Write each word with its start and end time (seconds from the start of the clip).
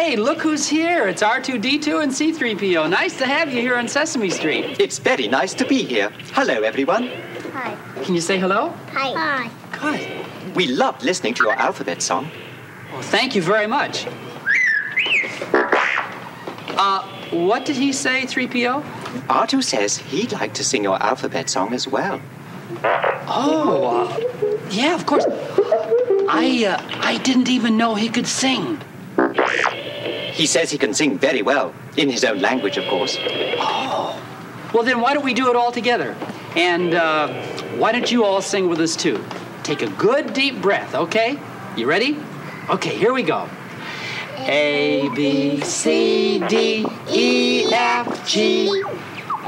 Hey, 0.00 0.14
look 0.14 0.40
who's 0.40 0.68
here. 0.68 1.08
It's 1.08 1.22
R2D2 1.22 2.02
and 2.04 2.12
C3PO. 2.12 2.88
Nice 2.88 3.18
to 3.18 3.26
have 3.26 3.52
you 3.52 3.60
here 3.60 3.74
on 3.74 3.88
Sesame 3.88 4.30
Street. 4.30 4.78
It's 4.78 5.00
very 5.00 5.26
nice 5.26 5.54
to 5.54 5.64
be 5.64 5.82
here. 5.82 6.10
Hello, 6.34 6.62
everyone. 6.62 7.08
Hi. 7.52 7.76
Can 8.04 8.14
you 8.14 8.20
say 8.20 8.38
hello? 8.38 8.68
Hi. 8.92 9.50
Hi. 9.72 10.22
Good. 10.46 10.54
We 10.54 10.68
loved 10.68 11.02
listening 11.02 11.34
to 11.34 11.42
your 11.42 11.54
alphabet 11.54 12.00
song. 12.00 12.30
Well, 12.92 13.02
thank 13.02 13.34
you 13.34 13.42
very 13.42 13.66
much. 13.66 14.06
Uh, 16.78 17.02
what 17.32 17.64
did 17.64 17.74
he 17.74 17.92
say, 17.92 18.22
3PO? 18.22 18.84
R2 19.26 19.64
says 19.64 19.96
he'd 19.96 20.30
like 20.30 20.54
to 20.54 20.64
sing 20.64 20.84
your 20.84 21.02
alphabet 21.02 21.50
song 21.50 21.74
as 21.74 21.88
well. 21.88 22.20
Oh, 23.26 24.06
uh, 24.06 24.68
yeah, 24.70 24.94
of 24.94 25.06
course. 25.06 25.26
I, 26.28 26.66
uh, 26.66 26.80
I 27.00 27.18
didn't 27.24 27.48
even 27.48 27.76
know 27.76 27.96
he 27.96 28.08
could 28.08 28.28
sing. 28.28 28.80
He 30.38 30.46
says 30.46 30.70
he 30.70 30.78
can 30.78 30.94
sing 30.94 31.18
very 31.18 31.42
well, 31.42 31.74
in 31.96 32.08
his 32.08 32.22
own 32.22 32.38
language, 32.38 32.76
of 32.76 32.86
course. 32.86 33.18
Oh. 33.58 34.22
Well, 34.72 34.84
then 34.84 35.00
why 35.00 35.12
don't 35.12 35.24
we 35.24 35.34
do 35.34 35.50
it 35.50 35.56
all 35.56 35.72
together? 35.72 36.14
And 36.54 36.94
uh, 36.94 37.26
why 37.76 37.90
don't 37.90 38.08
you 38.12 38.24
all 38.24 38.40
sing 38.40 38.68
with 38.68 38.78
us 38.78 38.94
too? 38.94 39.18
Take 39.64 39.82
a 39.82 39.90
good 39.90 40.32
deep 40.34 40.62
breath, 40.62 40.94
okay? 40.94 41.40
You 41.76 41.88
ready? 41.88 42.20
Okay, 42.70 42.96
here 42.96 43.12
we 43.12 43.24
go. 43.24 43.48
A, 44.36 45.10
B, 45.16 45.60
C, 45.62 46.38
D, 46.46 46.86
E, 47.10 47.64
F, 47.72 48.28
G, 48.28 48.84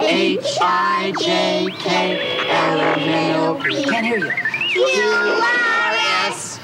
H, 0.00 0.44
I, 0.60 1.12
J, 1.20 1.68
K, 1.78 2.48
L, 2.48 2.80
M, 2.80 2.98
N, 2.98 3.36
O, 3.36 3.62
P. 3.62 3.84
Can't 3.84 4.04
hear 4.04 4.18
you. 4.18 4.32
Q 4.72 4.82
R 4.82 5.92
S 6.26 6.58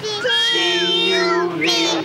T 0.53 1.13
U 1.13 1.51
V 1.59 1.96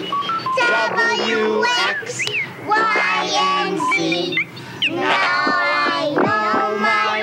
W 0.71 1.63
X 1.66 2.25
Y 2.66 3.29
and 3.35 3.79
Z. 3.93 4.48
Now 4.89 5.03
I 5.05 6.13
know 6.15 6.79
my. 6.79 7.18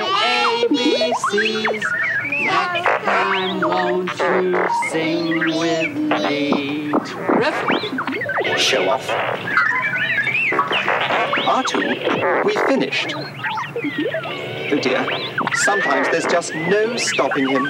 Next 2.29 3.05
time, 3.05 3.59
won't 3.61 4.11
you 4.19 4.67
sing 4.91 5.27
with 5.57 5.93
me? 5.97 6.93
Show 8.57 8.89
off. 8.89 9.07
R2, 11.45 12.45
we 12.45 12.53
finished. 12.67 13.13
Oh 14.71 14.79
dear. 14.79 15.07
Sometimes 15.53 16.07
there's 16.09 16.25
just 16.27 16.53
no 16.53 16.95
stopping 16.97 17.47
him. 17.47 17.67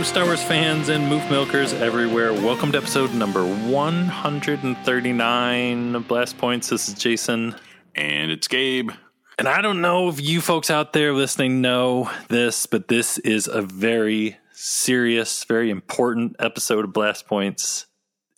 Hello, 0.00 0.08
Star 0.08 0.24
Wars 0.24 0.42
fans 0.42 0.88
and 0.88 1.12
Moof 1.12 1.28
Milkers 1.28 1.74
everywhere. 1.74 2.32
Welcome 2.32 2.72
to 2.72 2.78
episode 2.78 3.12
number 3.12 3.44
139 3.44 5.94
of 5.94 6.08
Blast 6.08 6.38
Points. 6.38 6.70
This 6.70 6.88
is 6.88 6.94
Jason. 6.94 7.54
And 7.94 8.30
it's 8.30 8.48
Gabe. 8.48 8.92
And 9.38 9.46
I 9.46 9.60
don't 9.60 9.82
know 9.82 10.08
if 10.08 10.18
you 10.18 10.40
folks 10.40 10.70
out 10.70 10.94
there 10.94 11.12
listening 11.12 11.60
know 11.60 12.10
this, 12.28 12.64
but 12.64 12.88
this 12.88 13.18
is 13.18 13.46
a 13.46 13.60
very 13.60 14.38
serious, 14.52 15.44
very 15.44 15.68
important 15.68 16.34
episode 16.38 16.86
of 16.86 16.94
Blast 16.94 17.26
Points. 17.26 17.84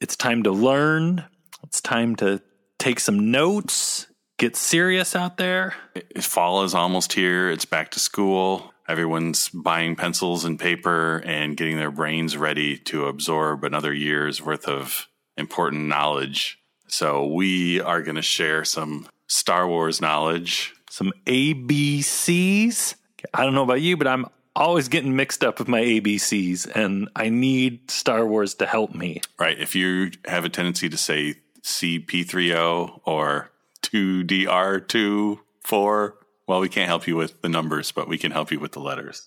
It's 0.01 0.17
time 0.17 0.43
to 0.43 0.51
learn, 0.51 1.27
it's 1.63 1.81
time 1.81 2.17
to 2.17 2.43
take 2.81 2.99
some 2.99 3.31
notes, 3.31 4.09
get 4.37 4.57
serious 4.57 5.15
out 5.15 5.37
there. 5.37 5.77
Fall 6.19 6.65
is 6.65 6.75
almost 6.75 7.13
here. 7.13 7.51
It's 7.51 7.67
back 7.67 7.93
to 7.93 8.01
school. 8.01 8.72
Everyone's 8.89 9.49
buying 9.49 9.97
pencils 9.97 10.45
and 10.45 10.59
paper 10.59 11.23
and 11.25 11.57
getting 11.57 11.77
their 11.77 11.91
brains 11.91 12.37
ready 12.37 12.77
to 12.79 13.07
absorb 13.07 13.65
another 13.65 13.93
year's 13.93 14.43
worth 14.43 14.67
of 14.67 15.09
important 15.37 15.87
knowledge. 15.87 16.59
So, 16.89 17.27
we 17.27 17.81
are 17.81 18.03
going 18.03 18.17
to 18.17 18.23
share 18.23 18.65
some 18.65 19.09
Star 19.27 19.67
Wars 19.67 20.01
knowledge. 20.01 20.75
Some 20.91 21.13
ABCs. 21.27 22.97
I 23.33 23.45
don't 23.45 23.55
know 23.55 23.63
about 23.63 23.81
you, 23.81 23.97
but 23.97 24.07
I'm 24.07 24.27
always 24.55 24.89
getting 24.89 25.17
mixed 25.17 25.43
up 25.43 25.59
with 25.59 25.69
my 25.69 25.81
ABCs, 25.81 26.71
and 26.75 27.09
I 27.17 27.29
need 27.29 27.91
Star 27.91 28.27
Wars 28.27 28.55
to 28.57 28.67
help 28.67 28.95
me. 28.95 29.21
Right. 29.39 29.59
If 29.59 29.75
you 29.75 30.11
have 30.27 30.45
a 30.45 30.49
tendency 30.49 30.89
to 30.89 30.97
say 30.97 31.37
CP30 31.63 33.01
or 33.05 33.51
2DR2, 33.83 35.39
4, 35.65 36.15
well, 36.53 36.61
we 36.61 36.69
can't 36.69 36.87
help 36.87 37.07
you 37.07 37.17
with 37.17 37.41
the 37.41 37.49
numbers, 37.49 37.93
but 37.93 38.09
we 38.09 38.19
can 38.19 38.31
help 38.31 38.53
you 38.53 38.61
with 38.61 38.73
the 38.73 38.79
letters. 38.79 39.27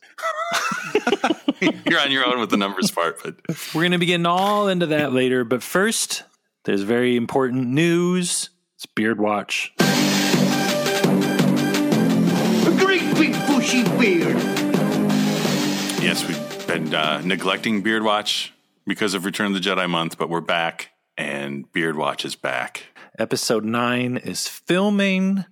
You're 1.59 1.99
on 1.99 2.11
your 2.11 2.23
own 2.23 2.39
with 2.39 2.51
the 2.51 2.57
numbers 2.57 2.91
part, 2.91 3.17
but 3.23 3.37
We're 3.73 3.81
going 3.81 3.93
to 3.93 3.97
be 3.97 4.05
getting 4.05 4.27
all 4.27 4.67
into 4.67 4.85
that 4.85 5.11
later, 5.11 5.43
but 5.43 5.63
first, 5.63 6.21
there's 6.65 6.83
very 6.83 7.15
important 7.15 7.65
news. 7.65 8.51
It's 8.75 8.85
Beard 8.85 9.19
Watch. 9.19 9.73
A 9.79 9.85
great 12.77 13.01
big 13.15 13.33
bushy 13.47 13.81
beard. 13.97 14.37
yes, 16.03 16.27
we've 16.27 16.67
been 16.67 16.93
uh, 16.93 17.23
neglecting 17.25 17.81
Beard 17.81 18.03
Watch 18.03 18.53
because 18.85 19.15
of 19.15 19.25
Return 19.25 19.47
of 19.47 19.53
the 19.55 19.67
Jedi 19.67 19.89
month, 19.89 20.19
but 20.19 20.29
we're 20.29 20.41
back 20.41 20.91
and 21.17 21.71
Beard 21.71 21.95
Watch 21.95 22.23
is 22.23 22.35
back. 22.35 22.83
Episode 23.17 23.65
9 23.65 24.17
is 24.17 24.47
filming. 24.47 25.45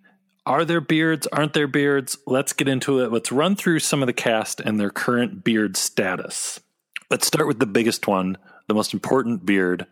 Are 0.46 0.66
there 0.66 0.81
beards? 0.81 1.26
Aren't 1.28 1.54
there 1.54 1.68
beards? 1.68 2.18
Let's 2.28 2.52
get 2.52 2.68
into 2.68 3.00
it. 3.00 3.12
Let's 3.12 3.31
run 3.31 3.56
through 3.56 3.80
some 3.80 4.04
of 4.04 4.08
the 4.08 4.14
cast 4.14 4.59
and 4.59 4.78
their 4.80 4.90
current 4.90 5.44
beard 5.44 5.78
status. 5.78 6.59
Let's 7.09 7.28
start 7.28 7.48
with 7.48 7.59
the 7.59 7.66
biggest 7.66 8.08
one, 8.08 8.38
the 8.68 8.74
most 8.74 8.94
important 8.94 9.46
beard, 9.46 9.86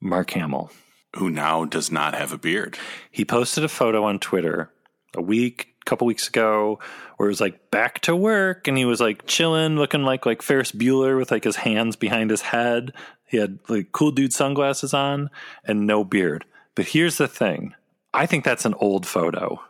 Mark 0.00 0.30
Hamill. 0.30 0.70
Who 1.16 1.30
now 1.30 1.64
does 1.64 1.90
not 1.90 2.14
have 2.14 2.32
a 2.32 2.38
beard. 2.38 2.78
He 3.10 3.24
posted 3.24 3.64
a 3.64 3.68
photo 3.68 4.04
on 4.04 4.18
Twitter 4.18 4.70
a 5.16 5.22
week, 5.22 5.74
couple 5.84 6.06
weeks 6.06 6.28
ago, 6.28 6.78
where 7.16 7.28
it 7.28 7.32
was 7.32 7.40
like 7.40 7.70
back 7.70 8.00
to 8.00 8.16
work, 8.16 8.66
and 8.68 8.76
he 8.76 8.84
was 8.84 9.00
like 9.00 9.26
chilling, 9.26 9.76
looking 9.76 10.02
like 10.02 10.26
like 10.26 10.42
Ferris 10.42 10.72
Bueller 10.72 11.16
with 11.18 11.30
like 11.30 11.44
his 11.44 11.56
hands 11.56 11.96
behind 11.96 12.30
his 12.30 12.42
head. 12.42 12.92
He 13.26 13.36
had 13.36 13.58
like 13.68 13.92
cool 13.92 14.10
dude 14.10 14.32
sunglasses 14.32 14.94
on 14.94 15.30
and 15.64 15.86
no 15.86 16.04
beard. 16.04 16.44
But 16.74 16.86
here's 16.86 17.18
the 17.18 17.28
thing: 17.28 17.74
I 18.12 18.26
think 18.26 18.44
that's 18.44 18.64
an 18.64 18.74
old 18.74 19.06
photo. 19.06 19.60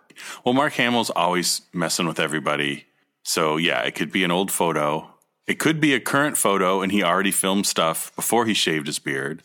Well, 0.45 0.55
Mark 0.55 0.75
Hamill's 0.75 1.11
always 1.11 1.63
messing 1.73 2.07
with 2.07 2.21
everybody. 2.21 2.87
So, 3.23 3.57
yeah, 3.57 3.83
it 3.83 3.95
could 3.95 4.13
be 4.13 4.25
an 4.25 4.31
old 4.31 4.51
photo. 4.51 5.11
It 5.47 5.59
could 5.59 5.81
be 5.81 5.95
a 5.95 6.01
current 6.01 6.37
photo 6.37 6.83
and 6.83 6.93
he 6.93 7.03
already 7.03 7.31
filmed 7.31 7.67
stuff 7.67 8.15
before 8.17 8.47
he 8.47 8.55
shaved 8.55 8.87
his 8.87 8.99
beard. 8.99 9.43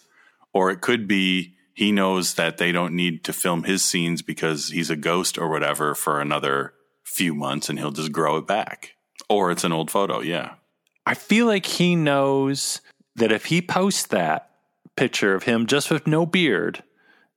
Or 0.53 0.71
it 0.71 0.81
could 0.81 1.07
be 1.07 1.55
he 1.73 1.91
knows 1.91 2.33
that 2.33 2.57
they 2.57 2.71
don't 2.71 2.93
need 2.93 3.23
to 3.23 3.33
film 3.33 3.63
his 3.63 3.83
scenes 3.83 4.21
because 4.21 4.69
he's 4.69 4.89
a 4.89 4.97
ghost 4.97 5.37
or 5.37 5.49
whatever 5.49 5.95
for 5.95 6.19
another 6.19 6.73
few 7.05 7.33
months 7.33 7.69
and 7.69 7.79
he'll 7.79 7.91
just 7.91 8.11
grow 8.11 8.37
it 8.37 8.47
back. 8.47 8.95
Or 9.29 9.51
it's 9.51 9.63
an 9.63 9.71
old 9.71 9.89
photo, 9.89 10.19
yeah. 10.21 10.55
I 11.05 11.13
feel 11.13 11.45
like 11.45 11.65
he 11.65 11.95
knows 11.95 12.81
that 13.15 13.31
if 13.31 13.45
he 13.45 13.61
posts 13.61 14.07
that 14.07 14.49
picture 14.95 15.33
of 15.33 15.43
him 15.43 15.67
just 15.67 15.89
with 15.89 16.05
no 16.05 16.25
beard, 16.25 16.83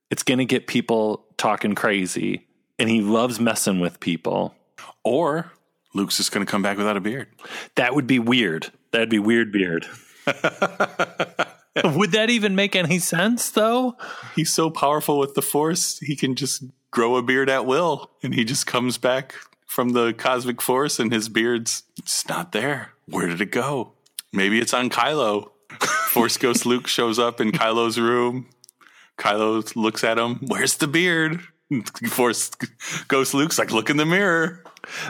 it's 0.09 0.23
going 0.23 0.39
to 0.39 0.45
get 0.45 0.67
people 0.67 1.25
talking 1.37 1.73
crazy 1.73 2.45
and 2.79 2.89
he 2.89 3.01
loves 3.01 3.39
messing 3.39 3.79
with 3.79 3.99
people. 3.99 4.55
Or 5.03 5.51
Luke's 5.93 6.17
just 6.17 6.31
going 6.31 6.45
to 6.45 6.51
come 6.51 6.61
back 6.61 6.77
without 6.77 6.97
a 6.97 7.01
beard. 7.01 7.27
That 7.75 7.95
would 7.95 8.07
be 8.07 8.19
weird. 8.19 8.71
That'd 8.91 9.09
be 9.09 9.19
weird 9.19 9.51
beard. 9.51 9.85
would 11.83 12.11
that 12.11 12.29
even 12.29 12.55
make 12.55 12.75
any 12.75 12.99
sense 12.99 13.49
though? 13.51 13.97
He's 14.35 14.53
so 14.53 14.69
powerful 14.69 15.19
with 15.19 15.35
the 15.35 15.41
Force, 15.41 15.99
he 15.99 16.15
can 16.15 16.35
just 16.35 16.63
grow 16.91 17.15
a 17.15 17.23
beard 17.23 17.49
at 17.49 17.65
will. 17.65 18.11
And 18.21 18.33
he 18.33 18.45
just 18.45 18.67
comes 18.67 18.97
back 18.97 19.35
from 19.65 19.89
the 19.89 20.13
cosmic 20.13 20.61
force 20.61 20.99
and 20.99 21.11
his 21.11 21.27
beard's 21.27 21.83
just 22.03 22.29
not 22.29 22.51
there. 22.51 22.91
Where 23.07 23.27
did 23.27 23.41
it 23.41 23.51
go? 23.51 23.93
Maybe 24.31 24.59
it's 24.59 24.73
on 24.73 24.89
Kylo. 24.89 25.49
Force 26.11 26.37
Ghost 26.37 26.65
Luke 26.67 26.87
shows 26.87 27.17
up 27.17 27.41
in 27.41 27.51
Kylo's 27.51 27.99
room. 27.99 28.47
Kylo 29.17 29.75
looks 29.75 30.03
at 30.03 30.19
him. 30.19 30.39
Where's 30.45 30.77
the 30.77 30.87
beard? 30.87 31.41
Force 31.81 32.51
Ghost 33.07 33.33
Luke's 33.33 33.57
like, 33.57 33.71
look 33.71 33.89
in 33.89 33.97
the 33.97 34.05
mirror. 34.05 34.63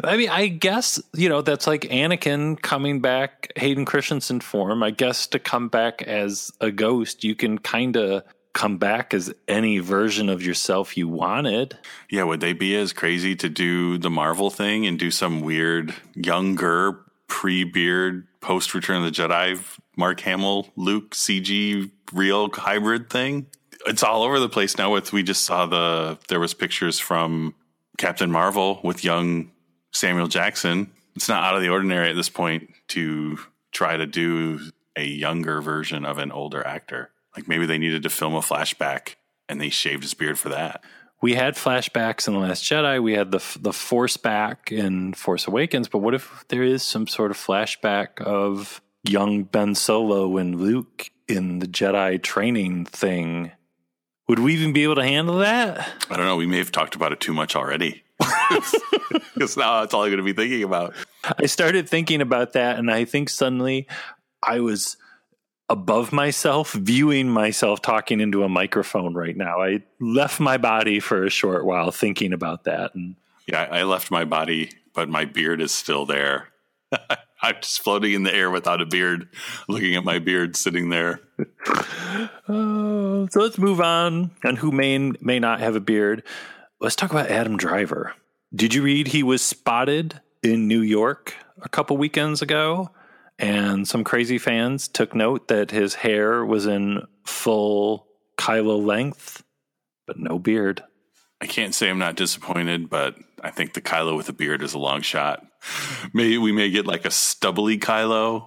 I 0.03 0.17
mean, 0.17 0.29
I 0.29 0.47
guess, 0.47 1.01
you 1.13 1.29
know, 1.29 1.41
that's 1.41 1.67
like 1.67 1.81
Anakin 1.81 2.61
coming 2.61 3.01
back, 3.01 3.51
Hayden 3.55 3.85
Christensen 3.85 4.39
form. 4.39 4.83
I 4.83 4.91
guess 4.91 5.27
to 5.27 5.39
come 5.39 5.67
back 5.67 6.01
as 6.03 6.51
a 6.61 6.71
ghost, 6.71 7.23
you 7.23 7.35
can 7.35 7.57
kind 7.57 7.97
of 7.97 8.23
come 8.53 8.77
back 8.77 9.13
as 9.13 9.33
any 9.47 9.79
version 9.79 10.29
of 10.29 10.43
yourself 10.43 10.95
you 10.95 11.07
wanted. 11.07 11.77
Yeah, 12.09 12.23
would 12.23 12.39
they 12.39 12.53
be 12.53 12.75
as 12.75 12.93
crazy 12.93 13.35
to 13.37 13.49
do 13.49 13.97
the 13.97 14.11
Marvel 14.11 14.49
thing 14.49 14.85
and 14.85 14.97
do 14.97 15.11
some 15.11 15.41
weird 15.41 15.93
younger 16.15 16.99
pre 17.27 17.63
beard 17.63 18.27
post 18.41 18.73
Return 18.75 19.03
of 19.03 19.05
the 19.05 19.21
Jedi 19.21 19.59
Mark 19.97 20.19
Hamill 20.21 20.67
Luke 20.75 21.11
CG 21.11 21.89
real 22.11 22.49
hybrid 22.51 23.09
thing? 23.09 23.47
It's 23.85 24.03
all 24.03 24.23
over 24.23 24.39
the 24.39 24.49
place 24.49 24.77
now. 24.77 24.91
With 24.93 25.11
we 25.11 25.23
just 25.23 25.45
saw 25.45 25.65
the 25.65 26.17
there 26.27 26.39
was 26.39 26.53
pictures 26.53 26.99
from 26.99 27.55
Captain 27.97 28.31
Marvel 28.31 28.79
with 28.83 29.03
young 29.03 29.51
Samuel 29.91 30.27
Jackson. 30.27 30.91
It's 31.15 31.29
not 31.29 31.43
out 31.43 31.55
of 31.55 31.61
the 31.61 31.69
ordinary 31.69 32.09
at 32.09 32.15
this 32.15 32.29
point 32.29 32.69
to 32.89 33.37
try 33.71 33.97
to 33.97 34.05
do 34.05 34.59
a 34.95 35.05
younger 35.05 35.61
version 35.61 36.05
of 36.05 36.17
an 36.17 36.31
older 36.31 36.65
actor. 36.65 37.11
Like 37.35 37.47
maybe 37.47 37.65
they 37.65 37.77
needed 37.77 38.03
to 38.03 38.09
film 38.09 38.35
a 38.35 38.41
flashback 38.41 39.15
and 39.49 39.59
they 39.59 39.69
shaved 39.69 40.03
his 40.03 40.13
beard 40.13 40.39
for 40.39 40.49
that. 40.49 40.83
We 41.21 41.35
had 41.35 41.55
flashbacks 41.55 42.27
in 42.27 42.33
the 42.33 42.39
Last 42.41 42.63
Jedi. 42.63 43.01
We 43.01 43.13
had 43.13 43.31
the 43.31 43.41
the 43.59 43.71
Force 43.71 44.17
back 44.17 44.71
in 44.71 45.13
Force 45.13 45.47
Awakens. 45.47 45.87
But 45.87 45.99
what 45.99 46.13
if 46.13 46.43
there 46.49 46.63
is 46.63 46.83
some 46.83 47.07
sort 47.07 47.31
of 47.31 47.37
flashback 47.37 48.21
of 48.21 48.81
young 49.07 49.43
Ben 49.43 49.73
Solo 49.73 50.37
and 50.37 50.59
Luke 50.59 51.09
in 51.27 51.59
the 51.59 51.67
Jedi 51.67 52.21
training 52.21 52.85
thing? 52.85 53.51
Would 54.27 54.39
we 54.39 54.53
even 54.53 54.73
be 54.73 54.83
able 54.83 54.95
to 54.95 55.03
handle 55.03 55.37
that? 55.39 55.87
I 56.09 56.15
don't 56.15 56.25
know. 56.25 56.37
We 56.37 56.47
may 56.47 56.57
have 56.57 56.71
talked 56.71 56.95
about 56.95 57.11
it 57.11 57.19
too 57.19 57.33
much 57.33 57.55
already. 57.55 58.03
Because 59.33 59.57
now 59.57 59.81
that's 59.81 59.93
all 59.93 60.03
I'm 60.03 60.09
going 60.09 60.17
to 60.17 60.23
be 60.23 60.33
thinking 60.33 60.63
about. 60.63 60.93
I 61.37 61.47
started 61.47 61.89
thinking 61.89 62.21
about 62.21 62.53
that, 62.53 62.77
and 62.77 62.89
I 62.89 63.03
think 63.05 63.29
suddenly 63.29 63.87
I 64.41 64.59
was 64.59 64.95
above 65.69 66.13
myself, 66.13 66.73
viewing 66.73 67.29
myself 67.29 67.81
talking 67.81 68.19
into 68.19 68.43
a 68.43 68.49
microphone 68.49 69.13
right 69.15 69.35
now. 69.35 69.61
I 69.61 69.83
left 69.99 70.39
my 70.39 70.57
body 70.57 70.99
for 70.99 71.23
a 71.23 71.29
short 71.29 71.65
while 71.65 71.91
thinking 71.91 72.31
about 72.31 72.65
that. 72.65 72.93
And 72.95 73.15
Yeah, 73.47 73.67
I 73.69 73.83
left 73.83 74.11
my 74.11 74.23
body, 74.23 74.71
but 74.93 75.09
my 75.09 75.25
beard 75.25 75.61
is 75.61 75.71
still 75.71 76.05
there. 76.05 76.49
I'm 77.43 77.55
just 77.61 77.81
floating 77.81 78.13
in 78.13 78.23
the 78.23 78.33
air 78.33 78.49
without 78.49 78.81
a 78.81 78.85
beard, 78.85 79.27
looking 79.67 79.95
at 79.95 80.05
my 80.05 80.17
beard 80.17 80.55
sitting 80.55 80.89
there. 80.89 81.19
uh, 82.47 83.27
so 83.27 83.39
let's 83.39 83.57
move 83.57 83.81
on. 83.81 84.31
And 84.43 84.57
who 84.57 84.71
may 84.71 84.97
may 84.97 85.39
not 85.39 85.59
have 85.59 85.75
a 85.75 85.81
beard? 85.81 86.23
Let's 86.79 86.95
talk 86.95 87.11
about 87.11 87.29
Adam 87.29 87.57
Driver. 87.57 88.13
Did 88.55 88.73
you 88.73 88.81
read 88.81 89.07
he 89.07 89.23
was 89.23 89.41
spotted 89.41 90.21
in 90.41 90.69
New 90.69 90.79
York 90.79 91.35
a 91.61 91.67
couple 91.67 91.97
weekends 91.97 92.41
ago? 92.41 92.91
And 93.37 93.85
some 93.85 94.05
crazy 94.05 94.37
fans 94.37 94.87
took 94.87 95.13
note 95.13 95.49
that 95.49 95.71
his 95.71 95.95
hair 95.95 96.45
was 96.45 96.65
in 96.65 97.05
full 97.25 98.07
Kylo 98.37 98.85
length, 98.85 99.43
but 100.07 100.17
no 100.17 100.39
beard. 100.39 100.81
I 101.41 101.47
can't 101.47 101.75
say 101.75 101.89
I'm 101.89 101.99
not 101.99 102.15
disappointed, 102.15 102.89
but 102.89 103.15
I 103.41 103.51
think 103.51 103.73
the 103.73 103.81
Kylo 103.81 104.15
with 104.15 104.29
a 104.29 104.33
beard 104.33 104.61
is 104.61 104.73
a 104.73 104.79
long 104.79 105.01
shot. 105.01 105.45
Maybe 106.13 106.37
we 106.37 106.51
may 106.51 106.69
get 106.69 106.85
like 106.85 107.05
a 107.05 107.11
stubbly 107.11 107.77
Kylo. 107.77 108.45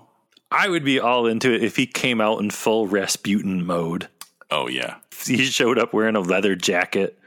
I 0.51 0.69
would 0.69 0.85
be 0.85 1.01
all 1.01 1.27
into 1.27 1.53
it 1.53 1.63
if 1.65 1.77
he 1.77 1.87
came 1.87 2.21
out 2.21 2.41
in 2.41 2.51
full 2.51 2.87
Rasputin 2.87 3.67
mode. 3.67 4.09
Oh 4.51 4.69
yeah, 4.69 4.97
He 5.25 5.45
showed 5.45 5.79
up 5.79 5.93
wearing 5.93 6.15
a 6.17 6.21
leather 6.21 6.55
jacket 6.55 7.19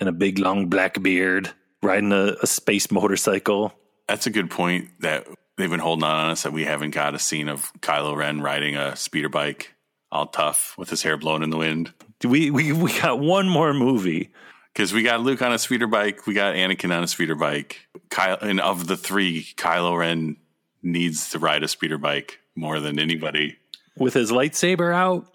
and 0.00 0.08
a 0.08 0.12
big 0.12 0.38
long 0.40 0.66
black 0.68 1.00
beard, 1.00 1.50
riding 1.82 2.12
a, 2.12 2.34
a 2.42 2.46
space 2.48 2.90
motorcycle. 2.90 3.72
that's 4.08 4.26
a 4.26 4.30
good 4.30 4.50
point. 4.50 4.88
That 5.00 5.26
they've 5.56 5.70
been 5.70 5.78
holding 5.78 6.02
on 6.04 6.30
us 6.30 6.42
that 6.42 6.52
we 6.52 6.64
haven't 6.64 6.90
got 6.90 7.14
a 7.14 7.18
scene 7.20 7.48
of 7.48 7.72
Kylo 7.80 8.16
Ren 8.16 8.40
riding 8.40 8.74
a 8.76 8.96
speeder 8.96 9.28
bike, 9.28 9.72
all 10.10 10.26
tough 10.26 10.74
with 10.76 10.90
his 10.90 11.02
hair 11.02 11.16
blown 11.16 11.44
in 11.44 11.50
the 11.50 11.58
wind. 11.58 11.92
We 12.24 12.50
we 12.50 12.72
we 12.72 12.92
got 13.00 13.20
one 13.20 13.48
more 13.48 13.72
movie. 13.72 14.30
Because 14.74 14.92
we 14.92 15.02
got 15.02 15.20
Luke 15.20 15.40
on 15.40 15.52
a 15.52 15.58
speeder 15.58 15.86
bike, 15.86 16.26
we 16.26 16.34
got 16.34 16.56
Anakin 16.56 16.94
on 16.94 17.04
a 17.04 17.06
speeder 17.06 17.36
bike. 17.36 17.86
Kyle, 18.10 18.36
and 18.40 18.60
of 18.60 18.88
the 18.88 18.96
three, 18.96 19.44
Kylo 19.56 19.96
Ren 19.96 20.36
needs 20.82 21.30
to 21.30 21.38
ride 21.38 21.62
a 21.62 21.68
speeder 21.68 21.96
bike 21.96 22.40
more 22.56 22.80
than 22.80 22.98
anybody. 22.98 23.56
with 23.96 24.14
his 24.14 24.32
lightsaber 24.32 24.92
out, 24.92 25.26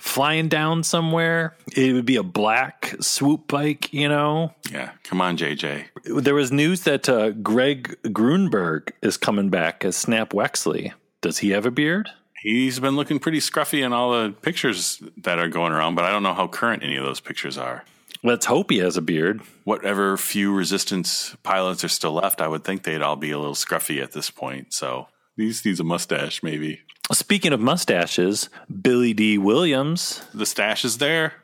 flying 0.00 0.48
down 0.48 0.82
somewhere. 0.82 1.56
It 1.76 1.92
would 1.92 2.06
be 2.06 2.16
a 2.16 2.22
black 2.24 2.96
swoop 3.00 3.46
bike, 3.46 3.92
you 3.92 4.08
know. 4.08 4.52
Yeah, 4.70 4.90
come 5.04 5.20
on, 5.20 5.36
JJ. 5.36 5.84
There 6.04 6.34
was 6.34 6.50
news 6.50 6.82
that 6.82 7.08
uh, 7.08 7.30
Greg 7.30 7.96
Grunberg 8.04 8.90
is 9.00 9.16
coming 9.16 9.48
back 9.48 9.84
as 9.84 9.96
Snap 9.96 10.30
Wexley. 10.30 10.92
Does 11.20 11.38
he 11.38 11.50
have 11.50 11.66
a 11.66 11.70
beard? 11.70 12.10
He's 12.42 12.78
been 12.80 12.96
looking 12.96 13.18
pretty 13.18 13.38
scruffy 13.40 13.84
in 13.84 13.92
all 13.92 14.12
the 14.12 14.30
pictures 14.30 15.02
that 15.18 15.38
are 15.38 15.48
going 15.48 15.72
around, 15.72 15.94
but 15.96 16.04
I 16.04 16.10
don't 16.10 16.22
know 16.22 16.34
how 16.34 16.46
current 16.48 16.82
any 16.84 16.96
of 16.96 17.04
those 17.04 17.18
pictures 17.20 17.56
are. 17.58 17.84
Let's 18.22 18.46
hope 18.46 18.70
he 18.70 18.78
has 18.78 18.96
a 18.96 19.02
beard. 19.02 19.40
Whatever 19.64 20.16
few 20.16 20.54
resistance 20.54 21.36
pilots 21.42 21.84
are 21.84 21.88
still 21.88 22.12
left, 22.12 22.40
I 22.40 22.48
would 22.48 22.64
think 22.64 22.82
they'd 22.82 23.02
all 23.02 23.16
be 23.16 23.30
a 23.30 23.38
little 23.38 23.54
scruffy 23.54 24.02
at 24.02 24.12
this 24.12 24.30
point. 24.30 24.72
So 24.74 25.08
these 25.36 25.64
needs 25.64 25.80
a 25.80 25.84
mustache, 25.84 26.42
maybe. 26.42 26.80
Speaking 27.12 27.52
of 27.52 27.60
mustaches, 27.60 28.50
Billy 28.82 29.14
Dee 29.14 29.38
Williams. 29.38 30.22
The 30.34 30.46
stash 30.46 30.84
is 30.84 30.98
there. 30.98 31.34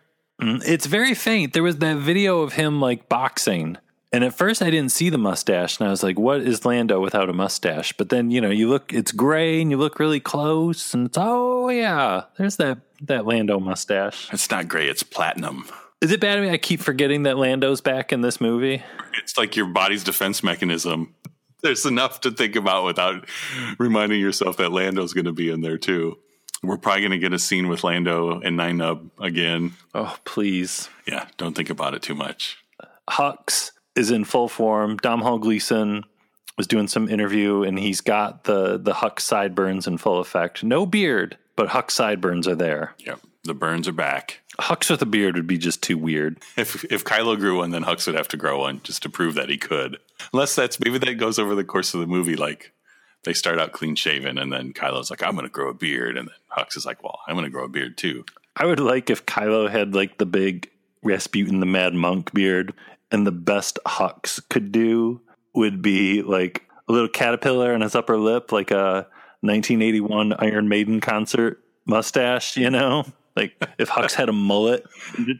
Mm, 0.43 0.63
it's 0.67 0.87
very 0.87 1.15
faint. 1.15 1.53
There 1.53 1.63
was 1.63 1.79
that 1.79 1.99
video 1.99 2.43
of 2.43 2.55
him 2.55 2.81
like 2.81 3.09
boxing. 3.09 3.79
And 4.13 4.23
at 4.23 4.35
first 4.35 4.63
I 4.63 4.71
didn't 4.71 4.93
see 4.93 5.11
the 5.11 5.19
mustache 5.19 5.79
and 5.79 5.89
I 5.89 5.91
was 5.91 6.03
like, 6.03 6.19
what 6.19 6.41
is 6.41 6.65
Lando 6.65 7.01
without 7.01 7.29
a 7.29 7.33
mustache? 7.33 7.93
But 7.97 8.11
then, 8.11 8.31
you 8.31 8.41
know, 8.41 8.51
you 8.51 8.69
look 8.69 8.93
it's 8.93 9.11
gray 9.11 9.61
and 9.61 9.71
you 9.71 9.77
look 9.77 9.99
really 9.99 10.21
close 10.21 10.95
and 10.95 11.07
it's 11.07 11.19
oh 11.21 11.69
yeah, 11.69 12.25
there's 12.39 12.57
that 12.57 12.79
that 13.03 13.27
Lando 13.27 13.59
mustache. 13.59 14.33
It's 14.33 14.51
not 14.51 14.69
gray, 14.69 14.89
it's 14.89 15.03
platinum. 15.03 15.67
Is 16.05 16.13
it 16.13 16.21
bad 16.21 16.37
of 16.37 16.45
me 16.45 16.51
I 16.51 16.59
keep 16.59 16.81
forgetting 16.81 17.23
that 17.23 17.39
Lando's 17.39 17.81
back 17.81 18.13
in 18.13 18.21
this 18.21 18.39
movie? 18.39 18.83
It's 19.23 19.39
like 19.39 19.57
your 19.57 19.65
body's 19.65 20.05
defense 20.05 20.43
mechanism. 20.43 21.15
There's 21.63 21.87
enough 21.87 22.21
to 22.21 22.31
think 22.31 22.57
about 22.57 22.85
without 22.85 23.27
reminding 23.79 24.21
yourself 24.21 24.59
that 24.59 24.71
Lando's 24.71 25.15
going 25.15 25.25
to 25.25 25.33
be 25.33 25.49
in 25.49 25.63
there 25.63 25.79
too. 25.79 26.19
We're 26.63 26.77
probably 26.77 27.01
going 27.01 27.13
to 27.13 27.19
get 27.19 27.33
a 27.33 27.39
scene 27.39 27.69
with 27.69 27.85
Lando 27.85 28.39
and 28.39 28.55
Nien 28.55 28.77
Nunb 28.77 29.13
again. 29.19 29.73
Oh, 29.95 30.15
please. 30.27 30.91
Yeah, 31.07 31.27
don't 31.39 31.57
think 31.57 31.71
about 31.71 31.95
it 31.95 32.03
too 32.03 32.15
much. 32.15 32.59
Hux 33.09 33.71
is 33.97 34.11
in 34.11 34.27
full 34.27 34.49
form. 34.49 34.99
Domhnall 34.99 35.39
Gleeson 35.39 36.05
was 36.59 36.67
doing 36.67 36.87
some 36.87 37.09
interview 37.09 37.63
and 37.63 37.79
he's 37.79 38.03
got 38.03 38.45
the 38.45 38.77
the 38.77 38.93
Hux 38.93 39.21
sideburns 39.21 39.87
in 39.87 39.97
full 39.97 40.21
effect. 40.21 40.63
No 40.63 40.85
beard, 40.85 41.39
but 41.57 41.69
Hux 41.69 41.93
sideburns 41.93 42.47
are 42.47 42.55
there. 42.55 42.95
Yep, 42.99 43.21
the 43.45 43.55
burns 43.55 43.89
are 43.89 43.93
back. 43.93 44.43
Hux 44.61 44.91
with 44.91 45.03
a 45.03 45.07
beard 45.07 45.35
would 45.35 45.47
be 45.47 45.59
just 45.59 45.83
too 45.83 45.99
weird. 45.99 46.39
If 46.57 46.85
if 46.85 47.05
Kylo 47.05 47.39
grew 47.39 47.59
one, 47.59 47.71
then 47.71 47.85
Hux 47.85 48.07
would 48.07 48.17
have 48.17 48.29
to 48.29 48.37
grow 48.37 48.61
one 48.61 48.81
just 48.83 49.03
to 49.03 49.09
prove 49.09 49.35
that 49.35 49.49
he 49.49 49.59
could. 49.59 49.99
Unless 50.33 50.55
that's 50.55 50.79
maybe 50.81 50.99
that 50.99 51.15
goes 51.15 51.39
over 51.39 51.55
the 51.55 51.65
course 51.65 51.95
of 51.95 52.01
the 52.01 52.07
movie. 52.07 52.37
Like 52.37 52.73
they 53.25 53.33
start 53.33 53.59
out 53.59 53.73
clean 53.73 53.95
shaven, 53.95 54.39
and 54.39 54.53
then 54.53 54.73
Kylo's 54.73 55.11
like, 55.11 55.23
"I'm 55.23 55.33
going 55.33 55.45
to 55.45 55.51
grow 55.51 55.71
a 55.71 55.75
beard," 55.75 56.17
and 56.17 56.29
then 56.29 56.35
Hux 56.57 56.77
is 56.77 56.87
like, 56.87 57.03
"Well, 57.03 57.19
I'm 57.27 57.35
going 57.35 57.45
to 57.45 57.51
grow 57.51 57.65
a 57.65 57.69
beard 57.69 57.97
too." 57.97 58.25
I 58.57 58.67
would 58.67 58.81
like 58.81 59.11
if 59.11 59.27
Kylo 59.27 59.69
had 59.69 59.95
like 59.95 60.19
the 60.19 60.27
big 60.27 60.71
Rasputin 61.03 61.61
the 61.61 61.67
Mad 61.67 61.95
Monk 61.95 62.33
beard, 62.33 62.75
and 63.11 63.27
the 63.27 63.33
best 63.33 63.79
Hux 63.87 64.41
could 64.49 64.73
do 64.73 65.21
would 65.55 65.83
be 65.83 66.23
like 66.23 66.63
a 66.89 66.93
little 66.93 67.09
caterpillar 67.09 67.73
on 67.75 67.81
his 67.81 67.95
upper 67.95 68.19
lip, 68.19 68.53
like 68.53 68.71
a 68.71 69.07
1981 69.41 70.33
Iron 70.35 70.69
Maiden 70.69 71.01
concert 71.01 71.63
mustache, 71.87 72.57
you 72.57 72.71
know? 72.71 73.05
Like 73.37 73.55
if 73.79 73.89
Hux 73.89 74.15
had 74.15 74.29
a 74.29 74.33
mullet, 74.33 74.85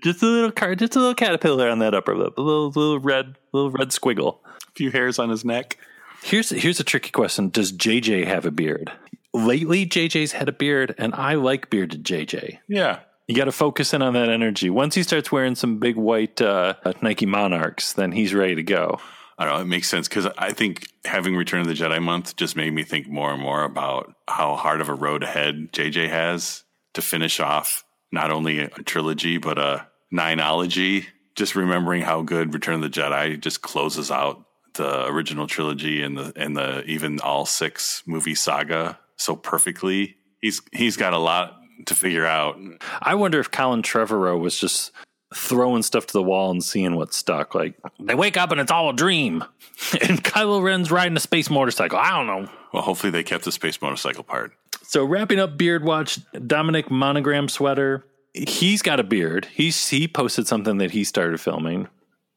just 0.03 0.23
a 0.23 0.27
little 0.27 0.51
car, 0.51 0.75
just 0.75 0.97
a 0.97 0.99
little 0.99 1.15
caterpillar 1.15 1.69
on 1.71 1.79
that 1.79 1.95
upper 1.95 2.17
lip, 2.17 2.37
a 2.37 2.41
little 2.41 2.69
little 2.69 2.99
red, 2.99 3.37
little 3.53 3.71
red 3.71 3.91
squiggle. 3.91 4.39
A 4.47 4.73
few 4.75 4.91
hairs 4.91 5.19
on 5.19 5.31
his 5.31 5.45
neck. 5.45 5.79
Here's 6.23 6.51
here's 6.51 6.81
a 6.81 6.85
tricky 6.85 7.11
question: 7.11 7.51
Does 7.51 7.73
JJ 7.73 8.27
have 8.27 8.47
a 8.47 8.51
beard? 8.51 8.91
Lately, 9.33 9.85
JJ's 9.87 10.33
had 10.33 10.49
a 10.49 10.53
beard, 10.53 10.95
and 10.99 11.15
I 11.15 11.35
like 11.35 11.69
bearded 11.71 12.05
JJ. 12.05 12.59
Yeah, 12.69 13.01
You 13.27 13.35
got 13.35 13.47
to 13.47 13.53
focus 13.53 13.93
in 13.93 14.01
on 14.01 14.15
that 14.15 14.29
energy. 14.29 14.71
Once 14.71 14.95
he 14.95 15.03
starts 15.03 15.33
wearing 15.33 15.55
some 15.57 15.79
big 15.81 15.97
white 15.97 16.41
uh, 16.41 16.75
Nike 17.03 17.27
Monarchs, 17.27 17.93
then 17.95 18.13
he's 18.13 18.33
ready 18.33 18.55
to 18.55 18.63
go. 18.63 18.99
I 19.37 19.45
don't 19.45 19.55
know. 19.55 19.61
It 19.63 19.67
makes 19.67 19.89
sense 19.89 20.09
because 20.09 20.27
I 20.39 20.53
think 20.53 20.87
having 21.05 21.35
Return 21.37 21.61
of 21.61 21.67
the 21.67 21.75
Jedi 21.75 22.01
month 22.01 22.37
just 22.37 22.55
made 22.57 22.73
me 22.73 22.85
think 22.85 23.09
more 23.09 23.33
and 23.33 23.43
more 23.43 23.65
about 23.65 24.15
how 24.29 24.55
hard 24.55 24.81
of 24.81 24.89
a 24.89 24.95
road 24.95 25.25
ahead 25.25 25.73
JJ 25.73 26.09
has 26.09 26.63
to 26.95 27.03
finish 27.03 27.41
off 27.41 27.84
not 28.15 28.31
only 28.31 28.61
a 28.61 28.69
trilogy 28.69 29.39
but 29.39 29.59
a 29.59 29.87
nineology. 30.13 31.07
Just 31.35 31.57
remembering 31.57 32.03
how 32.03 32.23
good 32.23 32.55
Return 32.55 32.77
of 32.77 32.81
the 32.81 32.89
Jedi 32.89 33.41
just 33.41 33.61
closes 33.61 34.11
out 34.11 34.47
the 34.75 35.07
original 35.07 35.47
trilogy 35.47 36.03
and 36.03 36.17
the 36.17 36.33
and 36.37 36.57
the 36.57 36.85
even 36.85 37.21
all 37.21 37.47
six 37.47 38.03
movie 38.07 38.35
saga 38.35 38.99
so 39.17 39.37
perfectly. 39.37 40.17
He's 40.41 40.63
he's 40.73 40.97
got 40.97 41.13
a 41.13 41.19
lot 41.19 41.61
to 41.87 41.95
figure 41.95 42.27
out. 42.27 42.59
I 43.01 43.15
wonder 43.15 43.41
if 43.41 43.51
Colin 43.51 43.83
Trevorrow 43.83 44.39
was 44.39 44.59
just 44.59 44.93
throwing 45.35 45.83
stuff 45.83 46.07
to 46.07 46.13
the 46.13 46.23
wall 46.23 46.51
and 46.51 46.63
seeing 46.63 46.95
what 46.97 47.13
stuck. 47.13 47.55
Like 47.55 47.75
they 47.99 48.15
wake 48.15 48.37
up 48.37 48.53
and 48.53 48.61
it's 48.61 48.71
all 48.71 48.91
a 48.91 48.95
dream, 48.95 49.43
and 50.03 50.23
Kylo 50.23 50.63
Ren's 50.63 50.91
riding 50.91 51.17
a 51.17 51.21
space 51.21 51.51
motorcycle. 51.51 51.99
I 51.99 52.11
don't 52.11 52.27
know. 52.27 52.49
Well, 52.73 52.83
hopefully 52.83 53.11
they 53.11 53.23
kept 53.23 53.45
the 53.45 53.53
space 53.53 53.81
motorcycle 53.81 54.25
part. 54.25 54.53
So 54.87 55.05
wrapping 55.05 55.41
up 55.41 55.57
Beard 55.57 55.85
Watch, 55.85 56.21
Dominic 56.47 56.91
Monogram 56.91 57.49
Sweater. 57.49 58.05
He's 58.33 58.83
got 58.83 59.01
a 59.01 59.05
beard. 59.05 59.47
He's 59.53 59.89
he 59.89 60.07
posted 60.09 60.47
something 60.47 60.79
that 60.79 60.91
he 60.91 61.05
started 61.05 61.41
filming. 61.41 61.89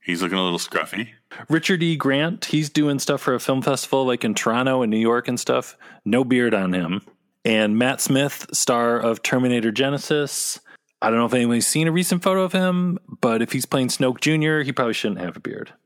He's 0.01 0.21
looking 0.21 0.37
a 0.37 0.43
little 0.43 0.59
scruffy. 0.59 1.09
Richard 1.49 1.83
E. 1.83 1.97
Grant, 1.97 2.45
he's 2.45 2.69
doing 2.69 2.97
stuff 2.99 3.19
for 3.21 3.33
a 3.35 3.39
film 3.39 3.61
festival 3.61 4.05
like 4.05 4.23
in 4.23 4.33
Toronto 4.33 4.81
and 4.81 4.89
New 4.89 4.97
York 4.97 5.27
and 5.27 5.37
stuff. 5.37 5.77
No 6.05 6.23
beard 6.23 6.53
on 6.53 6.71
him. 6.73 7.01
And 7.43 7.77
Matt 7.77 7.99
Smith, 7.99 8.47
star 8.53 8.97
of 8.97 9.21
Terminator 9.21 9.71
Genisys. 9.71 10.59
I 11.01 11.09
don't 11.09 11.19
know 11.19 11.25
if 11.25 11.33
anybody's 11.33 11.67
seen 11.67 11.87
a 11.87 11.91
recent 11.91 12.23
photo 12.23 12.43
of 12.43 12.53
him, 12.53 12.99
but 13.21 13.41
if 13.41 13.51
he's 13.51 13.65
playing 13.65 13.89
Snoke 13.89 14.21
Jr., 14.21 14.63
he 14.65 14.71
probably 14.71 14.93
shouldn't 14.93 15.21
have 15.21 15.35
a 15.35 15.41
beard. 15.41 15.73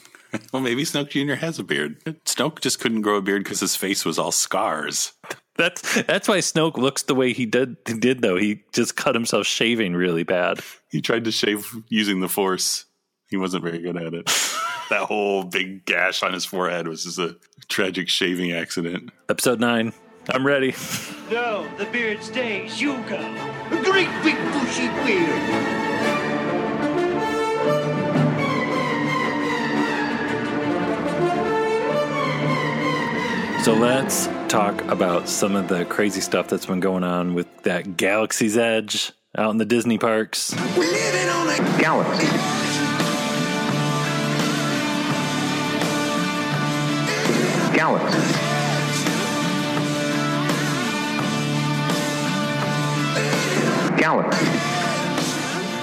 Well, 0.53 0.61
maybe 0.61 0.83
Snoke 0.83 1.09
Jr. 1.09 1.33
has 1.33 1.59
a 1.59 1.63
beard. 1.63 2.01
Snoke 2.23 2.61
just 2.61 2.79
couldn't 2.79 3.01
grow 3.01 3.17
a 3.17 3.21
beard 3.21 3.43
because 3.43 3.59
his 3.59 3.75
face 3.75 4.05
was 4.05 4.17
all 4.17 4.31
scars. 4.31 5.11
That's 5.57 6.01
that's 6.03 6.27
why 6.27 6.37
Snoke 6.39 6.77
looks 6.77 7.03
the 7.03 7.15
way 7.15 7.33
he 7.33 7.45
did 7.45 7.77
he 7.85 7.93
did 7.93 8.21
though. 8.21 8.37
He 8.37 8.63
just 8.73 8.95
cut 8.95 9.15
himself 9.15 9.45
shaving 9.45 9.93
really 9.93 10.23
bad. 10.23 10.59
He 10.89 11.01
tried 11.01 11.25
to 11.25 11.31
shave 11.31 11.67
using 11.89 12.21
the 12.21 12.29
Force. 12.29 12.85
He 13.29 13.37
wasn't 13.37 13.63
very 13.63 13.79
good 13.79 13.97
at 13.97 14.13
it. 14.13 14.25
that 14.89 15.03
whole 15.07 15.43
big 15.43 15.85
gash 15.85 16.23
on 16.23 16.33
his 16.33 16.45
forehead 16.45 16.87
was 16.87 17.03
just 17.03 17.19
a 17.19 17.37
tragic 17.67 18.09
shaving 18.09 18.51
accident. 18.51 19.11
Episode 19.29 19.59
nine. 19.59 19.93
I'm 20.29 20.45
ready. 20.45 20.75
No, 21.31 21.67
the 21.77 21.85
beard 21.85 22.21
stays. 22.23 22.79
You 22.79 22.93
go. 23.09 23.17
A 23.17 23.83
great 23.83 24.09
big 24.23 24.37
bushy 24.53 24.87
beard. 25.05 25.90
So 33.63 33.75
let's 33.75 34.25
talk 34.47 34.81
about 34.85 35.29
some 35.29 35.55
of 35.55 35.67
the 35.67 35.85
crazy 35.85 36.19
stuff 36.19 36.47
that's 36.47 36.65
been 36.65 36.79
going 36.79 37.03
on 37.03 37.35
with 37.35 37.61
that 37.61 37.95
Galaxy's 37.95 38.57
Edge 38.57 39.11
out 39.37 39.51
in 39.51 39.57
the 39.57 39.65
Disney 39.65 39.99
parks. 39.99 40.51
We're 40.75 40.91
living 40.91 41.29
on 41.29 41.47
a 41.47 41.79
galaxy. 41.79 42.25
Galaxy. 47.77 48.17
Galaxy. 54.01 54.45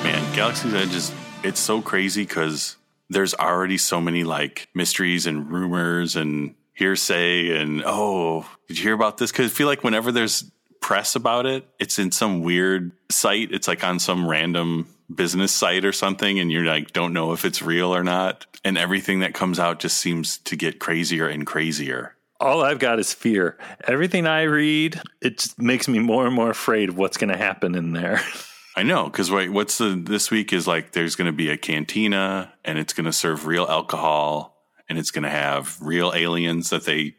Man, 0.03 0.35
Galaxy's 0.35 0.75
Edge 0.75 0.95
is 0.97 1.13
it's 1.45 1.61
so 1.61 1.81
crazy 1.81 2.25
because 2.25 2.77
there's 3.09 3.35
already 3.35 3.79
so 3.79 4.01
many 4.01 4.25
like 4.25 4.67
mysteries 4.75 5.27
and 5.29 5.49
rumors 5.49 6.17
and 6.17 6.57
hearsay 6.79 7.61
and 7.61 7.83
oh, 7.85 8.47
did 8.69 8.79
you 8.79 8.85
hear 8.85 8.95
about 8.95 9.19
this? 9.19 9.33
Because 9.33 9.51
I 9.51 9.55
feel 9.55 9.67
like 9.67 9.83
whenever 9.83 10.13
there's 10.13 10.49
press 10.81 11.17
about 11.17 11.45
it, 11.45 11.67
it's 11.81 11.99
in 11.99 12.13
some 12.13 12.41
weird 12.41 12.93
site. 13.11 13.51
It's 13.51 13.67
like 13.67 13.83
on 13.83 13.99
some 13.99 14.29
random 14.29 14.87
business 15.13 15.51
site 15.51 15.85
or 15.85 15.93
something, 15.93 16.39
and 16.39 16.53
you're 16.53 16.65
like 16.65 16.93
don't 16.93 17.13
know 17.13 17.33
if 17.33 17.45
it's 17.45 17.63
real 17.63 17.93
or 17.95 18.05
not. 18.05 18.47
And 18.65 18.79
everything 18.79 19.21
that 19.21 19.35
comes 19.35 19.59
out 19.59 19.81
just 19.81 19.99
seems 19.99 20.39
to 20.39 20.55
get 20.57 20.79
crazier 20.79 21.27
and 21.27 21.45
crazier. 21.45 22.15
All 22.41 22.63
I've 22.63 22.79
got 22.79 23.01
is 23.01 23.13
fear. 23.13 23.59
Everything 23.83 24.29
I 24.29 24.43
read, 24.43 25.01
it 25.21 25.39
just 25.39 25.61
makes 25.61 25.89
me 25.89 25.99
more 25.99 26.27
and 26.27 26.35
more 26.35 26.51
afraid 26.51 26.91
of 26.91 26.97
what's 26.97 27.17
going 27.17 27.31
to 27.31 27.37
happen 27.37 27.75
in 27.75 27.93
there. 27.93 28.21
I 28.77 28.85
know 28.85 29.07
because 29.07 29.33
what's 29.33 29.79
the 29.79 30.01
this 30.01 30.31
week 30.31 30.53
is 30.53 30.69
like 30.69 30.93
there's 30.93 31.17
going 31.17 31.27
to 31.27 31.33
be 31.33 31.51
a 31.51 31.57
cantina 31.57 32.53
and 32.65 32.79
it's 32.79 32.93
going 32.93 33.07
to 33.07 33.13
serve 33.13 33.49
real 33.49 33.67
alcohol 33.67 34.58
and 34.89 34.99
it's 34.99 35.11
going 35.11 35.25
to 35.25 35.31
have 35.31 35.77
real 35.81 36.13
aliens 36.15 36.71
that 36.71 36.85
they 36.85 37.15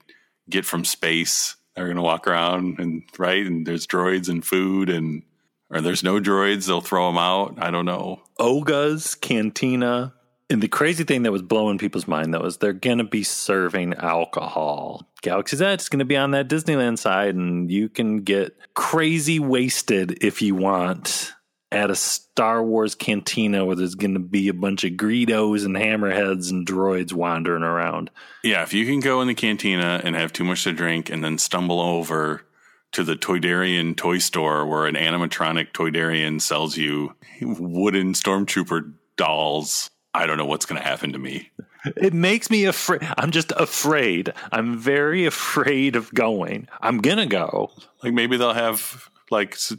get 0.50 0.66
from 0.66 0.86
space. 0.86 1.56
They're 1.76 1.86
going 1.86 1.98
to 1.98 2.04
walk 2.04 2.28
around 2.28 2.80
and 2.80 3.04
right 3.18 3.46
and 3.46 3.66
there's 3.66 3.88
droids 3.88 4.30
and 4.30 4.46
food 4.46 4.90
and 4.90 5.24
or 5.70 5.82
there's 5.82 6.04
no 6.04 6.20
droids, 6.20 6.66
they'll 6.66 6.82
throw 6.82 7.08
them 7.08 7.18
out. 7.18 7.56
I 7.60 7.70
don't 7.72 7.86
know. 7.86 8.22
Oga's 8.40 9.16
Cantina. 9.16 10.14
And 10.50 10.64
the 10.64 10.68
crazy 10.68 11.04
thing 11.04 11.22
that 11.24 11.32
was 11.32 11.44
blowing 11.44 11.78
people's 11.78 12.08
mind 12.08 12.34
though 12.34 12.44
is 12.46 12.58
they're 12.58 12.74
gonna 12.74 13.04
be 13.04 13.22
serving 13.24 13.94
alcohol. 13.94 15.08
Galaxy's 15.22 15.62
Edge 15.62 15.82
is 15.82 15.90
gonna 15.90 16.06
be 16.06 16.18
on 16.18 16.32
that 16.32 16.50
Disneyland 16.50 16.98
side, 16.98 17.36
and 17.36 17.72
you 17.72 17.88
can 17.88 18.22
get 18.22 18.58
crazy 18.74 19.40
wasted 19.40 20.24
if 20.24 20.42
you 20.42 20.56
want 20.56 21.34
at 21.72 21.92
a 21.92 21.96
Star 21.96 22.64
Wars 22.64 22.96
cantina 22.96 23.66
where 23.66 23.76
there's 23.76 23.96
gonna 23.96 24.20
be 24.20 24.48
a 24.48 24.54
bunch 24.54 24.84
of 24.84 24.94
Greedos 24.94 25.66
and 25.66 25.76
hammerheads 25.76 26.52
and 26.52 26.66
droids 26.66 27.14
wandering 27.14 27.64
around. 27.64 28.10
Yeah, 28.44 28.64
if 28.64 28.74
you 28.74 28.86
can 28.86 29.00
go 29.00 29.22
in 29.22 29.28
the 29.28 29.36
cantina 29.36 30.02
and 30.04 30.16
have 30.16 30.34
too 30.34 30.44
much 30.44 30.64
to 30.64 30.74
drink 30.74 31.10
and 31.10 31.24
then 31.24 31.38
stumble 31.38 31.80
over 31.80 32.44
to 32.92 33.04
the 33.04 33.16
Toydarian 33.16 33.96
toy 33.96 34.18
store 34.18 34.66
where 34.66 34.88
an 34.88 34.96
animatronic 34.96 35.72
Toydarian 35.74 36.42
sells 36.42 36.76
you 36.76 37.16
wooden 37.42 38.14
stormtrooper 38.14 38.94
dolls, 39.16 39.90
I 40.14 40.26
don't 40.26 40.38
know 40.38 40.46
what's 40.46 40.66
going 40.66 40.82
to 40.82 40.88
happen 40.88 41.14
to 41.14 41.20
me. 41.20 41.52
It 41.96 42.14
makes 42.14 42.50
me 42.50 42.66
afraid. 42.66 43.02
I'm 43.18 43.32
just 43.32 43.54
afraid. 43.56 44.34
I'm 44.52 44.78
very 44.78 45.26
afraid 45.26 45.96
of 45.96 46.14
going. 46.14 46.68
I'm 46.82 46.98
gonna 46.98 47.26
go. 47.26 47.72
Like 48.04 48.14
maybe 48.14 48.36
they'll 48.36 48.54
have 48.54 49.09
like 49.32 49.54
s- 49.54 49.74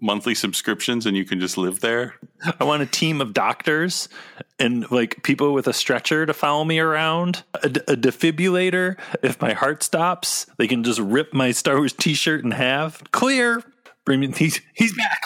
monthly 0.00 0.34
subscriptions 0.34 1.06
and 1.06 1.16
you 1.16 1.24
can 1.24 1.40
just 1.40 1.56
live 1.56 1.80
there. 1.80 2.14
I 2.60 2.64
want 2.64 2.82
a 2.82 2.86
team 2.86 3.20
of 3.20 3.32
doctors 3.32 4.08
and 4.58 4.90
like 4.90 5.22
people 5.22 5.52
with 5.52 5.66
a 5.66 5.72
stretcher 5.72 6.26
to 6.26 6.34
follow 6.34 6.64
me 6.64 6.78
around, 6.78 7.44
a, 7.54 7.66
a 7.66 7.96
defibrillator. 7.96 8.96
If 9.22 9.40
my 9.40 9.52
heart 9.52 9.82
stops, 9.82 10.46
they 10.58 10.66
can 10.66 10.84
just 10.84 11.00
rip 11.00 11.32
my 11.32 11.50
Star 11.52 11.76
Wars 11.76 11.92
T-shirt 11.92 12.44
in 12.44 12.50
half. 12.50 13.02
Clear. 13.12 13.62
Bring 14.04 14.20
me. 14.20 14.32
He's 14.32 14.60
he's 14.74 14.94
back. 14.94 15.20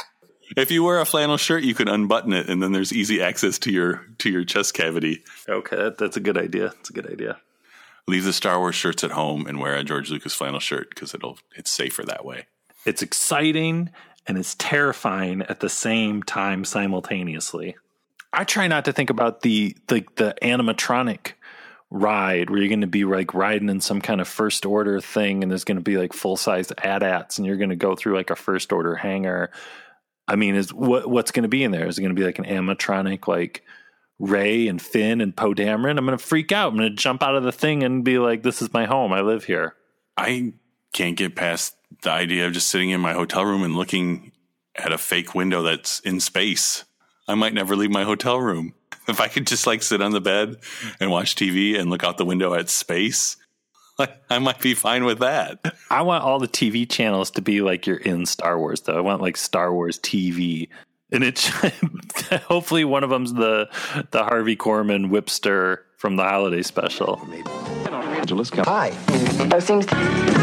If 0.56 0.70
you 0.70 0.82
wear 0.82 0.98
a 0.98 1.04
flannel 1.04 1.36
shirt, 1.36 1.62
you 1.62 1.74
can 1.74 1.86
unbutton 1.86 2.32
it 2.32 2.48
and 2.48 2.62
then 2.62 2.72
there's 2.72 2.92
easy 2.92 3.22
access 3.22 3.58
to 3.60 3.70
your 3.70 4.06
to 4.18 4.30
your 4.30 4.44
chest 4.44 4.74
cavity. 4.74 5.22
Okay, 5.48 5.76
that, 5.76 5.98
that's 5.98 6.16
a 6.16 6.20
good 6.20 6.36
idea. 6.38 6.68
That's 6.68 6.90
a 6.90 6.92
good 6.92 7.10
idea. 7.10 7.38
Leave 8.08 8.24
the 8.24 8.32
Star 8.32 8.58
Wars 8.58 8.74
shirts 8.74 9.04
at 9.04 9.12
home 9.12 9.46
and 9.46 9.60
wear 9.60 9.76
a 9.76 9.84
George 9.84 10.10
Lucas 10.10 10.34
flannel 10.34 10.58
shirt 10.58 10.90
because 10.90 11.14
it'll 11.14 11.38
it's 11.54 11.70
safer 11.70 12.02
that 12.02 12.24
way. 12.24 12.46
It's 12.84 13.02
exciting 13.02 13.90
and 14.26 14.38
it's 14.38 14.54
terrifying 14.56 15.42
at 15.42 15.60
the 15.60 15.68
same 15.68 16.22
time 16.22 16.64
simultaneously. 16.64 17.76
I 18.32 18.44
try 18.44 18.68
not 18.68 18.84
to 18.84 18.92
think 18.92 19.10
about 19.10 19.42
the 19.42 19.76
the, 19.88 20.04
the 20.16 20.34
animatronic 20.42 21.32
ride 21.90 22.48
where 22.48 22.60
you're 22.60 22.68
going 22.68 22.80
to 22.82 22.86
be 22.86 23.04
like 23.04 23.34
riding 23.34 23.68
in 23.68 23.80
some 23.80 24.00
kind 24.00 24.20
of 24.20 24.28
first 24.28 24.64
order 24.64 25.00
thing 25.00 25.42
and 25.42 25.50
there's 25.50 25.64
going 25.64 25.76
to 25.76 25.82
be 25.82 25.96
like 25.96 26.12
full 26.12 26.36
size 26.36 26.70
AT-ATs 26.78 27.36
and 27.36 27.46
you're 27.46 27.56
going 27.56 27.70
to 27.70 27.76
go 27.76 27.96
through 27.96 28.14
like 28.14 28.30
a 28.30 28.36
first 28.36 28.72
order 28.72 28.94
hangar. 28.94 29.50
I 30.28 30.36
mean, 30.36 30.54
is 30.54 30.72
what 30.72 31.10
what's 31.10 31.32
going 31.32 31.42
to 31.42 31.48
be 31.48 31.64
in 31.64 31.72
there? 31.72 31.88
Is 31.88 31.98
it 31.98 32.02
going 32.02 32.14
to 32.14 32.20
be 32.20 32.24
like 32.24 32.38
an 32.38 32.44
animatronic 32.44 33.26
like 33.26 33.64
Rey 34.20 34.68
and 34.68 34.80
Finn 34.80 35.20
and 35.20 35.34
Poe 35.34 35.54
Dameron? 35.54 35.98
I'm 35.98 36.06
going 36.06 36.16
to 36.16 36.24
freak 36.24 36.52
out. 36.52 36.72
I'm 36.72 36.78
going 36.78 36.90
to 36.90 36.94
jump 36.94 37.22
out 37.22 37.34
of 37.34 37.42
the 37.42 37.50
thing 37.50 37.82
and 37.82 38.04
be 38.04 38.18
like, 38.18 38.44
"This 38.44 38.62
is 38.62 38.72
my 38.72 38.84
home. 38.84 39.12
I 39.12 39.22
live 39.22 39.44
here." 39.44 39.74
I 40.16 40.52
can't 40.92 41.16
get 41.16 41.36
past 41.36 41.76
the 42.02 42.10
idea 42.10 42.46
of 42.46 42.52
just 42.52 42.68
sitting 42.68 42.90
in 42.90 43.00
my 43.00 43.12
hotel 43.12 43.44
room 43.44 43.62
and 43.62 43.76
looking 43.76 44.32
at 44.74 44.92
a 44.92 44.98
fake 44.98 45.34
window 45.34 45.62
that's 45.62 46.00
in 46.00 46.20
space. 46.20 46.84
I 47.28 47.34
might 47.34 47.54
never 47.54 47.76
leave 47.76 47.90
my 47.90 48.04
hotel 48.04 48.40
room. 48.40 48.74
If 49.08 49.20
I 49.20 49.26
could 49.26 49.46
just 49.46 49.66
like 49.66 49.82
sit 49.82 50.02
on 50.02 50.12
the 50.12 50.20
bed 50.20 50.58
and 51.00 51.10
watch 51.10 51.34
TV 51.34 51.76
and 51.76 51.90
look 51.90 52.04
out 52.04 52.16
the 52.16 52.24
window 52.24 52.54
at 52.54 52.68
space, 52.68 53.36
I 54.30 54.38
might 54.38 54.60
be 54.60 54.74
fine 54.74 55.04
with 55.04 55.18
that. 55.18 55.74
I 55.90 56.02
want 56.02 56.22
all 56.22 56.38
the 56.38 56.46
TV 56.46 56.88
channels 56.88 57.30
to 57.32 57.42
be 57.42 57.60
like 57.60 57.86
you're 57.88 57.96
in 57.96 58.24
Star 58.26 58.56
Wars, 58.58 58.82
though. 58.82 58.96
I 58.96 59.00
want 59.00 59.20
like 59.20 59.36
Star 59.36 59.72
Wars 59.72 59.98
TV, 59.98 60.68
and 61.10 61.24
it's 61.24 61.48
hopefully 62.46 62.84
one 62.84 63.02
of 63.02 63.10
them's 63.10 63.32
the 63.32 63.68
the 64.12 64.22
Harvey 64.22 64.54
Korman 64.54 65.10
whipster 65.10 65.78
from 65.96 66.14
the 66.16 66.24
holiday 66.24 66.62
special. 66.62 67.16
Hi. 68.64 68.90
There 69.48 69.60
seems 69.60 69.86
to 69.86 69.96
Galaxy 69.96 70.34
und 70.34 70.39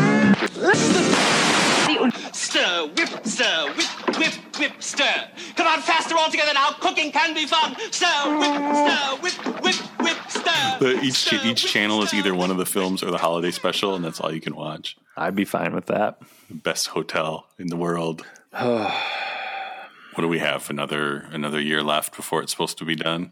Stir, 2.67 2.88
whip, 2.88 3.25
stir, 3.25 3.74
whip, 3.75 4.17
whip, 4.17 4.59
whip, 4.59 4.83
stir. 4.83 5.29
Come 5.55 5.67
on, 5.67 5.81
faster 5.81 6.15
all 6.17 6.29
together 6.29 6.53
now. 6.53 6.71
Cooking 6.81 7.13
can 7.13 7.33
be 7.33 7.45
fun. 7.45 7.74
Stir, 7.91 8.38
whip, 8.38 8.75
stir, 8.75 9.17
whip, 9.21 9.63
whip, 9.63 9.75
whip, 10.01 10.17
stir. 10.27 10.77
The, 10.79 11.00
each 11.01 11.13
Stir, 11.13 11.38
each 11.45 11.63
whip, 11.63 11.71
channel 11.71 12.03
is 12.03 12.13
either 12.13 12.36
one 12.36 12.51
of 12.51 12.57
the 12.57 12.65
films 12.65 13.03
or 13.03 13.09
the 13.09 13.19
holiday 13.19 13.51
special, 13.51 13.95
and 13.95 14.03
that's 14.03 14.19
all 14.19 14.33
you 14.33 14.41
can 14.41 14.53
watch. 14.53 14.97
I'd 15.15 15.33
be 15.33 15.45
fine 15.45 15.74
with 15.74 15.86
that. 15.86 16.21
Best 16.50 16.88
hotel 16.88 17.47
in 17.57 17.67
the 17.67 17.77
world. 17.77 18.25
what 18.51 18.91
do 20.17 20.27
we 20.27 20.39
have? 20.39 20.69
Another 20.69 21.29
another 21.31 21.62
year 21.62 21.81
left 21.81 22.17
before 22.17 22.43
it's 22.43 22.51
supposed 22.51 22.77
to 22.79 22.86
be 22.86 22.95
done. 22.95 23.31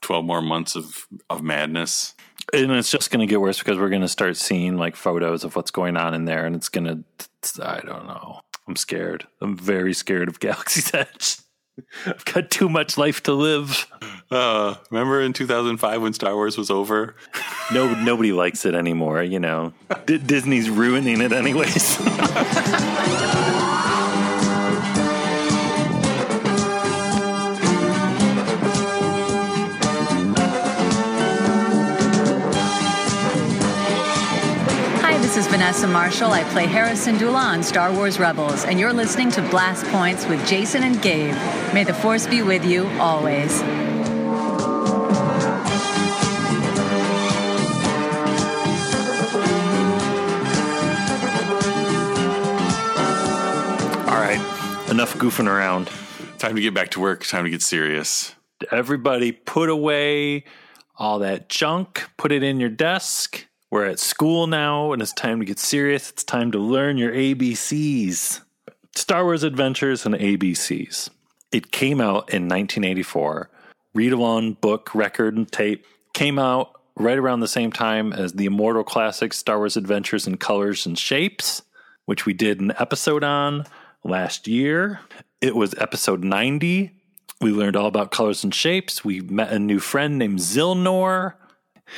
Twelve 0.00 0.24
more 0.24 0.40
months 0.40 0.76
of 0.76 1.08
of 1.28 1.42
madness. 1.42 2.14
And 2.52 2.70
it's 2.70 2.92
just 2.92 3.10
going 3.10 3.26
to 3.26 3.30
get 3.30 3.40
worse 3.40 3.58
because 3.58 3.76
we're 3.76 3.90
going 3.90 4.02
to 4.02 4.08
start 4.08 4.36
seeing 4.36 4.78
like 4.78 4.94
photos 4.94 5.42
of 5.42 5.56
what's 5.56 5.72
going 5.72 5.96
on 5.96 6.14
in 6.14 6.26
there, 6.26 6.46
and 6.46 6.54
it's 6.54 6.68
going 6.68 6.86
to. 6.86 7.62
I 7.62 7.80
don't 7.80 8.06
know. 8.06 8.40
I'm 8.68 8.76
scared. 8.76 9.26
I'm 9.40 9.56
very 9.56 9.92
scared 9.94 10.28
of 10.28 10.38
Galaxy's 10.46 10.92
Edge. 10.94 11.38
I've 12.06 12.24
got 12.24 12.50
too 12.50 12.68
much 12.68 12.98
life 12.98 13.22
to 13.22 13.32
live. 13.32 13.86
Uh, 14.30 14.74
remember 14.90 15.20
in 15.22 15.32
2005 15.32 16.02
when 16.02 16.12
Star 16.12 16.34
Wars 16.34 16.58
was 16.58 16.70
over? 16.70 17.14
No, 17.70 17.92
nobody 18.02 18.32
likes 18.32 18.64
it 18.64 18.74
anymore. 18.74 19.22
You 19.22 19.38
know, 19.40 19.74
D- 20.06 20.16
Disney's 20.16 20.70
ruining 20.70 21.20
it 21.20 21.32
anyways. 21.34 21.98
Vanessa 35.78 35.92
Marshall. 35.92 36.32
I 36.32 36.42
play 36.50 36.66
Hera 36.66 36.90
Syndulla 36.90 37.36
on 37.36 37.62
Star 37.62 37.92
Wars 37.92 38.18
Rebels, 38.18 38.64
and 38.64 38.80
you're 38.80 38.92
listening 38.92 39.30
to 39.30 39.42
Blast 39.42 39.86
Points 39.86 40.26
with 40.26 40.44
Jason 40.44 40.82
and 40.82 41.00
Gabe. 41.00 41.36
May 41.72 41.84
the 41.84 41.94
Force 41.94 42.26
be 42.26 42.42
with 42.42 42.64
you 42.64 42.88
always. 42.98 43.60
All 54.02 54.18
right, 54.18 54.88
enough 54.90 55.14
goofing 55.14 55.46
around. 55.46 55.90
Time 56.38 56.56
to 56.56 56.60
get 56.60 56.74
back 56.74 56.90
to 56.90 57.00
work. 57.00 57.24
Time 57.24 57.44
to 57.44 57.50
get 57.50 57.62
serious. 57.62 58.34
Everybody, 58.72 59.30
put 59.30 59.68
away 59.68 60.42
all 60.96 61.20
that 61.20 61.48
junk. 61.48 62.08
Put 62.16 62.32
it 62.32 62.42
in 62.42 62.58
your 62.58 62.68
desk. 62.68 63.46
We're 63.70 63.84
at 63.84 63.98
school 63.98 64.46
now, 64.46 64.92
and 64.92 65.02
it's 65.02 65.12
time 65.12 65.40
to 65.40 65.44
get 65.44 65.58
serious. 65.58 66.08
It's 66.10 66.24
time 66.24 66.52
to 66.52 66.58
learn 66.58 66.96
your 66.96 67.12
ABCs. 67.12 68.40
Star 68.94 69.24
Wars 69.24 69.42
Adventures 69.42 70.06
and 70.06 70.14
ABCs. 70.14 71.10
It 71.52 71.70
came 71.70 72.00
out 72.00 72.30
in 72.30 72.48
1984. 72.48 73.50
Read 73.94 74.12
along 74.12 74.54
book, 74.54 74.94
record, 74.94 75.36
and 75.36 75.50
tape 75.50 75.84
came 76.14 76.38
out 76.38 76.80
right 76.96 77.18
around 77.18 77.40
the 77.40 77.48
same 77.48 77.70
time 77.70 78.12
as 78.12 78.32
the 78.32 78.46
immortal 78.46 78.84
classic 78.84 79.34
Star 79.34 79.58
Wars 79.58 79.76
Adventures 79.76 80.26
in 80.26 80.38
Colors 80.38 80.86
and 80.86 80.98
Shapes, 80.98 81.60
which 82.06 82.24
we 82.24 82.32
did 82.32 82.60
an 82.60 82.72
episode 82.78 83.22
on 83.22 83.64
last 84.02 84.48
year. 84.48 85.00
It 85.42 85.54
was 85.54 85.74
episode 85.74 86.24
90. 86.24 86.90
We 87.42 87.52
learned 87.52 87.76
all 87.76 87.86
about 87.86 88.12
colors 88.12 88.42
and 88.42 88.54
shapes. 88.54 89.04
We 89.04 89.20
met 89.20 89.52
a 89.52 89.58
new 89.58 89.78
friend 89.78 90.18
named 90.18 90.38
Zilnor. 90.38 91.34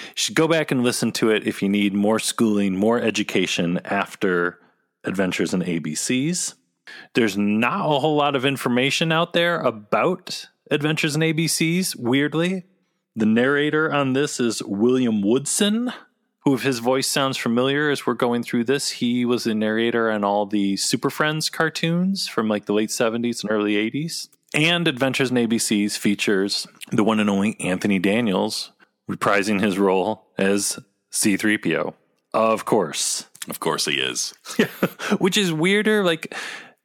You 0.08 0.12
should 0.14 0.34
go 0.34 0.48
back 0.48 0.70
and 0.70 0.82
listen 0.82 1.12
to 1.12 1.30
it 1.30 1.46
if 1.46 1.62
you 1.62 1.68
need 1.68 1.94
more 1.94 2.18
schooling, 2.18 2.76
more 2.76 3.00
education 3.00 3.80
after 3.84 4.58
Adventures 5.04 5.54
in 5.54 5.62
ABCs. 5.62 6.54
There's 7.14 7.36
not 7.36 7.86
a 7.86 7.98
whole 7.98 8.16
lot 8.16 8.36
of 8.36 8.44
information 8.44 9.12
out 9.12 9.32
there 9.32 9.60
about 9.60 10.48
Adventures 10.70 11.16
in 11.16 11.22
ABCs, 11.22 11.96
weirdly. 11.96 12.64
The 13.16 13.26
narrator 13.26 13.92
on 13.92 14.12
this 14.12 14.38
is 14.38 14.62
William 14.62 15.20
Woodson, 15.20 15.92
who, 16.40 16.54
if 16.54 16.62
his 16.62 16.78
voice 16.78 17.08
sounds 17.08 17.36
familiar 17.36 17.90
as 17.90 18.06
we're 18.06 18.14
going 18.14 18.42
through 18.42 18.64
this, 18.64 18.90
he 18.90 19.24
was 19.24 19.44
the 19.44 19.54
narrator 19.54 20.10
on 20.10 20.22
all 20.22 20.46
the 20.46 20.76
Super 20.76 21.10
Friends 21.10 21.50
cartoons 21.50 22.28
from 22.28 22.48
like 22.48 22.66
the 22.66 22.72
late 22.72 22.90
70s 22.90 23.42
and 23.42 23.50
early 23.50 23.74
80s. 23.74 24.28
And 24.54 24.86
Adventures 24.88 25.30
in 25.30 25.36
ABCs 25.36 25.96
features 25.96 26.66
the 26.90 27.04
one 27.04 27.20
and 27.20 27.30
only 27.30 27.58
Anthony 27.60 27.98
Daniels 27.98 28.72
reprising 29.10 29.60
his 29.60 29.78
role 29.78 30.26
as 30.38 30.78
C3PO. 31.12 31.94
Of 32.32 32.64
course. 32.64 33.26
Of 33.48 33.58
course 33.60 33.86
he 33.86 33.94
is. 33.94 34.34
Which 35.18 35.36
is 35.36 35.52
weirder, 35.52 36.04
like 36.04 36.34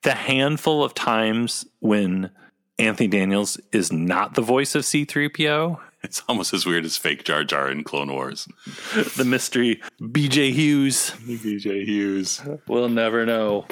the 0.04 0.14
handful 0.14 0.84
of 0.84 0.94
times 0.94 1.66
when 1.80 2.32
Anthony 2.80 3.08
Daniels 3.08 3.60
is 3.72 3.92
not 3.92 4.34
the 4.36 4.42
voice 4.42 4.74
of 4.76 4.84
C3PO, 4.84 5.78
It's 6.04 6.22
almost 6.28 6.54
as 6.54 6.66
weird 6.66 6.86
as 6.86 6.98
fake 6.98 7.24
Jar 7.24 7.44
Jar 7.44 7.70
in 7.72 7.84
Clone 7.84 8.12
Wars. 8.12 8.48
the 9.18 9.26
mystery 9.26 9.82
BJ 10.02 10.52
Hughes. 10.54 11.12
BJ 11.28 11.86
Hughes. 11.86 12.42
We'll 12.68 12.90
never 12.90 13.26
know. 13.26 13.66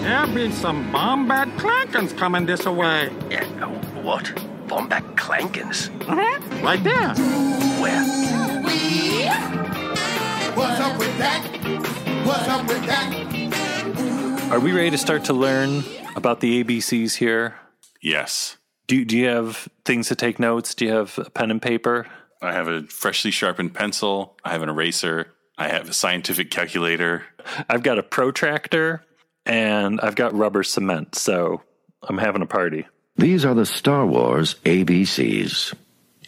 There 0.00 0.26
be 0.28 0.50
some 0.52 0.90
Bombat 0.92 1.54
Clankins 1.58 2.16
coming 2.16 2.46
this 2.46 2.64
way. 2.64 3.10
Yeah, 3.30 3.44
what? 4.02 4.24
Bombat 4.68 5.16
Clankins? 5.16 5.90
Mhm, 6.00 6.62
Right 6.62 6.82
there. 6.82 7.65
Where? 7.80 8.04
What's 10.54 10.80
up 10.80 10.98
with 10.98 11.18
that? 11.18 11.42
What's 12.26 12.48
up 12.48 12.66
with 12.66 12.86
that? 12.86 14.48
Are 14.52 14.60
we 14.60 14.72
ready 14.72 14.90
to 14.90 14.98
start 14.98 15.24
to 15.24 15.32
learn 15.32 15.84
about 16.14 16.40
the 16.40 16.64
ABCs 16.64 17.16
here? 17.16 17.56
Yes. 18.00 18.56
Do, 18.86 19.04
do 19.04 19.16
you 19.18 19.26
have 19.26 19.68
things 19.84 20.08
to 20.08 20.14
take 20.14 20.38
notes? 20.38 20.74
Do 20.74 20.86
you 20.86 20.92
have 20.92 21.18
a 21.18 21.28
pen 21.30 21.50
and 21.50 21.60
paper? 21.60 22.06
I 22.40 22.52
have 22.52 22.68
a 22.68 22.82
freshly 22.84 23.30
sharpened 23.30 23.74
pencil. 23.74 24.36
I 24.44 24.52
have 24.52 24.62
an 24.62 24.68
eraser. 24.68 25.32
I 25.58 25.68
have 25.68 25.88
a 25.88 25.92
scientific 25.92 26.50
calculator. 26.50 27.24
I've 27.68 27.82
got 27.82 27.98
a 27.98 28.02
protractor 28.02 29.04
and 29.44 30.00
I've 30.00 30.14
got 30.16 30.34
rubber 30.34 30.62
cement, 30.62 31.14
so 31.14 31.62
I'm 32.02 32.18
having 32.18 32.42
a 32.42 32.46
party. 32.46 32.86
These 33.16 33.44
are 33.44 33.54
the 33.54 33.66
Star 33.66 34.06
Wars 34.06 34.56
ABCs. 34.64 35.74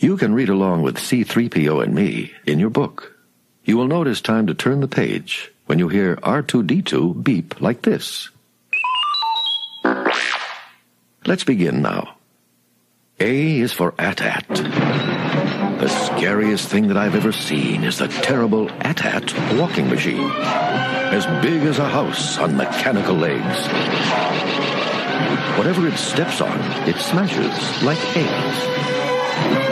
You 0.01 0.17
can 0.17 0.33
read 0.33 0.49
along 0.49 0.83
with 0.83 0.97
C3PO 0.97 1.83
and 1.83 1.93
me 1.93 2.33
in 2.47 2.61
your 2.61 2.71
book. 2.71 3.19
You 3.65 3.77
will 3.77 4.07
is 4.07 4.21
time 4.21 4.47
to 4.47 4.55
turn 4.55 4.81
the 4.81 4.87
page 4.87 5.51
when 5.67 5.81
you 5.81 5.89
hear 5.89 6.15
R2D2 6.17 7.25
beep 7.25 7.61
like 7.61 7.83
this. 7.83 8.31
Let's 11.27 11.43
begin 11.43 11.83
now. 11.83 12.15
A 13.19 13.59
is 13.59 13.73
for 13.73 13.93
AT-AT. 13.99 14.47
The 14.49 15.89
scariest 15.89 16.69
thing 16.69 16.87
that 16.89 16.97
I've 16.97 17.17
ever 17.17 17.33
seen 17.33 17.83
is 17.83 17.99
the 17.99 18.07
terrible 18.07 18.71
AT-AT 18.71 19.59
walking 19.59 19.89
machine. 19.89 20.31
As 20.31 21.27
big 21.43 21.63
as 21.63 21.81
a 21.81 21.89
house 21.89 22.39
on 22.39 22.57
mechanical 22.57 23.17
legs. 23.17 23.67
Whatever 25.59 25.89
it 25.89 25.97
steps 25.97 26.41
on, 26.41 26.61
it 26.89 26.97
smashes 26.99 27.83
like 27.83 27.99
eggs. 28.17 29.68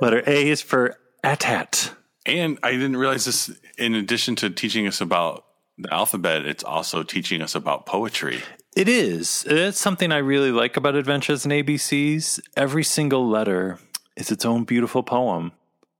Letter 0.00 0.22
A 0.26 0.48
is 0.48 0.62
for 0.62 0.96
AT-AT. 1.24 1.92
And 2.26 2.58
I 2.62 2.72
didn't 2.72 2.96
realize 2.96 3.24
this, 3.24 3.50
in 3.78 3.94
addition 3.94 4.36
to 4.36 4.50
teaching 4.50 4.86
us 4.86 5.00
about 5.00 5.44
the 5.78 5.92
alphabet, 5.92 6.44
it's 6.44 6.64
also 6.64 7.02
teaching 7.02 7.40
us 7.42 7.54
about 7.54 7.86
poetry. 7.86 8.40
It 8.74 8.88
is. 8.88 9.46
It's 9.48 9.78
something 9.78 10.12
I 10.12 10.18
really 10.18 10.52
like 10.52 10.76
about 10.76 10.96
Adventures 10.96 11.46
in 11.46 11.50
ABCs. 11.50 12.40
Every 12.56 12.84
single 12.84 13.28
letter 13.28 13.78
is 14.16 14.30
its 14.30 14.44
own 14.44 14.64
beautiful 14.64 15.02
poem. 15.02 15.52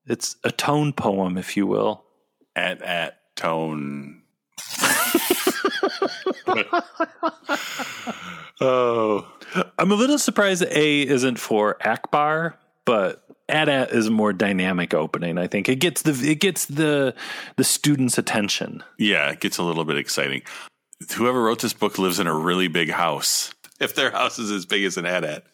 It's 0.07 0.37
a 0.45 0.51
tone 0.51 0.93
poem, 0.93 1.39
if 1.39 1.57
you 1.57 1.67
will. 1.67 2.05
At, 2.55 2.83
at, 2.83 3.19
tone. 3.35 4.23
oh. 8.61 9.27
I'm 9.79 9.91
a 9.91 9.95
little 9.95 10.19
surprised 10.19 10.63
that 10.63 10.77
A 10.77 11.03
isn't 11.03 11.39
for 11.39 11.77
Ackbar, 11.83 12.55
but 12.85 13.26
AT-AT 13.49 13.93
is 13.93 14.07
a 14.09 14.11
more 14.11 14.33
dynamic 14.33 14.95
opening. 14.95 15.39
I 15.39 15.47
think 15.47 15.69
it 15.69 15.77
gets 15.77 16.03
the 16.03 16.13
it 16.29 16.41
gets 16.41 16.67
the 16.67 17.15
the 17.57 17.65
students' 17.65 18.19
attention. 18.19 18.83
Yeah, 18.99 19.31
it 19.31 19.41
gets 19.41 19.59
a 19.59 19.63
little 19.63 19.85
bit 19.85 19.99
exciting. 19.99 20.43
Whoever 21.15 21.43
wrote 21.43 21.61
this 21.61 21.73
book 21.73 21.99
lives 21.99 22.19
in 22.19 22.27
a 22.27 22.35
really 22.35 22.69
big 22.69 22.91
house. 22.91 23.53
If 23.79 23.95
their 23.95 24.11
house 24.11 24.39
is 24.39 24.51
as 24.51 24.65
big 24.65 24.85
as 24.85 24.97
an 24.97 25.05
AT-AT. 25.05 25.45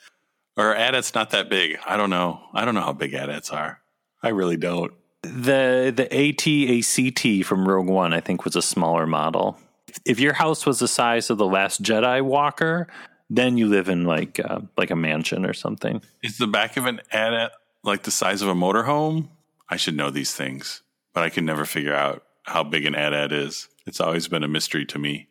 Or 0.56 0.76
AT-AT's 0.76 1.12
not 1.12 1.30
that 1.30 1.50
big. 1.50 1.76
I 1.84 1.96
don't 1.96 2.08
know. 2.08 2.40
I 2.54 2.64
don't 2.64 2.76
know 2.76 2.80
how 2.80 2.92
big 2.92 3.14
AT-ATs 3.14 3.50
are. 3.50 3.80
I 4.22 4.28
really 4.28 4.56
don't. 4.56 4.92
The 5.22 5.92
the 5.94 6.06
AT-ACT 6.12 7.44
from 7.44 7.66
Rogue 7.66 7.88
One, 7.88 8.12
I 8.12 8.20
think, 8.20 8.44
was 8.44 8.54
a 8.54 8.62
smaller 8.62 9.08
model. 9.08 9.58
If 10.04 10.20
your 10.20 10.34
house 10.34 10.64
was 10.64 10.78
the 10.78 10.86
size 10.86 11.30
of 11.30 11.38
the 11.38 11.46
Last 11.46 11.82
Jedi 11.82 12.22
Walker, 12.22 12.86
then 13.28 13.58
you 13.58 13.66
live 13.66 13.88
in 13.88 14.04
like 14.04 14.38
uh, 14.38 14.60
like 14.76 14.92
a 14.92 14.96
mansion 14.96 15.44
or 15.44 15.52
something. 15.52 16.00
Is 16.22 16.38
the 16.38 16.46
back 16.46 16.76
of 16.76 16.86
an 16.86 17.00
AT-AT 17.10 17.50
like 17.82 18.02
the 18.02 18.10
size 18.10 18.42
of 18.42 18.48
a 18.48 18.54
motorhome? 18.54 19.28
I 19.68 19.76
should 19.76 19.96
know 19.96 20.10
these 20.10 20.34
things, 20.34 20.82
but 21.12 21.22
I 21.22 21.30
can 21.30 21.44
never 21.44 21.64
figure 21.64 21.94
out 21.94 22.22
how 22.44 22.62
big 22.62 22.84
an 22.84 22.94
AT-AT 22.94 23.32
is. 23.32 23.68
It's 23.86 24.00
always 24.00 24.28
been 24.28 24.44
a 24.44 24.48
mystery 24.48 24.84
to 24.86 24.98
me. 24.98 25.28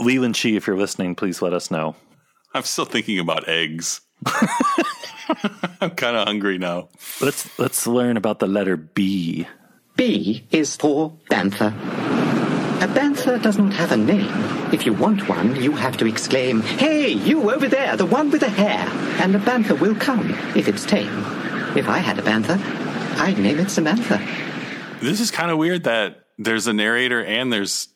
Leland 0.00 0.34
Chee, 0.34 0.56
if 0.56 0.66
you're 0.66 0.76
listening, 0.76 1.14
please 1.14 1.42
let 1.42 1.52
us 1.52 1.70
know. 1.70 1.94
I'm 2.52 2.62
still 2.62 2.84
thinking 2.84 3.18
about 3.18 3.48
eggs. 3.48 4.00
I'm 5.80 5.90
kind 5.90 6.16
of 6.16 6.26
hungry 6.26 6.58
now. 6.58 6.88
Let's 7.20 7.58
let's 7.58 7.86
learn 7.86 8.16
about 8.16 8.38
the 8.38 8.46
letter 8.46 8.76
B. 8.76 9.46
B 9.96 10.46
is 10.50 10.76
for 10.76 11.16
bantha. 11.30 11.68
A 12.82 12.86
bantha 12.88 13.40
does 13.40 13.58
not 13.58 13.72
have 13.72 13.92
a 13.92 13.96
name. 13.96 14.28
If 14.72 14.84
you 14.84 14.92
want 14.92 15.28
one, 15.28 15.56
you 15.62 15.72
have 15.72 15.96
to 15.98 16.06
exclaim, 16.06 16.60
Hey, 16.60 17.08
you 17.08 17.50
over 17.50 17.68
there, 17.68 17.96
the 17.96 18.04
one 18.04 18.30
with 18.30 18.40
the 18.40 18.48
hair! 18.48 18.86
And 19.22 19.34
the 19.34 19.38
bantha 19.38 19.78
will 19.78 19.94
come, 19.94 20.30
if 20.56 20.68
it's 20.68 20.84
tame. 20.84 21.24
If 21.76 21.88
I 21.88 21.98
had 21.98 22.20
a 22.20 22.22
bantha, 22.22 22.56
I'd 23.18 23.36
name 23.38 23.58
it 23.58 23.68
Samantha. 23.68 24.24
This 25.00 25.20
is 25.20 25.32
kind 25.32 25.50
of 25.50 25.58
weird 25.58 25.84
that 25.84 26.26
there's 26.38 26.68
a 26.68 26.72
narrator 26.72 27.24
and 27.24 27.52
there's 27.52 27.88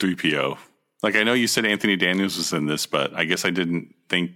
3PO. 0.00 0.56
Like, 1.02 1.16
I 1.16 1.22
know 1.22 1.34
you 1.34 1.46
said 1.46 1.66
Anthony 1.66 1.96
Daniels 1.96 2.38
was 2.38 2.54
in 2.54 2.66
this, 2.66 2.86
but 2.86 3.14
I 3.14 3.24
guess 3.24 3.44
I 3.44 3.50
didn't 3.50 3.94
think 4.08 4.32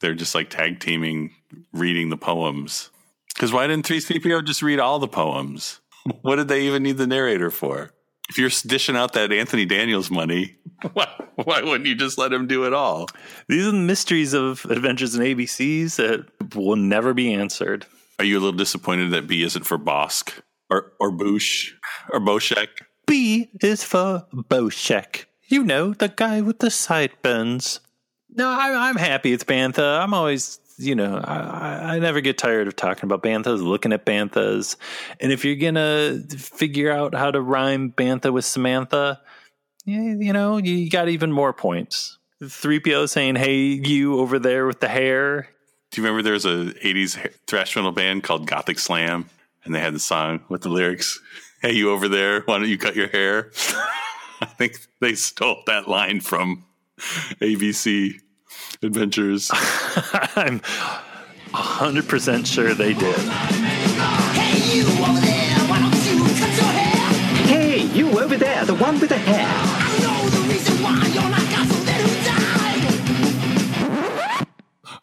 they're 0.00 0.14
just 0.14 0.34
like 0.34 0.50
tag 0.50 0.80
teaming 0.80 1.30
reading 1.72 2.10
the 2.10 2.16
poems. 2.16 2.90
Because 3.32 3.52
why 3.52 3.66
didn't 3.68 3.86
3PO 3.86 4.44
just 4.44 4.60
read 4.60 4.80
all 4.80 4.98
the 4.98 5.08
poems? 5.08 5.80
What 6.22 6.36
did 6.36 6.48
they 6.48 6.62
even 6.62 6.82
need 6.82 6.96
the 6.96 7.06
narrator 7.06 7.50
for? 7.50 7.92
If 8.28 8.38
you're 8.38 8.50
dishing 8.66 8.96
out 8.96 9.12
that 9.12 9.32
Anthony 9.32 9.66
Daniels 9.66 10.10
money, 10.10 10.56
why, 10.94 11.08
why 11.36 11.62
wouldn't 11.62 11.86
you 11.86 11.94
just 11.94 12.18
let 12.18 12.32
him 12.32 12.48
do 12.48 12.64
it 12.64 12.72
all? 12.72 13.06
These 13.48 13.68
are 13.68 13.70
the 13.70 13.78
mysteries 13.78 14.32
of 14.32 14.64
Adventures 14.64 15.14
in 15.14 15.22
ABCs 15.22 15.96
that 15.96 16.56
will 16.56 16.76
never 16.76 17.14
be 17.14 17.32
answered. 17.32 17.86
Are 18.22 18.24
you 18.24 18.36
a 18.38 18.38
little 18.38 18.52
disappointed 18.52 19.10
that 19.10 19.26
B 19.26 19.42
isn't 19.42 19.64
for 19.64 19.76
Bossk 19.76 20.32
or 20.70 20.92
or 21.00 21.10
Boushh 21.10 21.72
or 22.12 22.20
Boshek? 22.20 22.68
B 23.04 23.50
is 23.60 23.82
for 23.82 24.28
Boshek. 24.32 25.24
You 25.48 25.64
know, 25.64 25.92
the 25.92 26.06
guy 26.06 26.40
with 26.40 26.60
the 26.60 26.70
sideburns. 26.70 27.80
No, 28.30 28.48
I, 28.48 28.88
I'm 28.88 28.94
happy 28.94 29.32
it's 29.32 29.42
Bantha. 29.42 29.98
I'm 30.00 30.14
always, 30.14 30.60
you 30.78 30.94
know, 30.94 31.16
I, 31.16 31.96
I- 31.96 31.98
never 31.98 32.20
get 32.20 32.38
tired 32.38 32.68
of 32.68 32.76
talking 32.76 33.06
about 33.10 33.24
Banthas, 33.24 33.60
looking 33.60 33.92
at 33.92 34.06
Banthas. 34.06 34.76
And 35.18 35.32
if 35.32 35.44
you're 35.44 35.56
going 35.56 35.74
to 35.74 36.24
figure 36.38 36.92
out 36.92 37.16
how 37.16 37.32
to 37.32 37.40
rhyme 37.40 37.90
Bantha 37.90 38.32
with 38.32 38.44
Samantha, 38.44 39.20
you 39.84 40.32
know, 40.32 40.58
you 40.58 40.88
got 40.88 41.08
even 41.08 41.32
more 41.32 41.52
points. 41.52 42.18
3PO 42.40 43.08
saying, 43.08 43.34
hey, 43.34 43.56
you 43.62 44.20
over 44.20 44.38
there 44.38 44.64
with 44.68 44.78
the 44.78 44.86
hair. 44.88 45.48
Do 45.92 46.00
you 46.00 46.06
remember 46.06 46.22
there 46.22 46.32
was 46.32 46.46
a 46.46 46.72
80s 46.82 47.18
thrash 47.46 47.76
metal 47.76 47.92
band 47.92 48.22
called 48.22 48.46
Gothic 48.46 48.78
Slam? 48.78 49.28
And 49.64 49.74
they 49.74 49.80
had 49.80 49.94
the 49.94 50.00
song 50.00 50.40
with 50.48 50.62
the 50.62 50.70
lyrics, 50.70 51.20
Hey, 51.60 51.72
you 51.72 51.90
over 51.90 52.08
there, 52.08 52.40
why 52.40 52.58
don't 52.58 52.68
you 52.68 52.78
cut 52.78 52.96
your 52.96 53.08
hair? 53.08 53.52
I 54.40 54.46
think 54.46 54.78
they 55.00 55.14
stole 55.14 55.62
that 55.66 55.88
line 55.88 56.20
from 56.20 56.64
ABC 57.42 58.14
Adventures. 58.82 59.50
I'm 59.54 60.60
100% 61.50 62.46
sure 62.46 62.72
they 62.72 62.94
did. 62.94 63.18
Hey, 67.46 67.82
you 67.94 68.18
over 68.18 68.38
there, 68.38 68.64
the 68.64 68.74
one 68.74 68.98
with 68.98 69.10
the 69.10 69.18
hair! 69.18 69.71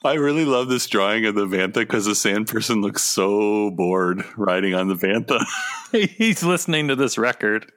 I 0.03 0.13
really 0.13 0.45
love 0.45 0.69
this 0.69 0.87
drawing 0.87 1.25
of 1.25 1.35
the 1.35 1.45
Bantha 1.45 1.73
because 1.73 2.05
the 2.05 2.15
sand 2.15 2.47
person 2.47 2.81
looks 2.81 3.03
so 3.03 3.69
bored 3.71 4.23
riding 4.37 4.73
on 4.73 4.87
the 4.87 4.95
Bantha. 4.95 5.43
He's 6.17 6.43
listening 6.43 6.87
to 6.87 6.95
this 6.95 7.17
record. 7.17 7.71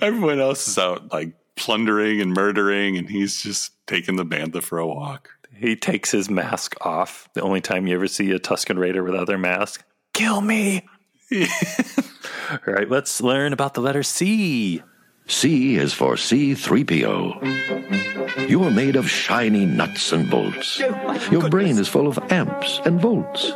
Everyone 0.00 0.40
else 0.40 0.66
is 0.68 0.78
out 0.78 1.12
like 1.12 1.34
plundering 1.56 2.20
and 2.20 2.32
murdering, 2.32 2.96
and 2.96 3.08
he's 3.08 3.42
just 3.42 3.72
taking 3.86 4.16
the 4.16 4.24
Bantha 4.24 4.62
for 4.62 4.78
a 4.78 4.86
walk. 4.86 5.30
He 5.52 5.74
takes 5.74 6.12
his 6.12 6.30
mask 6.30 6.76
off. 6.82 7.28
The 7.34 7.42
only 7.42 7.60
time 7.60 7.88
you 7.88 7.96
ever 7.96 8.06
see 8.06 8.30
a 8.30 8.38
Tusken 8.38 8.78
Raider 8.78 9.02
without 9.02 9.26
their 9.26 9.38
mask. 9.38 9.84
Kill 10.12 10.40
me. 10.40 10.86
All 11.32 12.58
right, 12.64 12.88
let's 12.88 13.20
learn 13.20 13.52
about 13.52 13.74
the 13.74 13.80
letter 13.80 14.04
C. 14.04 14.82
C 15.28 15.76
is 15.76 15.92
for 15.92 16.14
C3PO. 16.14 18.48
You 18.48 18.64
are 18.64 18.70
made 18.70 18.96
of 18.96 19.10
shiny 19.10 19.66
nuts 19.66 20.10
and 20.10 20.30
bolts. 20.30 20.80
Oh 20.82 21.28
Your 21.30 21.50
brain 21.50 21.78
is 21.78 21.86
full 21.86 22.08
of 22.08 22.18
amps 22.32 22.80
and 22.86 22.98
volts. 22.98 23.52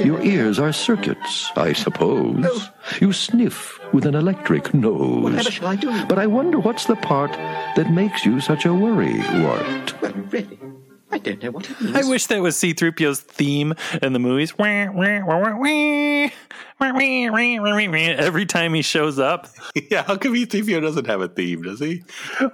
Your 0.00 0.20
ears 0.22 0.58
are 0.58 0.72
circuits, 0.72 1.52
I 1.56 1.74
suppose. 1.74 2.44
Oh. 2.44 2.68
You 3.00 3.12
sniff 3.12 3.78
with 3.92 4.04
an 4.04 4.16
electric 4.16 4.74
nose. 4.74 5.22
Whatever 5.22 5.50
shall 5.50 5.68
I 5.68 5.76
do? 5.76 6.04
But 6.06 6.18
I 6.18 6.26
wonder 6.26 6.58
what's 6.58 6.86
the 6.86 6.96
part 6.96 7.30
that 7.76 7.92
makes 7.92 8.26
you 8.26 8.40
such 8.40 8.66
a 8.66 8.74
worry, 8.74 9.18
Wart. 9.42 10.02
Well, 10.02 10.12
really, 10.30 10.58
I 11.12 11.18
don't 11.18 11.42
know 11.42 11.50
what 11.50 11.70
it 11.70 11.80
means. 11.80 11.96
I 11.96 12.08
wish 12.08 12.26
that 12.26 12.40
was 12.40 12.56
C3PO's 12.56 13.20
theme 13.20 13.74
in 14.00 14.12
the 14.12 14.18
movies. 14.18 14.52
Every 18.18 18.46
time 18.46 18.74
he 18.74 18.82
shows 18.82 19.18
up. 19.18 19.48
yeah, 19.90 20.02
how 20.02 20.16
come 20.16 20.32
E3PO 20.34 20.80
doesn't 20.80 21.06
have 21.06 21.20
a 21.20 21.28
theme, 21.28 21.62
does 21.62 21.80
he? 21.80 22.02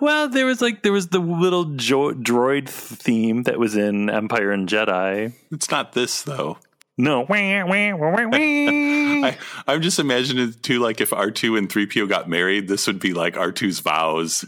Well, 0.00 0.28
there 0.28 0.44
was 0.44 0.60
like 0.60 0.82
there 0.82 0.92
was 0.92 1.08
the 1.08 1.20
little 1.20 1.64
jo- 1.76 2.12
droid 2.14 2.68
theme 2.68 3.44
that 3.44 3.58
was 3.58 3.76
in 3.76 4.10
Empire 4.10 4.50
and 4.50 4.68
Jedi. 4.68 5.32
It's 5.50 5.70
not 5.70 5.92
this 5.92 6.22
though. 6.22 6.58
No. 7.00 7.26
I, 9.24 9.38
I'm 9.68 9.80
just 9.82 10.00
imagining 10.00 10.48
it 10.48 10.62
too, 10.64 10.80
like 10.80 11.00
if 11.00 11.10
R2 11.10 11.56
and 11.56 11.68
3PO 11.68 12.08
got 12.08 12.28
married, 12.28 12.66
this 12.66 12.88
would 12.88 12.98
be 12.98 13.14
like 13.14 13.34
R2's 13.34 13.78
vows. 13.78 14.40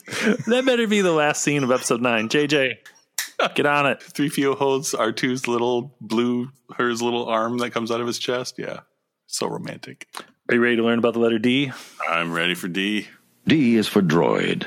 that 0.49 0.65
better 0.67 0.89
be 0.89 1.01
the 1.01 1.13
last 1.13 1.43
scene 1.43 1.63
of 1.63 1.71
episode 1.71 2.03
9. 2.03 2.29
JJ, 2.29 2.77
get 3.55 3.67
on 3.67 3.87
it. 3.87 4.01
3PO 4.01 4.57
holds 4.57 4.93
R2's 4.93 5.49
little 5.49 5.97
blue, 6.01 6.51
hers 6.77 7.03
little 7.03 7.27
arm 7.27 7.59
that 7.59 7.71
comes 7.71 7.91
out 7.91 8.01
of 8.01 8.07
his 8.07 8.19
chest. 8.19 8.59
Yeah, 8.59 8.81
so 9.27 9.47
romantic. 9.47 10.09
Are 10.49 10.55
you 10.55 10.61
ready 10.61 10.77
to 10.77 10.83
learn 10.83 10.99
about 10.99 11.15
the 11.15 11.21
letter 11.21 11.39
D? 11.39 11.73
I'm 12.09 12.33
ready 12.33 12.55
for 12.55 12.69
D. 12.69 13.09
D 13.47 13.77
is 13.77 13.89
for 13.89 14.03
droid. 14.03 14.61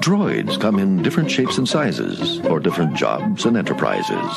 Droids 0.00 0.60
come 0.60 0.78
in 0.78 1.02
different 1.02 1.30
shapes 1.30 1.58
and 1.58 1.68
sizes 1.68 2.40
for 2.40 2.60
different 2.60 2.96
jobs 2.96 3.44
and 3.44 3.56
enterprises. 3.56 4.30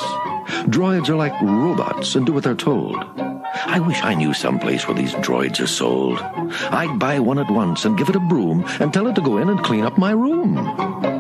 Droids 0.65 1.09
are 1.09 1.15
like 1.15 1.39
robots 1.41 2.15
and 2.15 2.25
do 2.25 2.33
what 2.33 2.43
they're 2.43 2.55
told. 2.55 2.97
I 3.65 3.79
wish 3.79 4.01
I 4.01 4.15
knew 4.15 4.33
some 4.33 4.59
place 4.59 4.87
where 4.87 4.97
these 4.97 5.13
droids 5.15 5.59
are 5.59 5.67
sold. 5.67 6.19
I'd 6.21 6.97
buy 6.97 7.19
one 7.19 7.37
at 7.37 7.51
once 7.51 7.85
and 7.85 7.97
give 7.97 8.09
it 8.09 8.15
a 8.15 8.19
broom 8.19 8.63
and 8.79 8.93
tell 8.93 9.07
it 9.07 9.15
to 9.15 9.21
go 9.21 9.37
in 9.37 9.49
and 9.49 9.63
clean 9.63 9.83
up 9.83 9.97
my 9.97 10.11
room. 10.11 11.18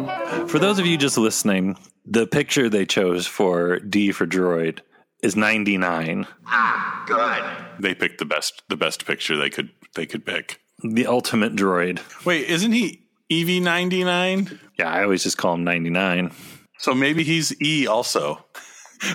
For 0.49 0.57
those 0.57 0.79
of 0.79 0.87
you 0.87 0.97
just 0.97 1.15
listening, 1.15 1.77
the 2.05 2.25
picture 2.25 2.69
they 2.69 2.83
chose 2.83 3.27
for 3.27 3.77
D 3.79 4.11
for 4.11 4.25
droid 4.25 4.79
is 5.21 5.35
99. 5.35 6.25
Ah, 6.47 7.03
good. 7.05 7.83
They 7.83 7.93
picked 7.93 8.17
the 8.17 8.25
best, 8.25 8.63
the 8.67 8.75
best 8.75 9.05
picture 9.05 9.37
they 9.37 9.51
could 9.51 9.69
they 9.95 10.07
could 10.07 10.25
pick. 10.25 10.59
The 10.83 11.05
ultimate 11.05 11.55
droid. 11.55 11.99
Wait, 12.25 12.49
isn't 12.49 12.71
he 12.71 13.03
EV99? 13.31 14.59
Yeah, 14.79 14.89
I 14.89 15.03
always 15.03 15.21
just 15.21 15.37
call 15.37 15.53
him 15.53 15.63
99. 15.63 16.31
So 16.79 16.95
maybe 16.95 17.23
he's 17.23 17.53
E 17.61 17.85
also. 17.85 18.43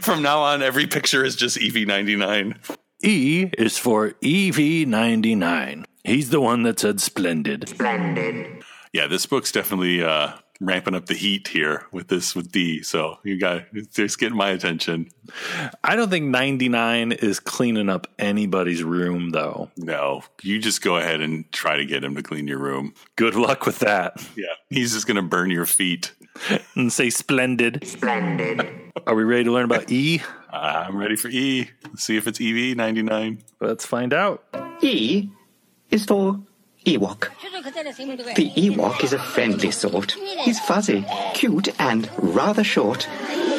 From 0.02 0.22
now 0.22 0.40
on, 0.40 0.62
every 0.62 0.86
picture 0.86 1.24
is 1.24 1.34
just 1.34 1.60
E 1.60 1.68
EV99. 1.72 2.76
E 3.02 3.50
is 3.58 3.76
for 3.76 4.10
EV99. 4.22 5.84
He's 6.04 6.30
the 6.30 6.40
one 6.40 6.62
that 6.62 6.78
said 6.78 7.00
splendid. 7.00 7.68
splendid. 7.68 8.62
Yeah, 8.92 9.08
this 9.08 9.26
book's 9.26 9.50
definitely 9.50 10.02
uh, 10.04 10.34
ramping 10.66 10.94
up 10.94 11.06
the 11.06 11.14
heat 11.14 11.48
here 11.48 11.86
with 11.92 12.08
this 12.08 12.34
with 12.34 12.52
D. 12.52 12.82
So 12.82 13.18
you 13.22 13.38
got 13.38 13.64
just 13.92 14.18
getting 14.18 14.36
my 14.36 14.50
attention. 14.50 15.08
I 15.82 15.96
don't 15.96 16.10
think 16.10 16.26
99 16.26 17.12
is 17.12 17.40
cleaning 17.40 17.88
up 17.88 18.06
anybody's 18.18 18.82
room, 18.82 19.30
though. 19.30 19.70
No, 19.76 20.22
you 20.42 20.58
just 20.58 20.82
go 20.82 20.96
ahead 20.96 21.20
and 21.20 21.50
try 21.52 21.76
to 21.76 21.84
get 21.84 22.04
him 22.04 22.14
to 22.16 22.22
clean 22.22 22.48
your 22.48 22.58
room. 22.58 22.94
Good 23.16 23.34
luck 23.34 23.66
with 23.66 23.80
that. 23.80 24.26
Yeah, 24.36 24.46
he's 24.70 24.92
just 24.92 25.06
gonna 25.06 25.22
burn 25.22 25.50
your 25.50 25.66
feet. 25.66 26.12
And 26.74 26.92
say 26.92 27.10
splendid. 27.10 27.86
Splendid. 27.86 28.68
Are 29.06 29.14
we 29.14 29.22
ready 29.22 29.44
to 29.44 29.52
learn 29.52 29.64
about 29.64 29.90
E? 29.90 30.20
Uh, 30.52 30.86
I'm 30.88 30.96
ready 30.96 31.14
for 31.16 31.28
E. 31.28 31.70
Let's 31.84 32.02
see 32.02 32.16
if 32.16 32.26
it's 32.26 32.40
EV 32.40 32.76
ninety 32.76 33.02
nine. 33.02 33.42
Let's 33.60 33.86
find 33.86 34.12
out. 34.12 34.44
E 34.82 35.28
is 35.90 36.04
for 36.04 36.40
Ewok. 36.84 37.28
The 38.34 38.50
Ewok 38.50 39.02
is 39.02 39.12
a 39.12 39.18
friendly 39.18 39.70
sort. 39.70 40.12
He's 40.12 40.60
fuzzy, 40.60 41.06
cute, 41.32 41.68
and 41.80 42.10
rather 42.18 42.62
short. 42.62 43.04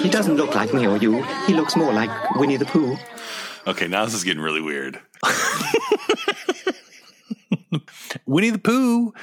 He 0.01 0.09
doesn't 0.09 0.35
look 0.35 0.53
like 0.53 0.73
me 0.73 0.85
or 0.85 0.97
you. 0.97 1.23
He 1.47 1.53
looks 1.53 1.75
more 1.75 1.91
like 1.91 2.35
Winnie 2.35 2.57
the 2.57 2.65
Pooh. 2.65 2.97
Okay, 3.65 3.87
now 3.87 4.05
this 4.05 4.13
is 4.13 4.23
getting 4.23 4.43
really 4.43 4.61
weird. 4.61 4.99
Winnie 8.27 8.51
the 8.51 8.59
Pooh, 8.59 9.13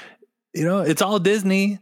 you 0.52 0.64
know, 0.64 0.80
it's 0.80 1.00
all 1.00 1.20
Disney. 1.20 1.78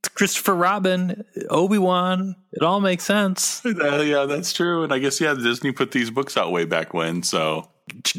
It's 0.00 0.08
Christopher 0.08 0.54
Robin, 0.54 1.24
Obi 1.48 1.78
Wan. 1.78 2.36
It 2.52 2.62
all 2.62 2.80
makes 2.80 3.04
sense. 3.04 3.64
Uh, 3.64 4.02
yeah, 4.04 4.26
that's 4.26 4.52
true. 4.52 4.84
And 4.84 4.92
I 4.92 4.98
guess 4.98 5.20
yeah, 5.20 5.32
Disney 5.34 5.72
put 5.72 5.92
these 5.92 6.10
books 6.10 6.36
out 6.36 6.52
way 6.52 6.66
back 6.66 6.92
when. 6.92 7.22
So 7.22 7.70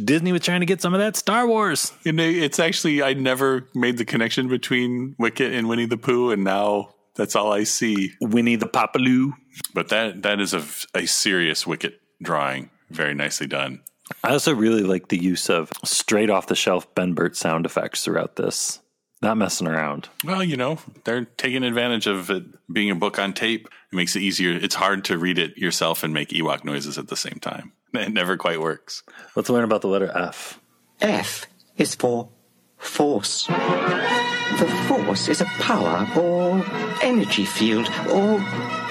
Disney 0.04 0.32
was 0.32 0.42
trying 0.42 0.60
to 0.60 0.66
get 0.66 0.82
some 0.82 0.94
of 0.94 1.00
that 1.00 1.16
Star 1.16 1.48
Wars. 1.48 1.92
and 2.06 2.20
it's 2.20 2.60
actually 2.60 3.02
I 3.02 3.14
never 3.14 3.68
made 3.74 3.98
the 3.98 4.06
connection 4.06 4.48
between 4.48 5.16
Wicket 5.18 5.54
and 5.54 5.68
Winnie 5.68 5.86
the 5.86 5.98
Pooh, 5.98 6.32
and 6.32 6.44
now 6.44 6.90
That's 7.16 7.36
all 7.36 7.52
I 7.54 7.64
see. 7.64 8.12
Winnie 8.20 8.56
the 8.56 8.68
Popaloo. 8.68 9.34
But 9.74 9.90
that 9.90 10.24
that 10.24 10.40
is 10.40 10.54
a, 10.54 10.64
a 10.96 11.06
serious 11.06 11.66
Wicket 11.68 12.02
drawing. 12.22 12.70
Very 12.90 13.14
nicely 13.14 13.48
done. 13.48 13.82
I 14.24 14.32
also 14.32 14.54
really 14.54 14.84
like 14.84 15.08
the 15.08 15.18
use 15.22 15.50
of 15.50 15.72
straight 15.86 16.30
off 16.30 16.48
the 16.48 16.56
shelf 16.56 16.94
Ben 16.96 17.14
Burtt 17.14 17.36
sound 17.36 17.66
effects 17.66 18.04
throughout 18.04 18.36
this. 18.36 18.80
Not 19.22 19.38
messing 19.38 19.68
around. 19.68 20.10
Well, 20.26 20.44
you 20.44 20.58
know, 20.58 20.80
they're 21.06 21.24
taking 21.24 21.64
advantage 21.64 22.08
of 22.08 22.30
it 22.30 22.44
being 22.72 22.90
a 22.92 22.96
book 22.96 23.18
on 23.18 23.32
tape. 23.32 23.68
It 23.92 23.96
makes 23.96 24.16
it 24.18 24.22
easier. 24.22 24.52
It's 24.52 24.76
hard 24.76 25.06
to 25.06 25.18
read 25.18 25.38
it 25.38 25.58
yourself 25.58 26.04
and 26.04 26.14
make 26.14 26.30
Ewok 26.30 26.66
noises 26.66 26.98
at 26.98 27.08
the 27.08 27.16
same 27.16 27.40
time. 27.40 27.72
It 28.04 28.12
never 28.12 28.38
quite 28.38 28.60
works. 28.60 29.04
Let's 29.36 29.50
learn 29.50 29.64
about 29.64 29.82
the 29.82 29.88
letter 29.88 30.12
F. 30.16 30.60
F 31.00 31.46
is 31.78 31.94
for 31.94 32.30
force. 32.78 33.46
The 33.46 34.86
force 34.88 35.28
is 35.30 35.42
a 35.42 35.46
power 35.60 36.08
or 36.18 36.64
energy 37.04 37.46
field 37.46 37.88
or 38.12 38.44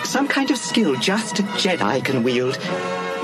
some 0.04 0.28
kind 0.28 0.50
of 0.50 0.56
skill 0.56 0.94
just 0.96 1.40
a 1.40 1.42
Jedi 1.42 2.04
can 2.04 2.22
wield. 2.22 2.56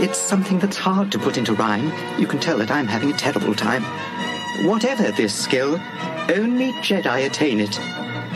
It's 0.00 0.18
something 0.18 0.58
that's 0.58 0.76
hard 0.76 1.12
to 1.12 1.18
put 1.18 1.38
into 1.38 1.54
rhyme. 1.54 1.92
You 2.20 2.26
can 2.26 2.40
tell 2.40 2.58
that 2.58 2.70
I'm 2.70 2.86
having 2.86 3.12
a 3.12 3.16
terrible 3.16 3.54
time. 3.54 3.84
Whatever 4.66 5.12
this 5.12 5.34
skill, 5.34 5.80
only 6.28 6.72
Jedi 6.82 7.26
attain 7.26 7.60
it. 7.60 7.78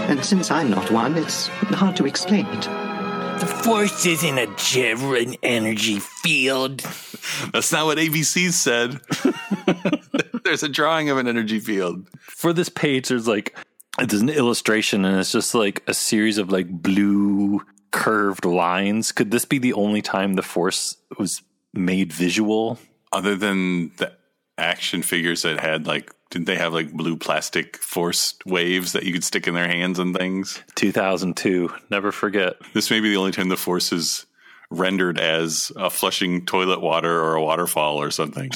And 0.08 0.24
since 0.24 0.50
I'm 0.50 0.70
not 0.70 0.90
one, 0.90 1.16
it's 1.16 1.48
hard 1.48 1.96
to 1.96 2.06
explain 2.06 2.46
it. 2.46 2.81
The 3.38 3.62
Force 3.64 4.06
isn't 4.06 4.38
a 4.38 4.46
Jedi 4.46 5.38
energy 5.42 5.98
field. 5.98 6.80
That's 7.52 7.72
not 7.72 7.86
what 7.86 7.98
ABC 7.98 8.52
said. 8.52 9.00
there's 10.44 10.62
a 10.62 10.68
drawing 10.68 11.10
of 11.10 11.18
an 11.18 11.28
energy 11.28 11.60
field. 11.60 12.08
For 12.20 12.52
this 12.52 12.68
page, 12.68 13.08
there's 13.08 13.28
like 13.28 13.56
there's 13.98 14.22
an 14.22 14.28
illustration, 14.28 15.04
and 15.04 15.18
it's 15.18 15.32
just 15.32 15.54
like 15.54 15.82
a 15.86 15.94
series 15.94 16.38
of 16.38 16.50
like 16.50 16.68
blue 16.68 17.62
curved 17.90 18.44
lines. 18.44 19.12
Could 19.12 19.30
this 19.30 19.44
be 19.44 19.58
the 19.58 19.74
only 19.74 20.02
time 20.02 20.34
the 20.34 20.42
Force 20.42 20.96
was 21.18 21.42
made 21.74 22.12
visual? 22.12 22.78
Other 23.12 23.36
than 23.36 23.92
the 23.96 24.12
action 24.58 25.02
figures 25.02 25.42
that 25.42 25.60
had 25.60 25.86
like 25.86 26.12
didn't 26.32 26.46
they 26.46 26.56
have 26.56 26.72
like 26.72 26.90
blue 26.90 27.14
plastic 27.14 27.76
force 27.76 28.34
waves 28.46 28.92
that 28.92 29.02
you 29.02 29.12
could 29.12 29.22
stick 29.22 29.46
in 29.46 29.52
their 29.52 29.68
hands 29.68 29.98
and 29.98 30.16
things? 30.16 30.62
2002. 30.76 31.70
Never 31.90 32.10
forget. 32.10 32.54
This 32.72 32.90
may 32.90 33.00
be 33.00 33.10
the 33.10 33.18
only 33.18 33.32
time 33.32 33.50
the 33.50 33.56
force 33.58 33.92
is 33.92 34.24
rendered 34.70 35.20
as 35.20 35.70
a 35.76 35.90
flushing 35.90 36.46
toilet 36.46 36.80
water 36.80 37.20
or 37.20 37.34
a 37.34 37.42
waterfall 37.42 38.00
or 38.00 38.10
something. 38.10 38.50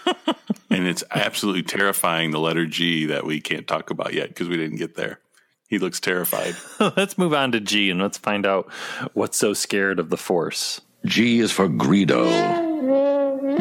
and 0.70 0.86
it's 0.88 1.04
absolutely 1.10 1.62
terrifying 1.62 2.30
the 2.30 2.40
letter 2.40 2.64
G 2.64 3.04
that 3.06 3.26
we 3.26 3.42
can't 3.42 3.68
talk 3.68 3.90
about 3.90 4.14
yet 4.14 4.28
because 4.28 4.48
we 4.48 4.56
didn't 4.56 4.78
get 4.78 4.94
there. 4.94 5.20
He 5.68 5.78
looks 5.78 6.00
terrified. 6.00 6.54
let's 6.96 7.18
move 7.18 7.34
on 7.34 7.52
to 7.52 7.60
G 7.60 7.90
and 7.90 8.00
let's 8.00 8.16
find 8.16 8.46
out 8.46 8.72
what's 9.12 9.36
so 9.36 9.52
scared 9.52 9.98
of 9.98 10.08
the 10.08 10.16
force. 10.16 10.80
G 11.04 11.40
is 11.40 11.52
for 11.52 11.68
Greedo. 11.68 12.71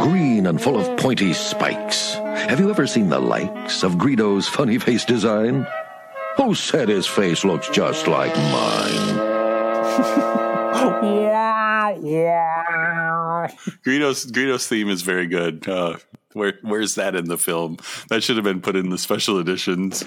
Green 0.01 0.47
and 0.47 0.61
full 0.61 0.79
of 0.79 0.97
pointy 0.97 1.31
spikes. 1.33 2.15
Have 2.15 2.59
you 2.59 2.69
ever 2.69 2.87
seen 2.87 3.09
the 3.09 3.19
likes 3.19 3.83
of 3.83 3.93
Greedo's 3.93 4.47
funny 4.47 4.79
face 4.79 5.05
design? 5.05 5.67
Who 6.37 6.55
said 6.55 6.89
his 6.89 7.05
face 7.05 7.43
looks 7.45 7.69
just 7.69 8.07
like 8.07 8.35
mine? 8.35 9.15
yeah, 11.03 11.89
yeah. 12.01 13.47
Greedo's 13.85 14.25
Greedo's 14.25 14.67
theme 14.67 14.89
is 14.89 15.03
very 15.03 15.27
good. 15.27 15.67
Uh, 15.67 15.97
where 16.33 16.53
where's 16.63 16.95
that 16.95 17.13
in 17.15 17.25
the 17.25 17.37
film? 17.37 17.77
That 18.09 18.23
should 18.23 18.37
have 18.37 18.45
been 18.45 18.61
put 18.61 18.75
in 18.75 18.89
the 18.89 18.97
special 18.97 19.37
editions. 19.39 20.03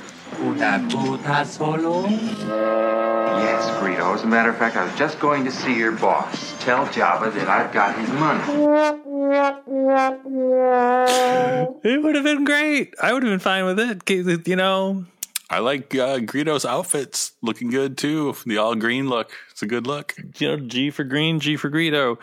Yes, 2.08 3.68
Greedo. 3.80 4.14
As 4.14 4.22
a 4.22 4.26
matter 4.26 4.50
of 4.50 4.56
fact, 4.56 4.76
I 4.76 4.84
was 4.84 4.94
just 4.96 5.20
going 5.20 5.44
to 5.44 5.52
see 5.52 5.76
your 5.76 5.92
boss. 5.92 6.54
Tell 6.60 6.86
Jabba 6.86 7.32
that 7.34 7.48
I've 7.48 7.72
got 7.72 7.98
his 7.98 8.08
money. 8.10 9.03
It 11.86 12.02
would 12.02 12.14
have 12.14 12.24
been 12.24 12.44
great. 12.44 12.94
I 13.00 13.12
would 13.12 13.22
have 13.22 13.30
been 13.30 13.38
fine 13.38 13.66
with 13.66 13.78
it. 13.78 14.48
You 14.48 14.56
know, 14.56 15.04
I 15.50 15.58
like 15.58 15.94
uh, 15.94 16.18
Greedo's 16.18 16.64
outfits 16.64 17.32
looking 17.42 17.70
good 17.70 17.98
too. 17.98 18.34
The 18.46 18.58
all 18.58 18.74
green 18.74 19.08
look. 19.08 19.32
It's 19.50 19.62
a 19.62 19.66
good 19.66 19.86
look. 19.86 20.14
You 20.38 20.48
know, 20.48 20.66
G 20.66 20.90
for 20.90 21.04
green, 21.04 21.40
G 21.40 21.56
for 21.56 21.70
Greedo. 21.70 22.18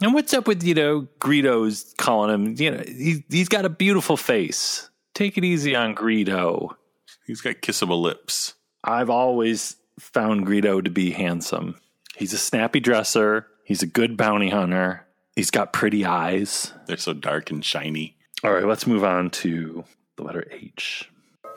And 0.00 0.14
what's 0.14 0.32
up 0.32 0.46
with, 0.46 0.62
you 0.62 0.74
know, 0.74 1.08
Greedo's 1.20 1.92
calling 1.98 2.32
him, 2.32 2.54
you 2.56 2.70
know, 2.70 2.82
he's, 2.86 3.20
he's 3.28 3.48
got 3.48 3.64
a 3.64 3.68
beautiful 3.68 4.16
face. 4.16 4.88
Take 5.14 5.36
it 5.36 5.44
easy 5.44 5.74
on 5.74 5.94
Greedo. 5.94 6.74
He's 7.26 7.40
got 7.40 7.56
kissable 7.56 8.00
lips. 8.00 8.54
I've 8.84 9.10
always 9.10 9.76
found 9.98 10.46
Greedo 10.46 10.82
to 10.82 10.90
be 10.90 11.10
handsome. 11.10 11.76
He's 12.16 12.32
a 12.32 12.38
snappy 12.38 12.80
dresser. 12.80 13.48
He's 13.64 13.82
a 13.82 13.86
good 13.86 14.16
bounty 14.16 14.48
hunter. 14.48 15.04
He's 15.38 15.52
got 15.52 15.72
pretty 15.72 16.04
eyes. 16.04 16.72
They're 16.86 16.96
so 16.96 17.12
dark 17.12 17.52
and 17.52 17.64
shiny. 17.64 18.16
All 18.42 18.52
right, 18.52 18.64
let's 18.64 18.88
move 18.88 19.04
on 19.04 19.30
to 19.30 19.84
the 20.16 20.24
letter 20.24 20.44
H. 20.50 21.08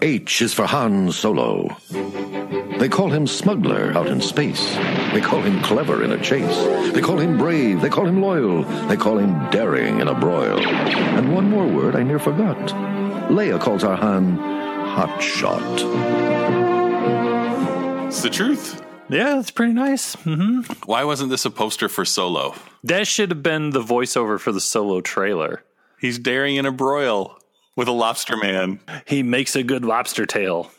H 0.03 0.43
is 0.43 0.53
for 0.53 0.67
Han 0.67 1.11
Solo. 1.11 1.75
They 2.77 2.87
call 2.87 3.09
him 3.09 3.25
smuggler 3.25 3.91
out 3.97 4.05
in 4.05 4.21
space. 4.21 4.75
They 5.13 5.19
call 5.19 5.41
him 5.41 5.63
clever 5.63 6.03
in 6.03 6.11
a 6.11 6.21
chase. 6.21 6.93
They 6.93 7.01
call 7.01 7.17
him 7.17 7.39
brave. 7.39 7.81
They 7.81 7.89
call 7.89 8.05
him 8.05 8.21
loyal. 8.21 8.61
They 8.87 8.97
call 8.97 9.17
him 9.17 9.49
daring 9.49 9.99
in 9.99 10.07
a 10.07 10.13
broil. 10.13 10.59
And 10.59 11.33
one 11.33 11.49
more 11.49 11.65
word 11.65 11.95
I 11.95 12.03
near 12.03 12.19
forgot. 12.19 12.55
Leia 13.31 13.59
calls 13.59 13.83
our 13.83 13.97
Han 13.97 14.37
hot 14.37 15.19
shot. 15.23 15.59
It's 18.05 18.21
the 18.21 18.29
truth. 18.29 18.79
Yeah, 19.11 19.35
that's 19.35 19.51
pretty 19.51 19.73
nice. 19.73 20.15
Mm-hmm. 20.17 20.61
Why 20.85 21.03
wasn't 21.03 21.29
this 21.29 21.45
a 21.45 21.51
poster 21.51 21.89
for 21.89 22.05
Solo? 22.05 22.55
That 22.83 23.07
should 23.07 23.29
have 23.29 23.43
been 23.43 23.71
the 23.71 23.81
voiceover 23.81 24.39
for 24.39 24.51
the 24.51 24.61
Solo 24.61 25.01
trailer. 25.01 25.63
He's 25.99 26.17
daring 26.17 26.55
in 26.55 26.65
a 26.65 26.71
broil 26.71 27.37
with 27.75 27.87
a 27.87 27.91
lobster 27.91 28.37
man. 28.37 28.79
He 29.05 29.21
makes 29.21 29.55
a 29.55 29.63
good 29.63 29.85
lobster 29.85 30.25
tail. 30.25 30.71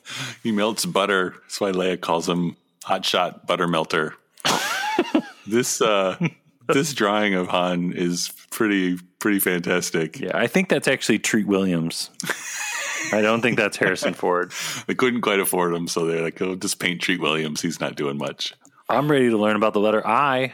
He 0.42 0.50
melts 0.50 0.84
butter. 0.84 1.34
That's 1.42 1.60
why 1.60 1.72
Leia 1.72 2.00
calls 2.00 2.28
him 2.28 2.56
Hotshot 2.84 3.46
Butter 3.46 3.68
Melter. 3.68 4.14
this 5.46 5.80
uh, 5.80 6.16
this 6.68 6.94
drawing 6.94 7.34
of 7.34 7.48
Han 7.48 7.92
is 7.92 8.32
pretty 8.50 8.98
pretty 9.18 9.38
fantastic. 9.38 10.18
Yeah, 10.18 10.32
I 10.34 10.46
think 10.46 10.68
that's 10.68 10.88
actually 10.88 11.18
Treat 11.18 11.46
Williams. 11.46 12.10
I 13.12 13.20
don't 13.22 13.40
think 13.40 13.56
that's 13.56 13.76
Harrison 13.76 14.14
Ford. 14.14 14.52
They 14.86 14.94
couldn't 14.94 15.20
quite 15.22 15.40
afford 15.40 15.74
him, 15.74 15.88
so 15.88 16.06
they're 16.06 16.22
like, 16.22 16.40
"Oh, 16.42 16.54
just 16.54 16.78
paint 16.78 17.00
Treat 17.00 17.20
Williams. 17.20 17.62
He's 17.62 17.80
not 17.80 17.96
doing 17.96 18.18
much." 18.18 18.54
I'm 18.88 19.10
ready 19.10 19.30
to 19.30 19.36
learn 19.38 19.56
about 19.56 19.72
the 19.72 19.80
letter 19.80 20.06
I. 20.06 20.52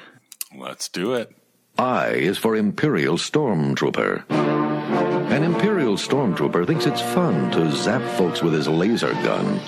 Let's 0.57 0.89
do 0.89 1.15
it. 1.15 1.35
I 1.79 2.09
is 2.09 2.39
for 2.39 2.57
Imperial 2.57 3.17
Stormtrooper. 3.17 4.25
An 4.31 5.43
Imperial 5.45 5.95
Stormtrooper 5.95 6.67
thinks 6.67 6.87
it's 6.87 7.01
fun 7.01 7.51
to 7.53 7.71
zap 7.71 8.03
folks 8.17 8.43
with 8.43 8.53
his 8.55 8.67
laser 8.67 9.13
gun. 9.13 9.61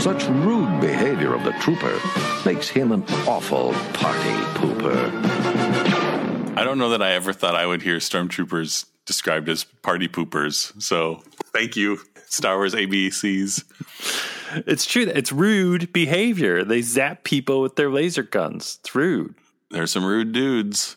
Such 0.00 0.24
rude 0.26 0.80
behavior 0.80 1.34
of 1.34 1.44
the 1.44 1.52
trooper 1.60 1.98
makes 2.44 2.68
him 2.68 2.92
an 2.92 3.04
awful 3.26 3.72
party 3.94 4.34
pooper. 4.58 5.10
I 6.56 6.64
don't 6.64 6.78
know 6.78 6.90
that 6.90 7.02
I 7.02 7.12
ever 7.12 7.32
thought 7.32 7.54
I 7.54 7.64
would 7.64 7.82
hear 7.82 7.96
stormtroopers 7.98 8.86
described 9.06 9.48
as 9.48 9.64
party 9.64 10.08
poopers. 10.08 10.80
So 10.82 11.22
thank 11.52 11.76
you, 11.76 11.98
Star 12.26 12.56
Wars 12.56 12.74
ABCs. 12.74 13.64
It's 14.66 14.86
true. 14.86 15.02
It's 15.02 15.32
rude 15.32 15.92
behavior. 15.92 16.64
They 16.64 16.82
zap 16.82 17.24
people 17.24 17.60
with 17.60 17.76
their 17.76 17.90
laser 17.90 18.22
guns. 18.22 18.78
It's 18.80 18.94
rude. 18.94 19.34
There's 19.70 19.90
some 19.90 20.04
rude 20.04 20.32
dudes. 20.32 20.96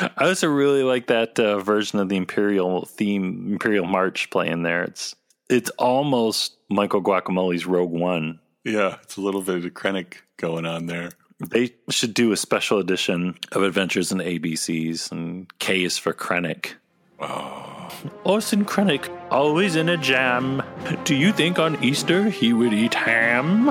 I 0.00 0.28
also 0.28 0.48
really 0.48 0.82
like 0.82 1.06
that 1.08 1.38
uh, 1.40 1.58
version 1.58 1.98
of 1.98 2.08
the 2.08 2.16
Imperial 2.16 2.84
theme, 2.84 3.52
Imperial 3.52 3.86
March 3.86 4.30
playing 4.30 4.62
there. 4.62 4.84
It's 4.84 5.16
it's 5.48 5.70
almost 5.70 6.56
Michael 6.70 7.00
Guacamole's 7.00 7.66
Rogue 7.66 7.90
One. 7.90 8.38
Yeah, 8.64 8.96
it's 9.02 9.16
a 9.16 9.20
little 9.20 9.42
bit 9.42 9.64
of 9.64 9.74
Krennic 9.74 10.14
going 10.36 10.66
on 10.66 10.86
there. 10.86 11.10
They 11.40 11.74
should 11.90 12.14
do 12.14 12.30
a 12.30 12.36
special 12.36 12.78
edition 12.78 13.36
of 13.50 13.62
Adventures 13.62 14.12
in 14.12 14.18
ABCs, 14.18 15.10
and 15.10 15.46
K 15.58 15.82
is 15.82 15.98
for 15.98 16.12
Krennic. 16.12 16.74
Oh. 17.22 17.88
Orson 18.24 18.64
Krennic, 18.64 19.08
always 19.30 19.76
in 19.76 19.88
a 19.88 19.96
jam. 19.96 20.62
Do 21.04 21.14
you 21.14 21.32
think 21.32 21.58
on 21.58 21.82
Easter 21.82 22.28
he 22.28 22.52
would 22.52 22.72
eat 22.72 22.94
ham? 22.94 23.66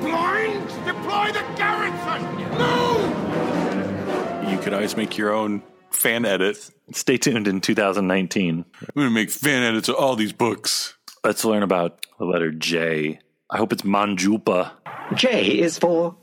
Blind! 0.00 0.68
Deploy 0.86 1.32
the 1.32 1.44
garrison! 1.56 2.22
Move! 2.58 4.52
You 4.52 4.58
could 4.58 4.72
always 4.72 4.96
make 4.96 5.18
your 5.18 5.32
own 5.32 5.62
fan 5.90 6.24
edit. 6.24 6.70
Stay 6.92 7.16
tuned 7.16 7.48
in 7.48 7.60
2019. 7.60 8.64
I'm 8.80 8.86
going 8.94 9.08
to 9.08 9.14
make 9.14 9.30
fan 9.30 9.62
edits 9.62 9.88
of 9.88 9.96
all 9.96 10.14
these 10.16 10.32
books. 10.32 10.96
Let's 11.24 11.44
learn 11.44 11.62
about 11.62 12.06
the 12.18 12.24
letter 12.24 12.52
J. 12.52 13.18
I 13.50 13.56
hope 13.56 13.72
it's 13.72 13.82
Manjupa. 13.82 14.70
J 15.14 15.58
is 15.58 15.78
for 15.78 16.16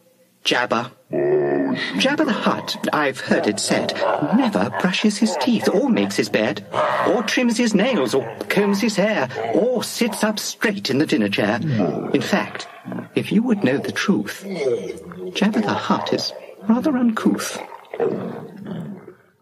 Jabba. 0.45 0.91
Jabba 1.99 2.25
the 2.25 2.31
Hutt, 2.31 2.87
I've 2.93 3.19
heard 3.19 3.47
it 3.47 3.59
said, 3.59 3.93
never 4.37 4.69
brushes 4.79 5.17
his 5.17 5.35
teeth 5.41 5.67
or 5.67 5.89
makes 5.89 6.15
his 6.15 6.29
bed, 6.29 6.65
or 7.07 7.23
trims 7.23 7.57
his 7.57 7.73
nails 7.73 8.13
or 8.13 8.23
combs 8.47 8.79
his 8.79 8.95
hair, 8.95 9.27
or 9.55 9.83
sits 9.83 10.23
up 10.23 10.39
straight 10.39 10.89
in 10.89 10.99
the 10.99 11.05
dinner 11.05 11.29
chair. 11.29 11.59
In 12.13 12.21
fact, 12.21 12.67
If 13.15 13.31
you 13.31 13.41
would 13.43 13.63
know 13.63 13.77
the 13.77 13.91
truth, 13.91 14.43
Jabba 14.45 15.63
the 15.63 15.73
Hutt 15.73 16.13
is 16.13 16.31
rather 16.67 16.95
uncouth. 16.95 17.57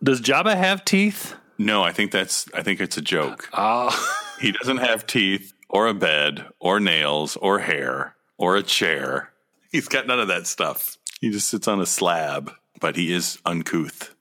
Does 0.02 0.22
Jabba 0.22 0.56
have 0.56 0.86
teeth? 0.86 1.36
No, 1.58 1.84
I 1.84 1.92
think 1.92 2.12
that's 2.12 2.46
I 2.54 2.62
think 2.64 2.80
it's 2.80 2.98
a 2.98 3.02
joke. 3.02 3.50
Oh. 3.54 3.92
He 4.40 4.52
doesn't 4.52 4.78
have 4.78 5.08
teeth 5.08 5.54
or 5.70 5.88
a 5.88 5.94
bed 5.94 6.46
or 6.60 6.80
nails 6.80 7.36
or 7.38 7.60
hair 7.60 8.16
or 8.38 8.56
a 8.56 8.64
chair. 8.64 9.33
He's 9.74 9.88
got 9.88 10.06
none 10.06 10.20
of 10.20 10.28
that 10.28 10.46
stuff. 10.46 10.98
He 11.20 11.32
just 11.32 11.48
sits 11.50 11.68
on 11.68 11.82
a 11.82 11.86
slab, 11.88 12.52
but 12.80 12.96
he 12.96 13.12
is 13.12 13.40
uncouth. 13.44 14.14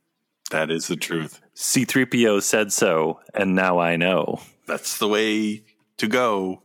That 0.50 0.70
is 0.70 0.88
the 0.88 0.96
truth. 0.96 1.40
C3PO 1.54 2.42
said 2.42 2.72
so, 2.72 3.20
and 3.34 3.54
now 3.54 3.78
I 3.78 3.96
know. 3.96 4.40
That's 4.66 4.96
the 4.96 5.08
way 5.08 5.62
to 5.98 6.08
go. 6.08 6.62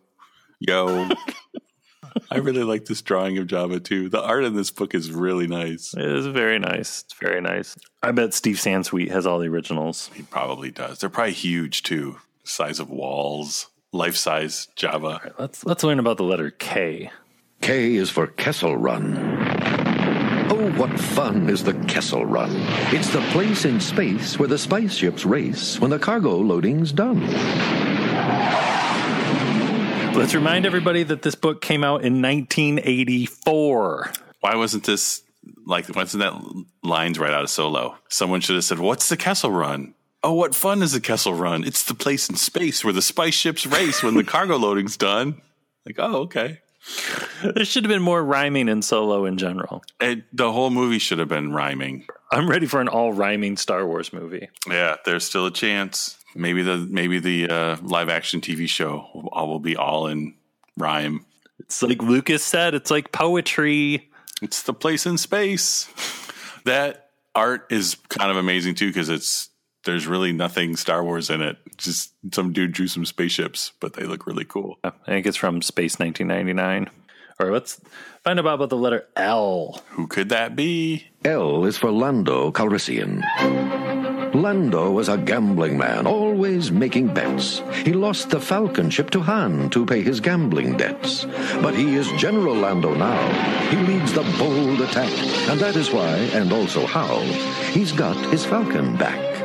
Yo. 0.59 1.09
I 2.31 2.37
really 2.37 2.63
like 2.63 2.85
this 2.85 3.01
drawing 3.01 3.37
of 3.37 3.47
Jabba 3.47 3.83
too. 3.83 4.07
The 4.07 4.23
art 4.23 4.45
in 4.45 4.55
this 4.55 4.71
book 4.71 4.95
is 4.95 5.11
really 5.11 5.47
nice. 5.47 5.93
It 5.93 6.05
is 6.05 6.25
very 6.25 6.57
nice. 6.57 7.03
It's 7.03 7.13
very 7.19 7.41
nice. 7.41 7.75
I 8.01 8.11
bet 8.11 8.33
Steve 8.33 8.55
Sansweet 8.55 9.11
has 9.11 9.27
all 9.27 9.39
the 9.39 9.49
originals. 9.49 10.09
He 10.13 10.23
probably 10.23 10.71
does. 10.71 10.99
They're 10.99 11.09
probably 11.09 11.33
huge 11.33 11.83
too. 11.83 12.17
Size 12.45 12.79
of 12.79 12.89
walls, 12.89 13.67
life 13.91 14.15
size 14.15 14.69
Jabba. 14.77 15.33
Let's 15.37 15.65
let's 15.65 15.83
learn 15.83 15.99
about 15.99 16.17
the 16.17 16.23
letter 16.23 16.51
K. 16.51 17.11
K 17.61 17.95
is 17.95 18.09
for 18.09 18.27
Kessel 18.27 18.77
Run. 18.77 19.17
Oh, 20.49 20.71
what 20.77 20.97
fun 20.99 21.49
is 21.49 21.63
the 21.63 21.73
Kessel 21.85 22.25
Run! 22.25 22.51
It's 22.93 23.09
the 23.09 23.21
place 23.31 23.65
in 23.65 23.79
space 23.79 24.39
where 24.39 24.47
the 24.47 24.57
spice 24.57 24.95
ships 24.95 25.25
race 25.25 25.79
when 25.79 25.91
the 25.91 25.99
cargo 25.99 26.37
loading's 26.37 26.91
done. 26.91 27.21
Let's 30.13 30.33
remind 30.33 30.65
everybody 30.65 31.03
that 31.03 31.21
this 31.21 31.35
book 31.35 31.61
came 31.61 31.83
out 31.83 32.03
in 32.03 32.21
1984. 32.21 34.11
Why 34.39 34.55
wasn't 34.55 34.85
this 34.85 35.21
like 35.65 35.93
wasn't 35.95 36.23
that 36.23 36.33
lines 36.83 37.19
right 37.19 37.33
out 37.33 37.43
of 37.43 37.49
Solo? 37.49 37.97
Someone 38.09 38.41
should 38.41 38.55
have 38.55 38.63
said, 38.63 38.79
"What's 38.79 39.09
the 39.09 39.17
Kessel 39.17 39.51
Run?" 39.51 39.93
Oh, 40.23 40.33
what 40.33 40.55
fun 40.55 40.81
is 40.81 40.93
the 40.93 41.01
Kessel 41.01 41.33
Run? 41.33 41.63
It's 41.63 41.83
the 41.83 41.93
place 41.93 42.29
in 42.29 42.35
space 42.35 42.83
where 42.83 42.93
the 42.93 43.01
spice 43.01 43.35
ships 43.35 43.67
race 43.67 44.01
when 44.01 44.15
the 44.15 44.23
cargo 44.35 44.57
loading's 44.57 44.97
done. 44.97 45.41
Like, 45.85 45.97
oh, 45.99 46.21
okay. 46.23 46.61
There 47.43 47.65
should 47.65 47.83
have 47.83 47.89
been 47.89 48.01
more 48.01 48.23
rhyming 48.23 48.69
in 48.69 48.81
Solo 48.81 49.25
in 49.25 49.37
general. 49.37 49.83
It, 49.99 50.23
the 50.35 50.51
whole 50.51 50.69
movie 50.69 50.99
should 50.99 51.19
have 51.19 51.27
been 51.27 51.51
rhyming. 51.51 52.07
I'm 52.31 52.49
ready 52.49 52.65
for 52.65 52.81
an 52.81 52.87
all 52.87 53.13
rhyming 53.13 53.57
Star 53.57 53.85
Wars 53.85 54.11
movie. 54.11 54.49
Yeah, 54.67 54.95
there's 55.05 55.23
still 55.23 55.45
a 55.45 55.51
chance. 55.51 56.17
Maybe 56.35 56.61
the 56.61 56.77
maybe 56.77 57.19
the 57.19 57.49
uh, 57.49 57.77
live 57.81 58.09
action 58.09 58.41
TV 58.41 58.67
show 58.67 59.07
will, 59.13 59.47
will 59.47 59.59
be 59.59 59.75
all 59.75 60.07
in 60.07 60.35
rhyme. 60.77 61.25
It's 61.59 61.81
like 61.81 62.01
Lucas 62.01 62.43
said. 62.43 62.73
It's 62.73 62.91
like 62.91 63.11
poetry. 63.11 64.09
It's 64.41 64.63
the 64.63 64.73
place 64.73 65.05
in 65.05 65.17
space. 65.17 65.89
That 66.65 67.11
art 67.33 67.67
is 67.71 67.95
kind 68.09 68.29
of 68.29 68.37
amazing 68.37 68.75
too 68.75 68.87
because 68.87 69.09
it's 69.09 69.49
there's 69.87 70.05
really 70.05 70.33
nothing 70.33 70.75
Star 70.75 71.03
Wars 71.03 71.31
in 71.31 71.41
it. 71.41 71.57
Just 71.77 72.13
some 72.31 72.53
dude 72.53 72.73
drew 72.73 72.87
some 72.87 73.05
spaceships, 73.05 73.71
but 73.79 73.93
they 73.93 74.03
look 74.03 74.27
really 74.27 74.45
cool. 74.45 74.77
I 74.83 74.91
think 75.05 75.25
it's 75.25 75.37
from 75.37 75.63
Space 75.63 75.97
1999. 75.97 76.89
All 77.39 77.47
right, 77.47 77.53
let's 77.53 77.79
find 78.23 78.37
out 78.37 78.45
about 78.45 78.69
the 78.69 78.77
letter 78.77 79.07
L. 79.15 79.81
Who 79.91 80.07
could 80.07 80.29
that 80.29 80.55
be? 80.55 81.07
L 81.23 81.65
is 81.65 81.77
for 81.77 81.89
Lando 81.89 82.51
Calrissian. 82.51 83.23
Lando 84.33 84.91
was 84.91 85.07
a 85.07 85.17
gambling 85.17 85.77
man, 85.77 86.05
always 86.05 86.69
making 86.69 87.13
bets. 87.13 87.61
He 87.85 87.93
lost 87.93 88.29
the 88.29 88.41
Falcon 88.41 88.89
ship 88.89 89.09
to 89.11 89.21
Han 89.21 89.69
to 89.69 89.85
pay 89.85 90.01
his 90.01 90.19
gambling 90.19 90.75
debts. 90.77 91.25
But 91.61 91.75
he 91.75 91.95
is 91.95 92.11
General 92.13 92.55
Lando 92.55 92.93
now. 92.93 93.21
He 93.69 93.77
leads 93.77 94.13
the 94.13 94.23
bold 94.37 94.81
attack, 94.81 95.11
and 95.49 95.59
that 95.59 95.75
is 95.75 95.91
why, 95.91 96.17
and 96.33 96.51
also 96.51 96.85
how, 96.85 97.19
he's 97.71 97.93
got 97.93 98.17
his 98.31 98.45
Falcon 98.45 98.97
back. 98.97 99.36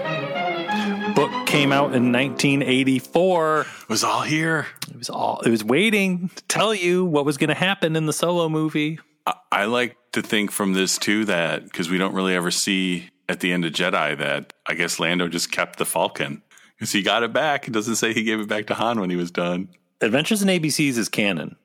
Book 1.15 1.47
came 1.47 1.73
out 1.73 1.95
in 1.95 2.11
1984. 2.13 3.61
It 3.61 3.89
was 3.89 4.03
all 4.03 4.23
here. 4.23 4.67
It 4.89 4.97
was 4.97 5.11
all. 5.11 5.41
It 5.41 5.51
was 5.51 5.63
waiting 5.63 6.31
to 6.35 6.43
tell 6.45 6.75
you 6.75 7.05
what 7.05 7.25
was 7.25 7.37
going 7.37 7.49
to 7.49 7.55
happen 7.55 7.97
in 7.97 8.07
the 8.07 8.13
Solo 8.13 8.49
movie. 8.49 8.99
I, 9.27 9.35
I 9.51 9.65
like 9.67 9.97
to 10.13 10.23
think 10.23 10.51
from 10.51 10.73
this 10.73 10.99
too 10.99 11.25
that 11.27 11.65
because 11.65 11.91
we 11.91 11.99
don't 11.99 12.15
really 12.15 12.35
ever 12.35 12.51
see 12.51 13.11
at 13.29 13.41
the 13.41 13.53
end 13.53 13.65
of 13.65 13.73
Jedi 13.73 14.17
that 14.19 14.53
I 14.67 14.75
guess 14.75 14.99
Lando 14.99 15.29
just 15.29 15.53
kept 15.53 15.79
the 15.79 15.85
Falcon 15.85 16.43
because 16.77 16.93
he 16.93 17.03
got 17.03 17.23
it 17.23 17.33
back. 17.33 17.69
It 17.69 17.73
doesn't 17.73 17.97
say 17.97 18.13
he 18.13 18.23
gave 18.23 18.41
it 18.41 18.49
back 18.49 18.67
to 18.69 18.75
Han 18.75 19.01
when 19.01 19.11
he 19.11 19.17
was 19.17 19.31
done. 19.31 19.69
Adventures 20.01 20.43
in 20.43 20.49
ABCs 20.49 20.99
is 20.99 21.09
canon. 21.09 21.57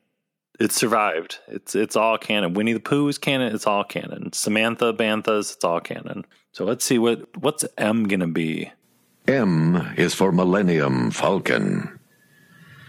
It 0.60 0.72
survived. 0.72 1.40
It's 1.48 1.76
it's 1.76 1.96
all 1.96 2.18
canon. 2.18 2.54
Winnie 2.54 2.74
the 2.74 2.80
Pooh 2.80 3.08
is 3.08 3.18
canon. 3.18 3.54
It's 3.54 3.68
all 3.68 3.84
canon. 3.84 4.34
Samantha 4.34 4.94
Banthas. 4.94 5.54
It's 5.54 5.64
all 5.64 5.80
canon. 5.80 6.26
So 6.52 6.66
let's 6.66 6.84
see 6.84 6.98
what 6.98 7.38
what's 7.38 7.64
M 7.78 8.08
gonna 8.08 8.28
be. 8.28 8.72
M 9.28 9.94
is 9.98 10.13
for 10.13 10.32
Millennium 10.32 11.12
Falcon. 11.12 12.00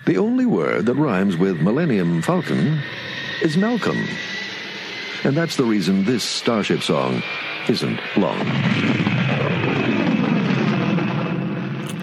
The 0.07 0.19
only 0.19 0.47
word 0.47 0.87
that 0.87 0.95
rhymes 0.95 1.37
with 1.37 1.61
Millennium 1.61 2.23
Falcon 2.23 2.81
is 3.43 3.57
Malcolm. 3.57 4.07
And 5.25 5.37
that's 5.37 5.57
the 5.57 5.65
reason 5.65 6.05
this 6.05 6.23
Starship 6.23 6.83
song 6.83 7.23
isn't 7.69 8.01
long. 8.17 8.41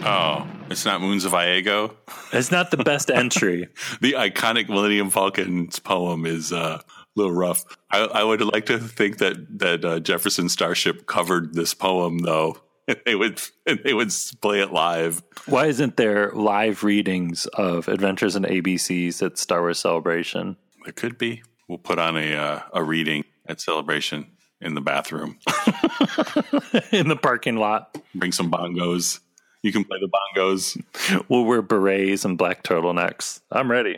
Oh, 0.06 0.45
it's 0.69 0.84
not 0.84 1.00
Moons 1.00 1.24
of 1.26 1.32
Iego. 1.32 1.95
It's 2.34 2.52
not 2.52 2.69
the 2.71 2.78
best 2.78 3.10
entry. 3.10 3.69
the 4.02 4.13
iconic 4.13 4.67
Millennium 4.67 5.10
Falcon's 5.10 5.80
poem 5.80 6.26
is 6.26 6.52
uh, 6.52 6.82
a 6.82 6.84
little 7.15 7.32
rough. 7.32 7.63
I, 7.89 8.00
I 8.00 8.24
would 8.24 8.41
like 8.41 8.65
to 8.65 8.78
think 8.78 9.19
that 9.19 9.60
that 9.60 9.86
uh, 9.86 10.00
Jefferson 10.02 10.50
Starship 10.50 11.06
covered 11.06 11.54
this 11.54 11.74
poem 11.74 12.19
though. 12.19 12.58
And 12.88 12.98
they 13.06 13.15
would 13.15 13.41
and 13.65 13.80
they 13.84 13.93
would 13.93 14.12
play 14.41 14.62
it 14.62 14.71
live. 14.71 15.24
Why 15.45 15.67
isn't 15.67 15.98
there 15.98 16.32
live 16.32 16.84
readings 16.84 17.45
of 17.48 17.88
Adventures 17.88 18.36
in 18.36 18.43
ABCs 18.43 19.26
at 19.26 19.38
Star 19.38 19.62
Wars 19.62 19.80
Celebration? 19.80 20.58
There 20.84 20.93
could 20.93 21.17
be. 21.17 21.43
We'll 21.67 21.78
put 21.80 22.00
on 22.00 22.17
a 22.17 22.36
uh, 22.36 22.62
a 22.74 22.84
reading 22.84 23.26
at 23.48 23.60
Celebration 23.60 24.28
in 24.62 24.74
the 24.74 24.82
bathroom, 24.82 25.38
in 26.91 27.08
the 27.08 27.17
parking 27.21 27.58
lot. 27.58 27.98
Bring 28.13 28.32
some 28.32 28.52
bongos. 28.52 29.19
You 29.62 29.71
can 29.71 29.84
play 29.84 29.98
the 30.00 30.10
bongos. 30.10 30.82
We'll 31.28 31.45
wear 31.45 31.62
berets 31.62 32.24
and 32.24 32.38
black 32.38 32.63
turtlenecks. 32.63 33.41
I'm 33.52 33.69
ready. 33.69 33.98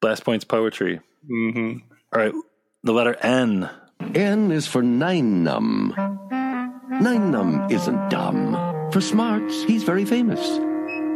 Blast 0.00 0.24
points 0.24 0.44
poetry. 0.44 1.00
Mm-hmm. 1.30 1.78
All 2.12 2.20
right, 2.20 2.34
the 2.82 2.92
letter 2.92 3.16
N. 3.22 3.70
N 4.14 4.50
is 4.50 4.66
for 4.66 4.82
Nien 4.82 5.44
Nunb. 5.44 6.17
Nien 6.90 7.30
Nunb 7.30 7.70
isn't 7.70 8.08
dumb. 8.08 8.54
For 8.92 9.02
smarts, 9.02 9.62
he's 9.64 9.82
very 9.82 10.06
famous. 10.06 10.40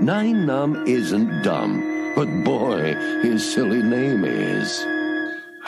Nien 0.02 0.44
Nunb 0.46 0.86
isn't 0.86 1.42
dumb, 1.42 2.12
but 2.14 2.26
boy, 2.44 2.94
his 3.22 3.54
silly 3.54 3.82
name 3.82 4.22
is. 4.22 4.80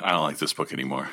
I 0.00 0.10
don't 0.12 0.22
like 0.22 0.38
this 0.38 0.54
book 0.54 0.72
anymore. 0.72 1.10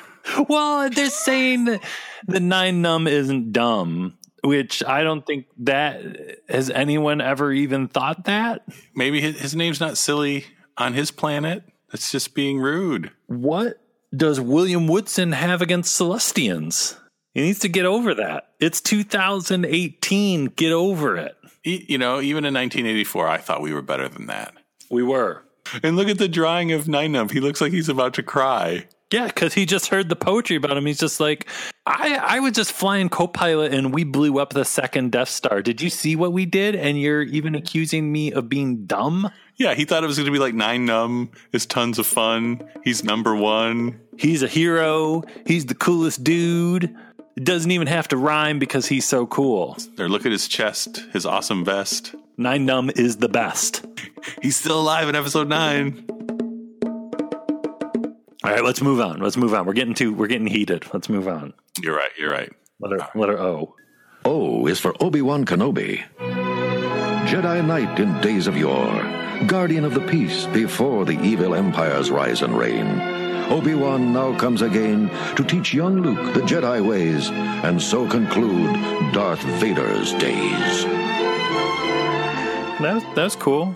Well, 0.48 0.88
they're 0.88 1.10
saying 1.10 1.66
that 1.66 1.84
the 2.26 2.40
Nien 2.40 2.82
Nunb 2.82 3.06
isn't 3.06 3.52
dumb, 3.52 4.16
which 4.42 4.82
I 4.82 5.02
don't 5.02 5.26
think 5.26 5.44
that 5.58 6.00
has 6.48 6.70
anyone 6.70 7.20
ever 7.20 7.52
even 7.52 7.88
thought 7.88 8.24
that. 8.24 8.62
Maybe 8.94 9.20
his, 9.20 9.38
his 9.38 9.54
name's 9.54 9.80
not 9.80 9.98
silly 9.98 10.46
on 10.78 10.94
his 10.94 11.10
planet. 11.10 11.62
It's 11.92 12.10
just 12.10 12.34
being 12.34 12.58
rude. 12.58 13.10
What 13.26 13.82
does 14.16 14.40
William 14.40 14.88
Woodson 14.88 15.32
have 15.32 15.60
against 15.60 16.00
Sullustans? 16.00 16.96
He 17.38 17.44
needs 17.44 17.60
to 17.60 17.68
get 17.68 17.86
over 17.86 18.14
that. 18.14 18.48
It's 18.58 18.80
2018. 18.80 20.46
Get 20.46 20.72
over 20.72 21.16
it. 21.16 21.36
You 21.62 21.96
know, 21.96 22.20
even 22.20 22.44
in 22.44 22.52
1984, 22.52 23.28
I 23.28 23.36
thought 23.38 23.62
we 23.62 23.72
were 23.72 23.80
better 23.80 24.08
than 24.08 24.26
that. 24.26 24.54
We 24.90 25.04
were. 25.04 25.44
And 25.84 25.94
look 25.94 26.08
at 26.08 26.18
the 26.18 26.26
drawing 26.26 26.72
of 26.72 26.88
Nien 26.88 27.12
Nunb. 27.12 27.30
He 27.30 27.38
looks 27.38 27.60
like 27.60 27.70
he's 27.70 27.88
about 27.88 28.14
to 28.14 28.24
cry. 28.24 28.88
Yeah, 29.12 29.28
because 29.28 29.54
he 29.54 29.66
just 29.66 29.86
heard 29.86 30.08
the 30.08 30.16
poetry 30.16 30.56
about 30.56 30.76
him. 30.76 30.84
He's 30.84 30.98
just 30.98 31.20
like, 31.20 31.48
I, 31.86 32.16
I 32.20 32.40
was 32.40 32.54
just 32.54 32.72
flying 32.72 33.08
co-pilot 33.08 33.72
and 33.72 33.94
we 33.94 34.02
blew 34.02 34.40
up 34.40 34.52
the 34.52 34.64
second 34.64 35.12
Death 35.12 35.28
Star. 35.28 35.62
Did 35.62 35.80
you 35.80 35.90
see 35.90 36.16
what 36.16 36.32
we 36.32 36.44
did? 36.44 36.74
And 36.74 37.00
you're 37.00 37.22
even 37.22 37.54
accusing 37.54 38.10
me 38.10 38.32
of 38.32 38.48
being 38.48 38.84
dumb? 38.84 39.30
Yeah, 39.56 39.74
he 39.74 39.84
thought 39.84 40.02
it 40.02 40.08
was 40.08 40.16
going 40.16 40.26
to 40.26 40.32
be 40.32 40.40
like 40.40 40.54
Nien 40.54 40.88
Nunb. 40.88 41.30
is 41.52 41.66
tons 41.66 42.00
of 42.00 42.06
fun. 42.06 42.68
He's 42.82 43.04
number 43.04 43.36
one. 43.36 44.00
He's 44.18 44.42
a 44.42 44.48
hero. 44.48 45.22
He's 45.46 45.66
the 45.66 45.74
coolest 45.74 46.24
dude. 46.24 46.94
It 47.38 47.44
doesn't 47.44 47.70
even 47.70 47.86
have 47.86 48.08
to 48.08 48.16
rhyme 48.16 48.58
because 48.58 48.88
he's 48.88 49.04
so 49.04 49.24
cool. 49.24 49.76
There, 49.94 50.08
look 50.08 50.26
at 50.26 50.32
his 50.32 50.48
chest, 50.48 51.04
his 51.12 51.24
awesome 51.24 51.64
vest. 51.64 52.16
Nien 52.36 52.66
Nunb 52.66 52.90
is 52.98 53.18
the 53.18 53.28
best. 53.28 53.86
He's 54.42 54.56
still 54.56 54.80
alive 54.80 55.08
in 55.08 55.14
episode 55.14 55.46
nine. 55.46 56.04
All 58.42 58.50
right, 58.50 58.64
let's 58.64 58.82
move 58.82 59.00
on. 59.00 59.20
Let's 59.20 59.36
move 59.36 59.54
on. 59.54 59.66
We're 59.66 59.72
getting 59.74 59.94
too 59.94 60.12
we're 60.12 60.26
getting 60.26 60.48
heated. 60.48 60.92
Let's 60.92 61.08
move 61.08 61.28
on. 61.28 61.54
You're 61.80 61.94
right. 61.94 62.10
You're 62.18 62.32
right. 62.32 62.50
Letter 62.80 63.06
letter 63.14 63.38
O. 63.38 63.76
O 64.24 64.66
is 64.66 64.80
for 64.80 64.92
Obi 65.00 65.22
Wan 65.22 65.44
Kenobi. 65.44 66.02
Jedi 67.28 67.64
Knight 67.64 68.00
in 68.00 68.20
days 68.20 68.48
of 68.48 68.56
yore, 68.56 69.00
guardian 69.46 69.84
of 69.84 69.94
the 69.94 70.04
peace 70.08 70.46
before 70.46 71.04
the 71.04 71.20
evil 71.22 71.54
empires 71.54 72.10
rise 72.10 72.42
and 72.42 72.58
reign. 72.58 73.17
Obi-Wan 73.50 74.12
now 74.12 74.36
comes 74.38 74.62
again 74.62 75.10
to 75.36 75.44
teach 75.44 75.72
young 75.72 76.02
Luke 76.02 76.34
the 76.34 76.40
Jedi 76.40 76.86
ways, 76.86 77.30
and 77.30 77.80
so 77.80 78.08
conclude 78.08 78.74
Darth 79.12 79.42
Vader's 79.60 80.12
days. 80.14 80.84
That 82.80 82.94
was, 82.94 83.02
that 83.14 83.24
was 83.24 83.36
cool. 83.36 83.74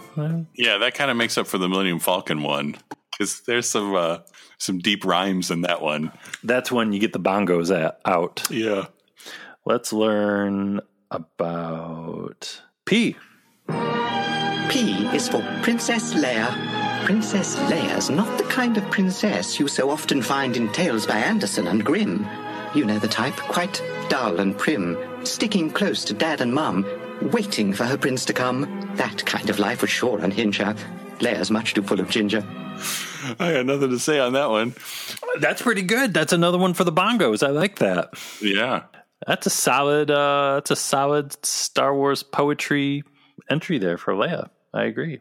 Yeah, 0.54 0.78
that 0.78 0.94
kind 0.94 1.10
of 1.10 1.16
makes 1.16 1.36
up 1.36 1.46
for 1.46 1.58
the 1.58 1.68
Millennium 1.68 1.98
Falcon 1.98 2.42
one 2.42 2.76
because 3.10 3.40
there's 3.42 3.68
some 3.68 3.94
uh, 3.94 4.18
some 4.58 4.78
deep 4.78 5.04
rhymes 5.04 5.50
in 5.50 5.62
that 5.62 5.82
one. 5.82 6.12
That's 6.44 6.70
when 6.70 6.92
you 6.92 7.00
get 7.00 7.12
the 7.12 7.20
bongos 7.20 7.74
at, 7.76 8.00
out. 8.04 8.46
Yeah. 8.50 8.86
Let's 9.64 9.92
learn 9.92 10.80
about 11.10 12.62
P. 12.84 13.16
P 14.68 15.06
is 15.14 15.28
for 15.28 15.42
Princess 15.62 16.14
Leia. 16.14 16.81
Princess 17.04 17.56
Leia's 17.56 18.10
not 18.10 18.38
the 18.38 18.44
kind 18.44 18.76
of 18.76 18.90
princess 18.90 19.58
you 19.58 19.66
so 19.66 19.90
often 19.90 20.22
find 20.22 20.56
in 20.56 20.70
tales 20.72 21.04
by 21.04 21.18
Anderson 21.18 21.66
and 21.66 21.84
Grimm. 21.84 22.26
You 22.74 22.84
know 22.84 22.98
the 22.98 23.08
type, 23.08 23.36
quite 23.36 23.82
dull 24.08 24.38
and 24.38 24.56
prim, 24.56 24.96
sticking 25.24 25.68
close 25.70 26.04
to 26.04 26.14
dad 26.14 26.40
and 26.40 26.54
mum, 26.54 26.86
waiting 27.32 27.72
for 27.72 27.84
her 27.84 27.98
prince 27.98 28.24
to 28.26 28.32
come. 28.32 28.92
That 28.94 29.26
kind 29.26 29.50
of 29.50 29.58
life 29.58 29.80
would 29.80 29.90
sure 29.90 30.20
unhinge 30.20 30.58
her. 30.58 30.74
Leia's 31.18 31.50
much 31.50 31.74
too 31.74 31.82
full 31.82 32.00
of 32.00 32.08
ginger. 32.08 32.44
I 33.38 33.52
got 33.52 33.66
nothing 33.66 33.90
to 33.90 33.98
say 33.98 34.20
on 34.20 34.32
that 34.34 34.50
one. 34.50 34.74
That's 35.40 35.60
pretty 35.60 35.82
good. 35.82 36.14
That's 36.14 36.32
another 36.32 36.58
one 36.58 36.72
for 36.72 36.84
the 36.84 36.92
bongos. 36.92 37.46
I 37.46 37.50
like 37.50 37.80
that. 37.80 38.10
Yeah. 38.40 38.84
That's 39.26 39.46
a 39.46 39.50
solid 39.50 40.10
uh 40.10 40.54
that's 40.54 40.70
a 40.70 40.76
solid 40.76 41.44
Star 41.44 41.94
Wars 41.94 42.22
poetry 42.22 43.02
entry 43.50 43.78
there 43.78 43.98
for 43.98 44.14
Leia. 44.14 44.50
I 44.72 44.84
agree. 44.84 45.20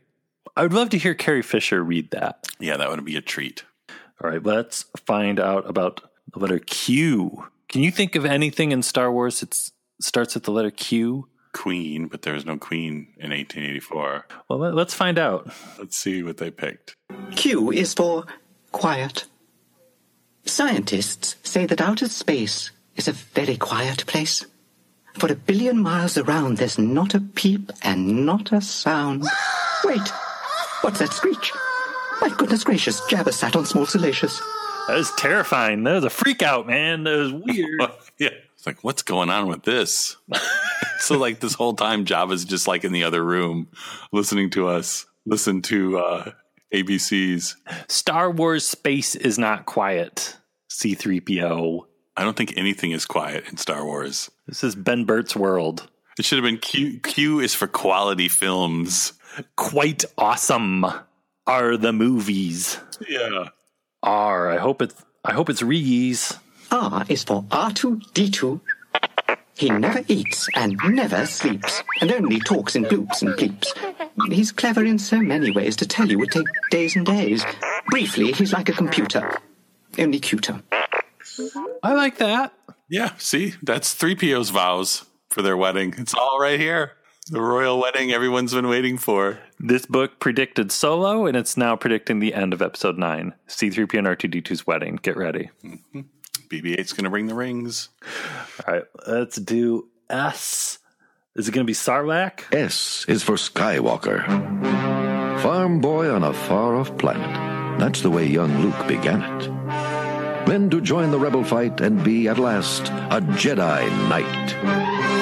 I 0.56 0.64
would 0.64 0.74
love 0.74 0.89
to 0.89 0.98
hear 0.98 1.14
Carrie 1.14 1.42
Fisher 1.42 1.84
read 1.84 2.12
that. 2.12 2.48
Yeah, 2.60 2.78
that 2.78 2.89
would 2.89 3.04
be 3.06 3.16
a 3.16 3.22
treat. 3.22 3.64
All 4.24 4.30
right, 4.30 4.44
let's 4.44 4.86
find 5.06 5.39
out 5.39 5.68
about 5.70 6.02
the 6.34 6.39
letter 6.39 6.60
Q. 6.60 7.46
Can 7.70 7.82
you 7.84 7.92
think 7.92 8.16
of 8.16 8.26
anything 8.26 8.72
in 8.72 8.84
Star 8.84 9.12
Wars 9.12 9.39
that 9.39 9.58
starts 10.02 10.36
with 10.36 10.44
the 10.44 10.52
letter 10.52 10.72
Q? 10.72 11.28
Queen, 11.54 12.08
but 12.08 12.22
there 12.22 12.34
was 12.34 12.46
no 12.46 12.58
Queen 12.58 13.08
in 13.18 13.32
1884. 13.32 14.26
Well, 14.50 14.60
let- 14.60 14.74
let's 14.76 14.94
find 14.94 15.18
out. 15.20 15.52
Let's 15.78 15.98
see 15.98 16.24
what 16.24 16.38
they 16.38 16.50
picked. 16.52 16.96
Q 17.36 17.72
is 17.72 17.94
for 17.94 18.26
quiet. 18.72 19.26
Scientists 20.46 21.36
say 21.44 21.66
that 21.66 21.82
outer 21.82 22.08
space 22.08 22.72
is 22.96 23.08
a 23.08 23.12
very 23.14 23.58
quiet 23.58 24.06
place. 24.08 24.46
For 25.18 25.32
a 25.32 25.36
billion 25.36 25.82
miles 25.82 26.18
around, 26.18 26.58
there's 26.58 26.78
not 26.80 27.14
a 27.14 27.20
peep 27.20 27.70
and 27.82 28.26
not 28.26 28.52
a 28.54 28.62
sound. 28.62 29.26
Wait, 29.84 30.02
what's 30.82 31.00
that 31.00 31.14
screech? 31.14 31.52
My 32.22 32.30
goodness 32.30 32.64
gracious, 32.64 33.02
Jabba 33.02 33.34
sat 33.34 33.56
on 33.56 33.66
small 33.66 33.86
salacious. 33.86 34.40
That 34.88 34.98
was 34.98 35.12
terrifying. 35.18 35.84
That 35.84 35.94
was 35.94 36.04
a 36.04 36.10
freak 36.10 36.42
out, 36.42 36.68
man. 36.68 37.04
That 37.04 37.18
was 37.18 37.34
weird. 37.34 37.82
yeah. 38.20 38.30
It's 38.56 38.68
like, 38.68 38.84
what's 38.84 39.02
going 39.02 39.30
on 39.30 39.48
with 39.48 39.64
this? 39.64 40.18
so, 41.00 41.18
like, 41.18 41.40
this 41.40 41.54
whole 41.54 41.74
time, 41.74 42.06
Jabba's 42.06 42.46
just 42.46 42.68
like 42.68 42.84
in 42.84 42.92
the 42.92 43.04
other 43.04 43.24
room 43.24 43.70
listening 44.12 44.52
to 44.52 44.68
us, 44.68 45.08
listen 45.26 45.62
to 45.64 45.98
uh, 45.98 46.32
ABCs. 46.74 47.56
Star 47.88 48.30
Wars 48.30 48.66
space 48.66 49.16
is 49.16 49.40
not 49.40 49.66
quiet. 49.66 50.38
C3PO. 50.70 51.86
I 52.18 52.24
don't 52.24 52.38
think 52.38 52.56
anything 52.56 52.92
is 52.92 53.06
quiet 53.06 53.46
in 53.50 53.58
Star 53.58 53.86
Wars. 53.86 54.30
This 54.48 54.64
is 54.64 54.76
Ben 54.76 55.06
Burtt's 55.06 55.36
world. 55.36 55.90
It 56.20 56.26
should 56.26 56.38
have 56.38 56.46
been 56.46 56.60
Q. 56.60 57.00
Q 57.00 57.40
is 57.40 57.56
for 57.56 57.68
quality 57.68 58.28
films. 58.28 59.14
Quite 59.56 60.06
awesome 60.18 60.86
are 61.48 61.78
the 61.78 61.94
movies. 61.94 62.80
Yeah. 63.08 63.50
R. 64.04 64.50
I 64.50 64.58
hope 64.58 64.82
it's 64.82 64.96
I 65.24 65.34
hope 65.34 65.50
it's 65.50 65.62
Reese. 65.62 66.38
R 66.72 67.06
is 67.10 67.24
for 67.24 67.44
R2D2. 67.44 68.62
He 69.56 69.70
never 69.70 70.02
eats 70.08 70.48
and 70.56 70.80
never 70.84 71.26
sleeps, 71.28 71.84
and 72.00 72.12
only 72.12 72.40
talks 72.40 72.76
in 72.76 72.86
bloops 72.86 73.22
and 73.22 73.36
bleeps. 73.36 74.32
He's 74.32 74.52
clever 74.52 74.84
in 74.84 74.98
so 74.98 75.20
many 75.20 75.52
ways 75.52 75.76
to 75.78 75.88
tell 75.88 76.10
you 76.10 76.18
would 76.18 76.32
take 76.32 76.48
days 76.72 76.96
and 76.96 77.06
days. 77.06 77.46
Briefly, 77.88 78.32
he's 78.32 78.54
like 78.54 78.70
a 78.70 78.74
computer, 78.74 79.38
only 80.00 80.20
cuter. 80.20 80.64
I 81.84 81.94
like 81.94 82.18
that. 82.18 82.54
Yeah. 82.90 83.12
See, 83.18 83.54
that's 83.62 83.94
3PO's 83.94 84.50
vows 84.50 85.06
for 85.30 85.42
their 85.42 85.58
wedding. 85.58 85.94
It's 85.98 86.16
all 86.16 86.40
right 86.40 86.60
here. 86.60 86.94
The 87.28 87.42
royal 87.42 87.80
wedding 87.80 88.12
everyone's 88.12 88.54
been 88.54 88.68
waiting 88.68 88.98
for. 88.98 89.40
This 89.60 89.86
book 89.86 90.20
predicted 90.20 90.72
Solo, 90.72 91.28
and 91.28 91.38
it's 91.38 91.56
now 91.56 91.76
predicting 91.76 92.20
the 92.20 92.34
end 92.34 92.52
of 92.52 92.62
Episode 92.62 92.98
Nine. 92.98 93.36
C3PO 93.48 94.00
and 94.00 94.08
R2D2's 94.08 94.66
wedding. 94.66 94.98
Get 95.02 95.16
ready. 95.16 95.52
Mm-hmm. 95.64 96.02
BB-8's 96.50 96.94
going 96.94 97.04
to 97.04 97.12
bring 97.12 97.28
the 97.28 97.36
rings. 97.36 97.90
All 98.68 98.74
right, 98.74 98.84
let's 99.08 99.38
do 99.38 99.88
S. 100.10 100.80
Is 101.36 101.48
it 101.48 101.52
going 101.52 101.66
to 101.66 101.70
be 101.70 101.76
Sarlacc? 101.76 102.54
S 102.54 103.06
is 103.08 103.24
for 103.24 103.36
Skywalker. 103.36 104.26
Farm 105.42 105.80
boy 105.80 106.12
on 106.12 106.24
a 106.24 106.34
far 106.34 106.76
off 106.76 106.98
planet. 106.98 107.80
That's 107.80 108.02
the 108.02 108.10
way 108.10 108.26
young 108.26 108.62
Luke 108.62 108.88
began 108.88 109.22
it. 109.22 110.48
Then 110.48 110.72
to 110.72 110.82
join 110.82 111.12
the 111.12 111.20
rebel 111.20 111.44
fight 111.44 111.80
and 111.82 112.04
be 112.04 112.28
at 112.28 112.40
last 112.40 112.90
a 112.90 113.22
Jedi 113.22 113.88
Knight. 114.10 115.21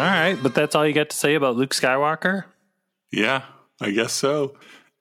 All 0.00 0.06
right, 0.06 0.38
but 0.42 0.54
that's 0.54 0.74
all 0.74 0.86
you 0.86 0.94
got 0.94 1.10
to 1.10 1.16
say 1.16 1.34
about 1.34 1.56
Luke 1.56 1.74
Skywalker? 1.74 2.44
Yeah, 3.12 3.42
I 3.82 3.90
guess 3.90 4.14
so. 4.14 4.56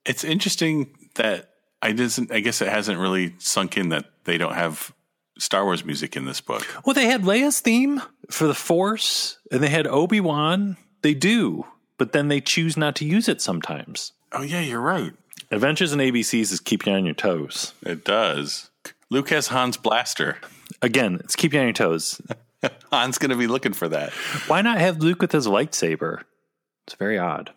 It's 0.05 0.25
interesting 0.25 0.93
that 1.15 1.51
I 1.81 1.93
doesn't. 1.93 2.33
I 2.33 2.41
guess 2.41 2.61
it 2.61 2.67
hasn't 2.67 2.99
really 2.99 3.33
sunk 3.37 3.77
in 3.77 3.89
that 3.89 4.05
they 4.25 4.37
don't 4.37 4.55
have 4.55 4.93
Star 5.37 5.63
Wars 5.63 5.85
music 5.85 6.17
in 6.17 6.25
this 6.25 6.41
book. 6.41 6.67
Well, 6.85 6.93
they 6.93 7.05
had 7.05 7.23
Leia's 7.23 7.61
theme 7.61 8.01
for 8.29 8.45
the 8.45 8.53
Force, 8.53 9.37
and 9.49 9.63
they 9.63 9.69
had 9.69 9.87
Obi 9.87 10.19
Wan. 10.19 10.75
They 11.01 11.13
do, 11.13 11.65
but 11.97 12.11
then 12.11 12.27
they 12.27 12.41
choose 12.41 12.75
not 12.75 12.97
to 12.97 13.05
use 13.05 13.29
it 13.29 13.41
sometimes. 13.41 14.11
Oh 14.33 14.41
yeah, 14.41 14.59
you're 14.59 14.81
right. 14.81 15.13
Adventures 15.49 15.93
in 15.93 15.99
ABCs 15.99 16.51
is 16.51 16.59
keep 16.59 16.85
you 16.85 16.91
on 16.91 17.05
your 17.05 17.13
toes. 17.13 17.73
It 17.85 18.03
does. 18.03 18.69
Luke 19.09 19.29
has 19.29 19.47
Han's 19.47 19.77
blaster. 19.77 20.39
Again, 20.81 21.21
it's 21.23 21.37
keep 21.37 21.53
you 21.53 21.59
on 21.61 21.67
your 21.67 21.73
toes. 21.73 22.21
Han's 22.91 23.18
going 23.18 23.32
to 23.32 23.38
be 23.38 23.47
looking 23.47 23.74
for 23.74 23.88
that. 23.89 24.12
Why 24.47 24.62
not 24.62 24.80
have 24.80 24.99
Luke 24.99 25.22
with 25.22 25.32
his 25.32 25.47
lightsaber? 25.47 26.24
It's 26.88 26.95
very 26.95 27.18
odd. 27.18 27.51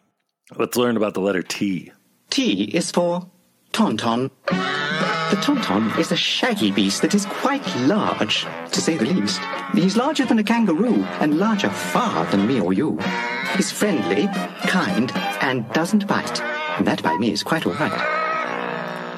Let's 0.56 0.76
learn 0.76 0.96
about 0.96 1.14
the 1.14 1.20
letter 1.20 1.42
T. 1.42 1.92
T 2.30 2.64
is 2.64 2.90
for 2.90 3.30
Tauntaun. 3.72 4.30
The 4.46 5.38
Tauntaun 5.38 5.98
is 5.98 6.12
a 6.12 6.16
shaggy 6.16 6.70
beast 6.70 7.00
that 7.00 7.14
is 7.14 7.24
quite 7.24 7.66
large, 7.76 8.44
to 8.70 8.80
say 8.80 8.98
the 8.98 9.06
least. 9.06 9.40
He's 9.72 9.96
larger 9.96 10.26
than 10.26 10.38
a 10.38 10.44
kangaroo, 10.44 11.02
and 11.20 11.38
larger 11.38 11.70
far 11.70 12.26
than 12.26 12.46
me 12.46 12.60
or 12.60 12.74
you. 12.74 12.98
He's 13.56 13.72
friendly, 13.72 14.28
kind, 14.66 15.10
and 15.40 15.70
doesn't 15.72 16.06
bite. 16.06 16.42
And 16.76 16.86
that 16.86 17.02
by 17.02 17.16
me 17.16 17.32
is 17.32 17.42
quite 17.42 17.66
all 17.66 17.72
right. 17.74 17.92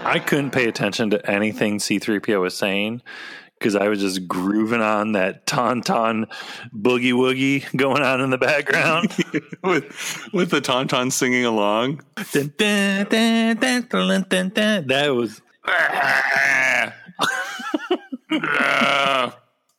I 0.07 0.21
couldn't 0.21 0.51
pay 0.51 0.69
attention 0.69 1.11
to 1.11 1.31
anything 1.31 1.79
C3PO 1.79 2.41
was 2.41 2.57
saying 2.57 3.03
because 3.59 3.77
I 3.77 3.89
was 3.89 4.01
just 4.01 4.29
grooving 4.29 4.81
on 4.81 5.13
that 5.13 5.47
tauntaun 5.47 6.31
boogie 6.75 7.13
woogie 7.13 7.65
going 7.77 8.03
on 8.03 8.21
in 8.21 8.31
the 8.31 8.39
background. 8.39 9.09
with 9.63 10.29
with 10.33 10.51
the 10.51 10.61
tauntaun 10.61 11.13
singing 11.13 11.45
along. 11.45 12.03
That 14.89 15.15
was 15.15 15.41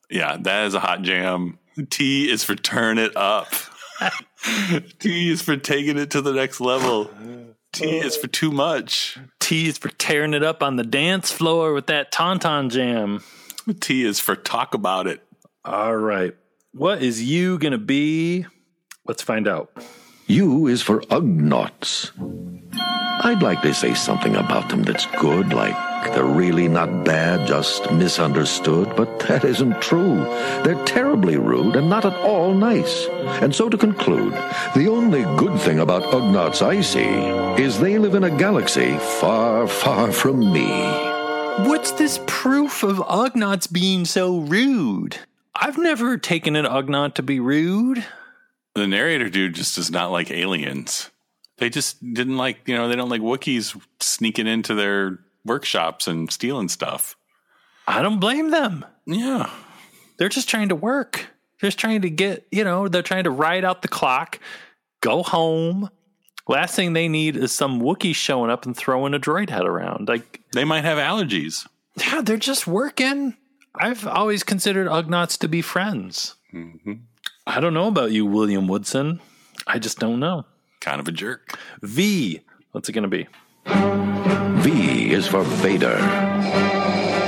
yeah, 0.09 0.37
that 0.39 0.65
is 0.65 0.73
a 0.73 0.79
hot 0.79 1.01
jam. 1.03 1.59
T 1.89 2.29
is 2.29 2.43
for 2.43 2.55
turn 2.55 2.97
it 2.97 3.15
up. 3.15 3.47
T 4.99 5.29
is 5.31 5.41
for 5.41 5.57
taking 5.57 5.97
it 5.97 6.11
to 6.11 6.21
the 6.21 6.33
next 6.33 6.59
level. 6.59 7.09
T 7.71 7.97
is 7.97 8.15
for 8.15 8.27
too 8.27 8.51
much. 8.51 9.17
T 9.39 9.67
is 9.67 9.77
for 9.77 9.89
tearing 9.89 10.33
it 10.33 10.43
up 10.43 10.63
on 10.63 10.77
the 10.77 10.83
dance 10.83 11.31
floor 11.31 11.73
with 11.73 11.87
that 11.87 12.11
tauntaun 12.11 12.69
jam. 12.71 13.21
T 13.79 14.03
is 14.03 14.19
for 14.19 14.35
talk 14.35 14.73
about 14.73 15.07
it. 15.07 15.21
All 15.63 15.95
right. 15.95 16.35
What 16.73 17.01
is 17.01 17.23
you 17.23 17.57
going 17.57 17.71
to 17.71 17.77
be? 17.77 18.45
Let's 19.07 19.23
find 19.23 19.47
out. 19.47 19.71
U 20.27 20.67
is 20.67 20.81
for 20.81 21.01
Ugnaughts. 21.01 22.11
I'd 23.23 23.41
like 23.41 23.61
to 23.61 23.73
say 23.73 23.93
something 23.93 24.35
about 24.35 24.69
them 24.69 24.83
that's 24.83 25.05
good, 25.17 25.53
like 25.53 25.75
they're 26.13 26.25
really 26.25 26.67
not 26.67 27.05
bad, 27.05 27.47
just 27.47 27.91
misunderstood, 27.91 28.95
but 28.95 29.19
that 29.27 29.43
isn't 29.43 29.81
true. 29.81 30.15
They're 30.63 30.83
terribly 30.85 31.37
rude 31.37 31.75
and 31.75 31.89
not 31.89 32.05
at 32.05 32.13
all 32.21 32.53
nice. 32.53 33.07
And 33.41 33.55
so 33.55 33.69
to 33.69 33.77
conclude, 33.77 34.33
the 34.75 34.87
only 34.89 35.23
good 35.37 35.59
thing 35.61 35.79
about 35.79 36.03
Ugnaughts 36.03 36.61
I 36.61 36.81
see 36.81 37.63
is 37.63 37.79
they 37.79 37.97
live 37.97 38.15
in 38.15 38.23
a 38.23 38.37
galaxy 38.37 38.97
far, 39.19 39.67
far 39.67 40.11
from 40.11 40.51
me. 40.51 41.14
What's 41.57 41.91
this 41.91 42.19
proof 42.27 42.83
of 42.83 42.97
Ugnaughts 42.97 43.71
being 43.71 44.03
so 44.03 44.39
rude? 44.39 45.17
I've 45.55 45.77
never 45.77 46.17
taken 46.17 46.57
an 46.57 46.65
Ugnaught 46.65 47.13
to 47.15 47.23
be 47.23 47.39
rude. 47.39 48.03
The 48.73 48.87
narrator 48.87 49.29
dude 49.29 49.55
just 49.55 49.75
does 49.75 49.89
not 49.89 50.11
like 50.11 50.29
aliens. 50.31 51.11
They 51.57 51.69
just 51.69 52.01
didn't 52.13 52.35
like, 52.35 52.67
you 52.67 52.75
know, 52.75 52.89
they 52.89 52.97
don't 52.97 53.09
like 53.09 53.21
Wookiees 53.21 53.81
sneaking 54.01 54.47
into 54.47 54.75
their 54.75 55.19
workshops 55.45 56.07
and 56.07 56.29
stealing 56.29 56.67
stuff. 56.67 57.15
I 57.87 58.01
don't 58.01 58.19
blame 58.19 58.51
them. 58.51 58.83
Yeah. 59.05 59.49
They're 60.17 60.27
just 60.27 60.49
trying 60.49 60.69
to 60.69 60.75
work. 60.75 61.27
They're 61.61 61.69
just 61.69 61.79
trying 61.79 62.01
to 62.01 62.09
get, 62.09 62.45
you 62.51 62.65
know, 62.65 62.89
they're 62.89 63.01
trying 63.01 63.23
to 63.23 63.31
ride 63.31 63.63
out 63.63 63.81
the 63.81 63.87
clock, 63.87 64.39
go 64.99 65.23
home. 65.23 65.89
Last 66.47 66.75
thing 66.75 66.93
they 66.93 67.07
need 67.07 67.35
is 67.35 67.51
some 67.51 67.81
Wookiee 67.81 68.15
showing 68.15 68.51
up 68.51 68.65
and 68.65 68.75
throwing 68.77 69.13
a 69.13 69.19
droid 69.19 69.49
head 69.49 69.65
around. 69.65 70.07
Like 70.07 70.41
They 70.53 70.63
might 70.63 70.83
have 70.83 70.97
allergies. 70.97 71.67
Yeah, 71.97 72.21
they're 72.21 72.37
just 72.37 72.67
working. 72.67 73.35
I've 73.73 74.05
always 74.07 74.43
considered 74.43 74.87
Ugnaughts 74.87 75.37
to 75.39 75.47
be 75.47 75.61
friends. 75.61 76.35
Mm-hmm. 76.53 76.93
I 77.47 77.59
don't 77.59 77.73
know 77.73 77.87
about 77.87 78.11
you, 78.11 78.25
William 78.25 78.67
Woodson. 78.67 79.21
I 79.67 79.79
just 79.79 79.99
don't 79.99 80.19
know. 80.19 80.45
Kind 80.81 80.99
of 80.99 81.07
a 81.07 81.11
jerk. 81.11 81.57
V. 81.81 82.41
What's 82.71 82.89
it 82.89 82.93
going 82.93 83.03
to 83.03 83.09
be? 83.09 83.27
V 84.61 85.11
is 85.11 85.27
for 85.27 85.43
Vader. 85.43 85.97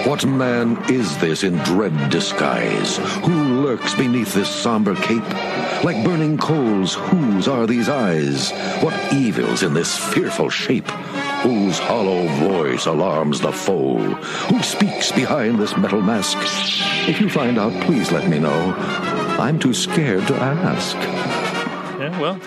What 0.08 0.26
man 0.26 0.82
is 0.90 1.18
this 1.18 1.44
in 1.44 1.58
dread 1.58 2.10
disguise? 2.10 2.96
Who 3.26 3.62
lurks 3.62 3.94
beneath 3.94 4.34
this 4.34 4.48
somber 4.50 4.96
cape? 4.96 5.28
Like 5.84 6.02
burning 6.06 6.38
coals, 6.38 6.94
whose 6.96 7.50
are 7.50 7.68
these 7.68 7.90
eyes? 7.90 8.52
What 8.82 8.96
evil's 9.14 9.64
in 9.64 9.74
this 9.74 9.98
fearful 9.98 10.50
shape? 10.50 10.88
Whose 11.44 11.78
hollow 11.78 12.26
voice 12.40 12.86
alarms 12.86 13.42
the 13.42 13.52
foe? 13.52 13.98
Who 14.50 14.64
speaks 14.64 15.12
behind 15.12 15.60
this 15.60 15.76
metal 15.76 16.02
mask? 16.02 16.38
If 17.10 17.20
you 17.20 17.30
find 17.30 17.60
out, 17.60 17.74
please 17.84 18.10
let 18.10 18.30
me 18.30 18.40
know. 18.40 18.74
I'm 19.38 19.60
too 19.60 19.74
scared 19.74 20.26
to 20.28 20.36
ask. 20.36 20.96
Yeah, 22.00 22.18
well, 22.18 22.40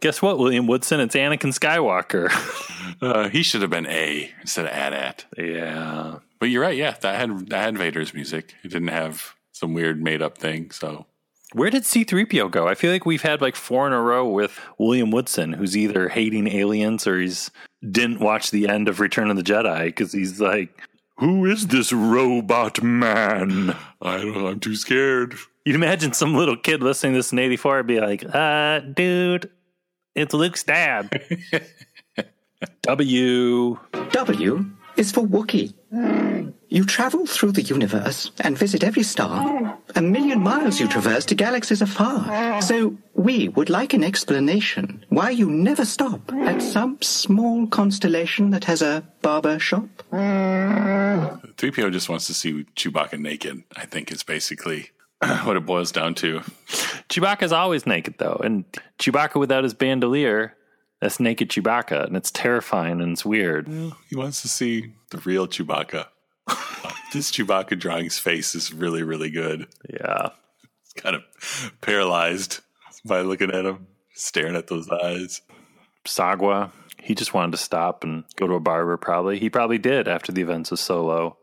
guess 0.00 0.22
what, 0.22 0.38
William 0.38 0.66
Woodson? 0.66 0.98
It's 1.00 1.14
Anakin 1.14 1.52
Skywalker. 1.52 2.30
Uh, 3.00 3.28
he 3.28 3.42
should 3.42 3.62
have 3.62 3.70
been 3.70 3.86
A 3.86 4.30
instead 4.42 4.64
of 4.64 4.70
AT-AT. 4.70 5.24
yeah. 5.36 6.18
But 6.42 6.50
you're 6.50 6.62
right. 6.62 6.76
Yeah, 6.76 6.96
that 7.02 7.20
had 7.20 7.50
that 7.50 7.62
had 7.62 7.78
Vader's 7.78 8.12
music. 8.12 8.56
It 8.64 8.72
didn't 8.72 8.88
have 8.88 9.36
some 9.52 9.74
weird 9.74 10.02
made 10.02 10.20
up 10.20 10.36
thing. 10.38 10.72
So 10.72 11.06
Where 11.52 11.70
did 11.70 11.84
C3PO 11.84 12.50
go? 12.50 12.66
I 12.66 12.74
feel 12.74 12.90
like 12.90 13.06
we've 13.06 13.22
had 13.22 13.40
like 13.40 13.54
four 13.54 13.86
in 13.86 13.92
a 13.92 14.02
row 14.02 14.28
with 14.28 14.58
William 14.76 15.12
Woodson, 15.12 15.52
who's 15.52 15.76
either 15.76 16.08
hating 16.08 16.48
aliens 16.48 17.06
or 17.06 17.20
he's 17.20 17.52
didn't 17.88 18.18
watch 18.18 18.50
the 18.50 18.66
end 18.66 18.88
of 18.88 18.98
Return 18.98 19.30
of 19.30 19.36
the 19.36 19.44
Jedi 19.44 19.84
because 19.84 20.12
he's 20.12 20.40
like, 20.40 20.76
Who 21.18 21.46
is 21.46 21.68
this 21.68 21.92
robot 21.92 22.82
man? 22.82 23.76
I 24.02 24.16
don't. 24.16 24.32
know. 24.34 24.48
I'm 24.48 24.58
too 24.58 24.74
scared. 24.74 25.36
You'd 25.64 25.76
imagine 25.76 26.12
some 26.12 26.34
little 26.34 26.56
kid 26.56 26.82
listening 26.82 27.12
to 27.12 27.20
this 27.20 27.30
in 27.30 27.38
84 27.38 27.76
would 27.76 27.86
be 27.86 28.00
like, 28.00 28.24
uh, 28.34 28.80
dude, 28.80 29.48
it's 30.16 30.34
Luke's 30.34 30.64
dad. 30.64 31.22
w. 32.82 33.78
W 34.10 34.70
is 35.02 35.12
for 35.12 35.22
Wookiee. 35.26 35.74
You 36.68 36.84
travel 36.86 37.26
through 37.26 37.52
the 37.52 37.62
universe 37.76 38.30
and 38.40 38.56
visit 38.56 38.82
every 38.82 39.02
star. 39.02 39.78
A 39.94 40.00
million 40.00 40.40
miles 40.40 40.80
you 40.80 40.88
traverse 40.88 41.26
to 41.26 41.34
galaxies 41.34 41.82
afar. 41.82 42.62
So 42.62 42.96
we 43.14 43.48
would 43.48 43.68
like 43.68 43.92
an 43.92 44.04
explanation 44.04 45.04
why 45.10 45.30
you 45.30 45.50
never 45.50 45.84
stop 45.84 46.32
at 46.32 46.62
some 46.62 46.96
small 47.02 47.66
constellation 47.66 48.50
that 48.50 48.64
has 48.64 48.80
a 48.80 49.04
barber 49.20 49.58
shop. 49.58 49.88
3PO 50.12 51.92
just 51.92 52.08
wants 52.08 52.26
to 52.28 52.34
see 52.34 52.64
Chewbacca 52.76 53.18
naked. 53.20 53.64
I 53.76 53.84
think 53.84 54.10
is 54.10 54.22
basically 54.22 54.90
what 55.44 55.56
it 55.56 55.66
boils 55.66 55.92
down 55.92 56.14
to. 56.22 56.40
Chewbacca's 57.10 57.52
always 57.52 57.86
naked, 57.86 58.14
though. 58.18 58.40
And 58.42 58.64
Chewbacca 58.98 59.36
without 59.38 59.64
his 59.64 59.74
bandolier, 59.74 60.56
that's 61.02 61.18
naked 61.18 61.48
Chewbacca. 61.48 62.06
And 62.06 62.16
it's 62.16 62.30
terrifying 62.30 63.00
and 63.00 63.12
it's 63.12 63.24
weird. 63.24 63.66
He 64.08 64.16
wants 64.16 64.40
to 64.42 64.48
see 64.48 64.94
the 65.10 65.18
real 65.18 65.48
Chewbacca. 65.48 66.06
this 67.12 67.32
Chewbacca 67.32 67.76
drawing's 67.76 68.20
face 68.20 68.54
is 68.54 68.72
really, 68.72 69.02
really 69.02 69.28
good. 69.28 69.66
Yeah. 69.90 70.28
It's 70.84 70.92
kind 70.94 71.16
of 71.16 71.72
paralyzed 71.80 72.60
by 73.04 73.22
looking 73.22 73.50
at 73.50 73.66
him, 73.66 73.88
staring 74.14 74.54
at 74.54 74.68
those 74.68 74.88
eyes. 74.88 75.42
Sagwa, 76.04 76.70
he 77.00 77.16
just 77.16 77.34
wanted 77.34 77.50
to 77.50 77.58
stop 77.58 78.04
and 78.04 78.22
go 78.36 78.46
to 78.46 78.54
a 78.54 78.60
barber, 78.60 78.96
probably. 78.96 79.40
He 79.40 79.50
probably 79.50 79.78
did 79.78 80.06
after 80.06 80.30
the 80.30 80.42
events 80.42 80.70
of 80.70 80.78
Solo. 80.78 81.36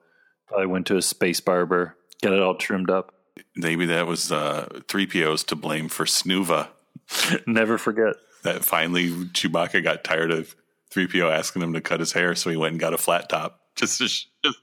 Probably 0.48 0.68
went 0.68 0.88
to 0.88 0.96
a 0.96 1.02
space 1.02 1.42
barber, 1.42 1.98
get 2.22 2.32
it 2.32 2.42
all 2.42 2.56
trimmed 2.56 2.90
up. 2.90 3.14
Maybe 3.58 3.86
that 3.88 4.08
was 4.08 4.32
uh, 4.32 4.68
3PO's 4.88 5.44
to 5.46 5.56
blame 5.58 5.90
for 5.90 6.06
Snuva. 6.06 6.70
Never 7.48 7.78
forget. 7.78 8.16
That 8.44 8.64
finally 8.64 9.10
Chewbacca 9.10 9.84
got 9.84 10.04
tired 10.04 10.32
of 10.32 10.56
3PO 10.92 11.32
asking 11.32 11.62
him 11.62 11.74
to 11.74 11.82
cut 11.82 12.00
his 12.00 12.14
hair, 12.14 12.36
so 12.36 12.50
he 12.50 12.56
went 12.58 12.72
and 12.74 12.80
got 12.80 12.94
a 12.94 12.98
flat 12.98 13.30
top 13.30 13.60
just 13.76 13.98
to, 14.00 14.08
sh- 14.08 14.26
just, 14.44 14.58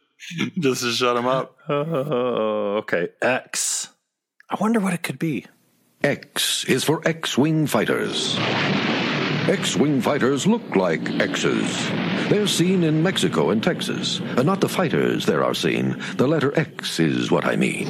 just 0.58 0.82
to 0.82 0.92
shut 0.92 1.16
him 1.16 1.26
up. 1.26 1.56
Oh, 1.68 2.76
okay. 2.78 3.08
X. 3.20 3.88
I 4.48 4.56
wonder 4.60 4.80
what 4.80 4.92
it 4.94 5.02
could 5.02 5.18
be. 5.18 5.46
X 6.02 6.64
is 6.64 6.84
for 6.84 7.00
X 7.06 7.36
Wing 7.36 7.66
fighters. 7.66 8.36
X 9.48 9.76
Wing 9.76 10.00
fighters 10.00 10.46
look 10.46 10.76
like 10.76 11.08
X's. 11.20 11.88
They're 12.28 12.46
seen 12.46 12.82
in 12.84 13.02
Mexico 13.02 13.50
and 13.50 13.62
Texas. 13.62 14.18
And 14.20 14.44
not 14.46 14.60
the 14.60 14.68
fighters 14.68 15.26
there 15.26 15.44
are 15.44 15.54
seen. 15.54 15.96
The 16.16 16.26
letter 16.26 16.56
X 16.58 16.98
is 17.00 17.30
what 17.30 17.44
I 17.44 17.56
mean. 17.56 17.88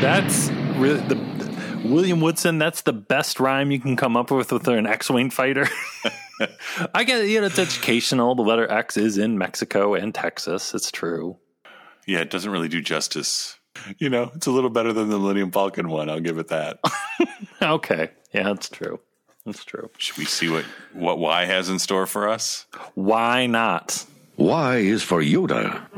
That's 0.00 0.50
really 0.76 1.00
the 1.08 1.16
William 1.86 2.20
Woodson. 2.20 2.58
That's 2.58 2.82
the 2.82 2.92
best 2.92 3.40
rhyme 3.40 3.70
you 3.70 3.80
can 3.80 3.96
come 3.96 4.16
up 4.16 4.30
with 4.30 4.52
with 4.52 4.68
an 4.68 4.86
X-wing 4.86 5.30
fighter. 5.30 5.66
I 6.94 7.04
get 7.04 7.22
it. 7.22 7.28
you 7.30 7.40
know 7.40 7.46
it's 7.46 7.58
educational. 7.58 8.34
The 8.34 8.42
letter 8.42 8.70
X 8.70 8.96
is 8.96 9.16
in 9.18 9.38
Mexico 9.38 9.94
and 9.94 10.14
Texas. 10.14 10.74
It's 10.74 10.90
true. 10.90 11.38
Yeah, 12.06 12.20
it 12.20 12.30
doesn't 12.30 12.50
really 12.50 12.68
do 12.68 12.80
justice. 12.82 13.58
You 13.98 14.08
know, 14.10 14.30
it's 14.34 14.46
a 14.46 14.50
little 14.50 14.70
better 14.70 14.92
than 14.92 15.08
the 15.10 15.18
Millennium 15.18 15.50
Falcon 15.50 15.88
one. 15.88 16.08
I'll 16.08 16.20
give 16.20 16.38
it 16.38 16.48
that. 16.48 16.78
Okay, 17.62 18.10
yeah, 18.34 18.42
that's 18.42 18.68
true. 18.68 19.00
That's 19.46 19.64
true. 19.64 19.88
Should 19.96 20.18
we 20.18 20.26
see 20.26 20.48
what 20.50 20.64
what 20.92 21.18
Y 21.18 21.46
has 21.46 21.70
in 21.70 21.78
store 21.78 22.06
for 22.06 22.28
us? 22.28 22.66
Why 22.94 23.46
not? 23.46 24.04
Y 24.36 24.76
is 24.76 25.02
for 25.02 25.22
Yoda. 25.22 25.88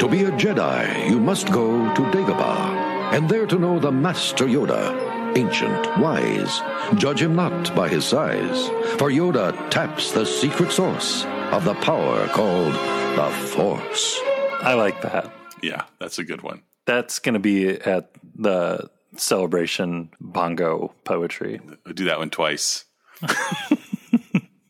To 0.00 0.08
be 0.08 0.24
a 0.24 0.32
Jedi, 0.32 1.08
you 1.08 1.20
must 1.20 1.52
go 1.52 1.94
to 1.94 2.00
Dagobah, 2.10 2.85
and 3.12 3.28
there 3.28 3.46
to 3.46 3.58
know 3.58 3.78
the 3.78 3.92
Master 3.92 4.46
Yoda, 4.46 5.36
ancient, 5.36 5.98
wise. 5.98 6.60
Judge 6.96 7.22
him 7.22 7.36
not 7.36 7.74
by 7.74 7.88
his 7.88 8.04
size, 8.04 8.68
for 8.98 9.10
Yoda 9.10 9.70
taps 9.70 10.12
the 10.12 10.24
secret 10.24 10.72
source 10.72 11.24
of 11.52 11.64
the 11.64 11.74
power 11.74 12.26
called 12.28 12.74
the 12.74 13.30
Force. 13.48 14.20
I 14.60 14.74
like 14.74 15.00
that. 15.02 15.32
Yeah, 15.62 15.84
that's 15.98 16.18
a 16.18 16.24
good 16.24 16.42
one. 16.42 16.62
That's 16.84 17.18
going 17.18 17.34
to 17.34 17.40
be 17.40 17.68
at 17.68 18.10
the 18.34 18.90
celebration 19.16 20.10
bongo 20.20 20.94
poetry. 21.04 21.60
I'll 21.86 21.92
do 21.92 22.04
that 22.04 22.18
one 22.18 22.30
twice. 22.30 22.84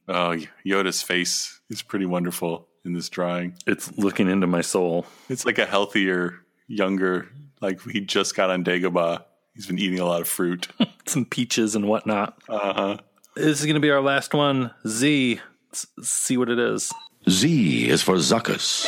oh, 0.09 0.37
Yoda's 0.65 1.03
face 1.03 1.61
is 1.71 1.83
pretty 1.83 2.07
wonderful 2.07 2.69
in 2.85 2.93
this 2.93 3.09
drawing. 3.09 3.55
It's 3.67 3.97
looking 3.99 4.29
into 4.29 4.47
my 4.47 4.61
soul. 4.61 5.07
It's 5.29 5.45
like 5.45 5.59
a 5.59 5.67
healthier, 5.67 6.41
younger, 6.69 7.29
like 7.61 7.81
he 7.83 8.01
just 8.01 8.35
got 8.35 8.51
on 8.51 8.65
Dagobah. 8.65 9.25
He's 9.55 9.67
been 9.67 9.79
eating 9.79 9.99
a 9.99 10.05
lot 10.05 10.21
of 10.21 10.29
fruit. 10.29 10.69
Some 11.07 11.25
peaches 11.25 11.75
and 11.75 11.89
whatnot. 11.89 12.43
Uh 12.49 12.73
huh. 12.73 12.97
This 13.35 13.61
is 13.61 13.67
going 13.67 13.75
to 13.75 13.81
be 13.81 13.91
our 13.91 14.01
last 14.01 14.35
one. 14.35 14.71
Z. 14.87 15.41
Let's 15.71 15.87
see 16.09 16.37
what 16.37 16.49
it 16.49 16.59
is. 16.59 16.93
Z 17.29 17.89
is 17.89 18.03
for 18.03 18.15
Zuckuss. 18.17 18.87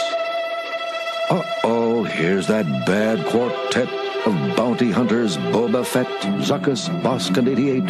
Uh 1.31 1.43
oh, 1.65 2.05
here's 2.05 2.47
that 2.47 2.65
bad 2.87 3.25
quartet 3.27 3.89
of 4.27 4.57
bounty 4.57 4.91
hunters 4.91 5.37
Boba 5.37 5.85
Fett, 5.85 6.07
Zuckuss, 6.41 6.89
Bossk, 7.03 7.37
and 7.37 7.49
88. 7.49 7.83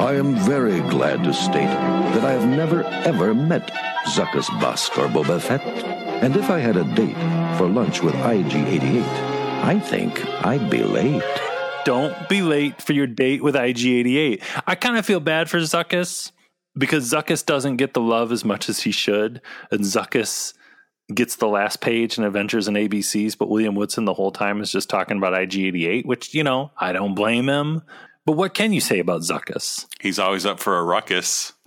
I 0.00 0.14
am 0.14 0.34
very 0.36 0.80
glad 0.90 1.24
to 1.24 1.32
state 1.32 1.66
that 2.14 2.24
I 2.24 2.32
have 2.32 2.46
never 2.48 2.84
ever 2.84 3.34
met 3.34 3.72
Zuckuss, 4.06 4.46
Bossk, 4.60 4.96
or 4.98 5.08
Boba 5.08 5.40
Fett. 5.40 5.62
And 6.22 6.36
if 6.36 6.50
I 6.50 6.58
had 6.58 6.76
a 6.76 6.84
date 6.94 7.16
for 7.58 7.66
lunch 7.66 8.02
with 8.02 8.14
IG 8.14 8.54
88, 8.54 9.33
I 9.64 9.80
think 9.80 10.22
I'd 10.44 10.68
be 10.68 10.82
late. 10.82 11.22
Don't 11.86 12.28
be 12.28 12.42
late 12.42 12.82
for 12.82 12.92
your 12.92 13.06
date 13.06 13.42
with 13.42 13.54
IG88. 13.54 14.42
I 14.66 14.74
kind 14.74 14.98
of 14.98 15.06
feel 15.06 15.20
bad 15.20 15.48
for 15.48 15.56
Zuckuss 15.56 16.32
because 16.76 17.10
Zuckuss 17.10 17.46
doesn't 17.46 17.78
get 17.78 17.94
the 17.94 18.02
love 18.02 18.30
as 18.30 18.44
much 18.44 18.68
as 18.68 18.80
he 18.80 18.90
should. 18.90 19.40
And 19.70 19.80
Zuckuss 19.80 20.52
gets 21.14 21.36
the 21.36 21.48
last 21.48 21.80
page 21.80 22.18
in 22.18 22.24
Adventures 22.24 22.68
in 22.68 22.74
ABCs, 22.74 23.38
but 23.38 23.48
William 23.48 23.74
Woodson 23.74 24.04
the 24.04 24.12
whole 24.12 24.32
time 24.32 24.60
is 24.60 24.70
just 24.70 24.90
talking 24.90 25.16
about 25.16 25.32
IG88, 25.32 26.04
which, 26.04 26.34
you 26.34 26.44
know, 26.44 26.70
I 26.76 26.92
don't 26.92 27.14
blame 27.14 27.48
him. 27.48 27.80
But 28.26 28.32
what 28.32 28.52
can 28.52 28.74
you 28.74 28.82
say 28.82 28.98
about 28.98 29.22
Zuckuss? 29.22 29.86
He's 29.98 30.18
always 30.18 30.44
up 30.44 30.60
for 30.60 30.78
a 30.78 30.84
ruckus. 30.84 31.54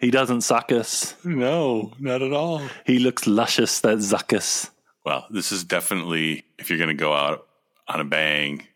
He 0.00 0.10
doesn't 0.10 0.40
suck 0.40 0.72
us. 0.72 1.14
No, 1.24 1.92
not 1.98 2.22
at 2.22 2.32
all. 2.32 2.62
He 2.86 2.98
looks 2.98 3.26
luscious, 3.26 3.80
that 3.80 3.98
Zuckuss. 3.98 4.70
Well, 5.04 5.26
this 5.30 5.52
is 5.52 5.64
definitely 5.64 6.44
if 6.58 6.68
you're 6.68 6.78
going 6.78 6.88
to 6.88 6.94
go 6.94 7.12
out 7.12 7.46
on 7.88 8.00
a 8.00 8.04
bang. 8.04 8.66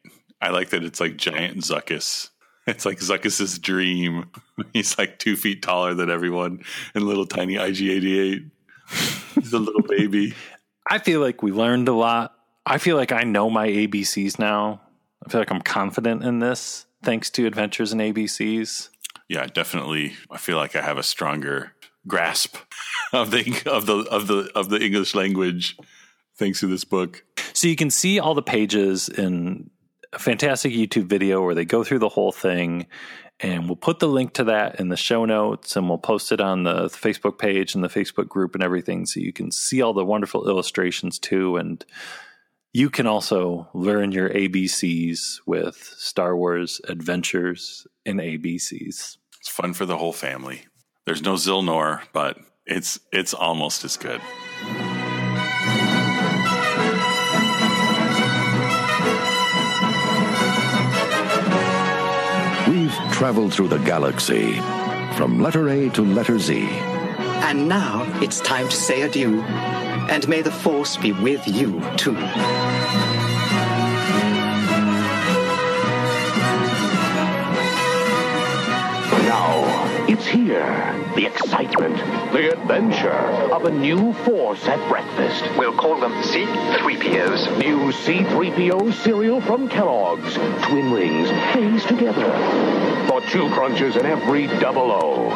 I 0.41 0.51
like 0.51 0.71
that 0.71 0.85
it's 0.85 1.01
like 1.01 1.17
giant 1.17 1.59
Zuckuss. 1.59 2.31
It's 2.67 2.87
like 2.87 2.99
Zuckuss's 2.99 3.59
dream. 3.59 4.31
He's 4.73 4.97
like 4.97 5.19
two 5.19 5.37
feet 5.37 5.61
taller 5.61 5.93
than 5.93 6.09
everyone 6.09 6.65
and 6.95 7.05
little 7.05 7.27
tiny 7.27 7.57
IG88. 7.57 8.51
He's 9.35 9.53
a 9.53 9.59
little 9.59 9.83
baby. 9.83 10.33
I 10.91 10.99
feel 10.99 11.21
like 11.21 11.43
we 11.43 11.53
learned 11.53 11.89
a 11.89 11.93
lot. 11.93 12.35
I 12.65 12.79
feel 12.79 12.97
like 12.97 13.13
I 13.13 13.25
know 13.25 13.51
my 13.51 13.69
ABCs 13.69 14.39
now. 14.39 14.81
I 15.27 15.29
feel 15.29 15.43
like 15.43 15.51
I'm 15.51 15.61
confident 15.61 16.25
in 16.25 16.39
this 16.39 16.87
thanks 17.03 17.29
to 17.31 17.47
Adventures 17.47 17.93
in 17.93 17.99
ABCs. 17.99 18.89
Yeah, 19.29 19.47
definitely. 19.47 20.15
I 20.31 20.39
feel 20.39 20.57
like 20.57 20.75
I 20.75 20.81
have 20.81 20.97
a 20.97 21.03
stronger 21.03 21.73
grasp 22.07 22.57
of 23.13 23.31
the 23.31 23.63
of 23.67 23.87
the 23.87 23.99
of 24.11 24.27
the 24.27 24.51
of 24.55 24.69
the 24.71 24.83
English 24.83 25.15
language 25.15 25.77
thanks 26.37 26.61
to 26.61 26.67
this 26.67 26.85
book. 26.85 27.25
So 27.53 27.69
you 27.69 27.77
can 27.77 27.91
see 27.91 28.19
all 28.19 28.35
the 28.35 28.43
pages 28.43 29.09
in 29.09 29.71
a 30.13 30.19
fantastic 30.19 30.73
YouTube 30.73 31.05
video 31.07 31.43
where 31.43 31.55
they 31.55 31.65
go 31.65 31.85
through 31.85 32.01
the 32.01 32.09
whole 32.09 32.33
thing. 32.33 32.87
And 33.41 33.67
we'll 33.67 33.77
put 33.77 33.99
the 33.99 34.09
link 34.09 34.35
to 34.35 34.45
that 34.45 34.79
in 34.79 34.89
the 34.89 34.97
show 34.97 35.25
notes 35.25 35.77
and 35.77 35.89
we'll 35.89 35.99
post 35.99 36.31
it 36.31 36.41
on 36.41 36.63
the 36.63 36.85
Facebook 36.85 37.39
page 37.39 37.75
and 37.75 37.83
the 37.83 37.89
Facebook 37.89 38.29
group 38.29 38.55
and 38.55 38.63
everything 38.63 39.07
so 39.07 39.19
you 39.19 39.33
can 39.33 39.51
see 39.51 39.83
all 39.83 39.93
the 39.93 40.05
wonderful 40.05 40.49
illustrations 40.49 41.19
too. 41.19 41.57
And 41.57 41.85
you 42.73 42.91
can 42.91 43.07
also 43.07 43.69
learn 43.75 44.13
your 44.13 44.31
ABCs 44.31 45.41
with 45.47 45.77
Star 45.97 46.37
Wars 46.37 46.81
Adventures 46.89 47.87
in 48.05 48.19
ABCs. 48.19 49.17
It's 49.41 49.49
fun 49.49 49.75
for 49.75 49.85
the 49.85 49.99
whole 49.99 50.13
family. 50.13 50.67
There's 51.05 51.23
no 51.23 51.35
Zilnor, 51.35 52.03
but 52.13 52.39
it's 52.67 52.99
it's 53.13 53.35
almost 53.35 53.85
as 53.85 53.97
good. 53.97 54.21
Traveled 63.15 63.55
through 63.55 63.69
the 63.69 63.79
galaxy 63.79 64.55
from 65.17 65.41
letter 65.41 65.69
A 65.69 65.89
to 65.89 66.03
letter 66.03 66.37
Z. 66.37 66.67
And 67.47 67.69
now 67.69 68.03
it's 68.21 68.41
time 68.41 68.69
to 68.69 68.75
say 68.75 69.03
adieu. 69.03 69.41
And 69.41 70.27
may 70.29 70.43
the 70.43 70.51
Force 70.51 70.97
be 70.97 71.13
with 71.13 71.47
you, 71.47 71.81
too. 71.97 72.15
Now, 79.31 79.63
it's 80.09 80.27
here. 80.27 81.01
The 81.15 81.27
excitement, 81.27 81.97
the 82.33 82.53
adventure 82.53 83.11
of 83.55 83.65
a 83.65 83.71
new 83.71 84.13
force 84.25 84.67
at 84.67 84.89
breakfast. 84.89 85.45
We'll 85.57 85.77
call 85.77 86.01
them 86.01 86.21
C-3POs. 86.25 87.59
New 87.59 87.93
C-3PO 87.93 88.93
cereal 88.93 89.41
from 89.41 89.69
Kellogg's. 89.69 90.35
Twin 90.67 90.93
rings, 90.93 91.29
phase 91.55 91.85
together. 91.85 92.84
For 93.09 93.21
two 93.21 93.49
crunches 93.51 93.97
in 93.97 94.07
every 94.07 94.47
double 94.47 94.91
O. 94.91 95.31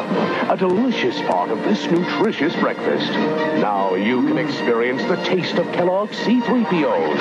A 0.49 0.57
delicious 0.57 1.19
part 1.21 1.49
of 1.49 1.63
this 1.63 1.85
nutritious 1.85 2.55
breakfast. 2.55 3.09
Now 3.61 3.95
you 3.95 4.27
can 4.27 4.37
experience 4.37 5.03
the 5.03 5.17
taste 5.17 5.55
of 5.55 5.71
Kellogg's 5.71 6.17
C-3POs. 6.17 7.19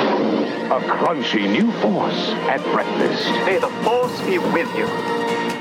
A 0.71 0.81
crunchy 0.81 1.51
new 1.51 1.71
force 1.81 2.31
at 2.49 2.63
breakfast. 2.73 3.29
May 3.47 3.59
the 3.59 3.69
Force 3.85 4.21
be 4.23 4.39
with 4.39 4.75
you. 4.77 5.58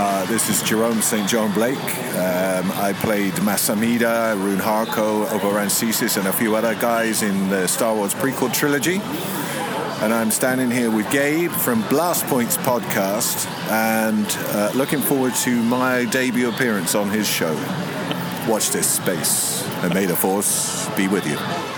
Uh, 0.00 0.24
this 0.26 0.48
is 0.48 0.62
Jerome 0.62 1.02
St. 1.02 1.28
John 1.28 1.52
Blake. 1.52 1.76
Um, 1.76 2.70
I 2.70 2.94
played 3.00 3.32
Mas 3.42 3.68
Amedda, 3.68 4.36
Rune 4.36 4.60
Haako, 4.60 5.28
Oberon 5.32 5.68
and 6.16 6.28
a 6.28 6.32
few 6.32 6.54
other 6.54 6.76
guys 6.76 7.24
in 7.24 7.48
the 7.48 7.66
Star 7.66 7.96
Wars 7.96 8.14
prequel 8.14 8.54
trilogy. 8.54 9.00
And 10.00 10.14
I'm 10.14 10.30
standing 10.30 10.70
here 10.70 10.92
with 10.92 11.10
Gabe 11.10 11.50
from 11.50 11.82
Blast 11.88 12.26
Points 12.26 12.56
podcast 12.58 13.48
and 13.70 14.24
uh, 14.50 14.70
looking 14.76 15.00
forward 15.00 15.34
to 15.42 15.62
my 15.64 16.04
debut 16.04 16.48
appearance 16.48 16.94
on 16.94 17.10
his 17.10 17.26
show. 17.26 17.54
Watch 18.48 18.70
this 18.70 18.88
space, 18.88 19.66
and 19.82 19.92
may 19.92 20.06
the 20.06 20.14
Force 20.14 20.88
be 20.90 21.08
with 21.08 21.26
you. 21.26 21.77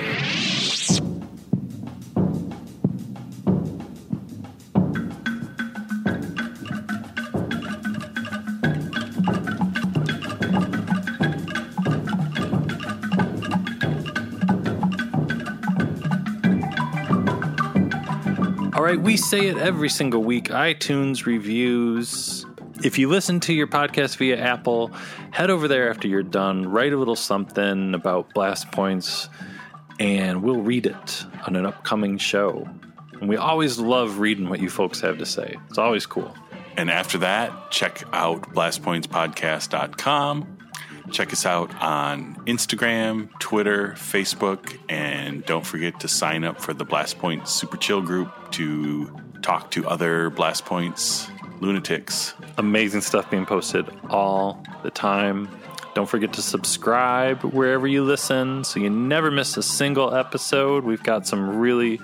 We 19.01 19.17
say 19.17 19.47
it 19.47 19.57
every 19.57 19.89
single 19.89 20.23
week 20.23 20.45
iTunes 20.49 21.25
reviews. 21.25 22.45
If 22.83 22.99
you 22.99 23.09
listen 23.09 23.39
to 23.41 23.53
your 23.53 23.67
podcast 23.67 24.15
via 24.17 24.37
Apple, 24.37 24.91
head 25.31 25.49
over 25.49 25.67
there 25.67 25.89
after 25.89 26.07
you're 26.07 26.23
done, 26.23 26.69
write 26.69 26.93
a 26.93 26.97
little 26.97 27.15
something 27.15 27.95
about 27.95 28.33
blast 28.33 28.71
points, 28.71 29.27
and 29.99 30.43
we'll 30.43 30.61
read 30.61 30.85
it 30.85 31.25
on 31.47 31.55
an 31.55 31.65
upcoming 31.65 32.19
show. 32.19 32.69
And 33.13 33.27
we 33.27 33.37
always 33.37 33.79
love 33.79 34.19
reading 34.19 34.49
what 34.49 34.59
you 34.59 34.69
folks 34.69 35.01
have 35.01 35.17
to 35.17 35.25
say. 35.25 35.57
It's 35.69 35.79
always 35.79 36.05
cool. 36.05 36.35
And 36.77 36.91
after 36.91 37.17
that, 37.19 37.71
check 37.71 38.03
out 38.13 38.53
blastpointspodcast.com. 38.53 40.50
Check 41.11 41.33
us 41.33 41.45
out 41.45 41.75
on 41.81 42.35
Instagram, 42.45 43.29
Twitter, 43.39 43.89
Facebook, 43.97 44.77
and 44.89 45.45
don't 45.45 45.65
forget 45.65 45.99
to 45.99 46.07
sign 46.07 46.43
up 46.43 46.61
for 46.61 46.73
the 46.73 46.85
Blast 46.85 47.19
Point 47.19 47.47
Super 47.47 47.77
Chill 47.77 48.01
group 48.01 48.29
to 48.51 49.11
talk 49.41 49.71
to 49.71 49.87
other 49.87 50.29
Blast 50.29 50.65
Points 50.65 51.27
lunatics. 51.59 52.33
Amazing 52.57 53.01
stuff 53.01 53.29
being 53.29 53.45
posted 53.45 53.85
all 54.09 54.63
the 54.83 54.91
time. 54.91 55.49
Don't 55.93 56.07
forget 56.07 56.33
to 56.33 56.41
subscribe 56.41 57.43
wherever 57.43 57.85
you 57.85 58.03
listen 58.03 58.63
so 58.63 58.79
you 58.79 58.89
never 58.89 59.29
miss 59.29 59.57
a 59.57 59.63
single 59.63 60.13
episode. 60.13 60.85
We've 60.85 61.03
got 61.03 61.27
some 61.27 61.59
really 61.59 61.99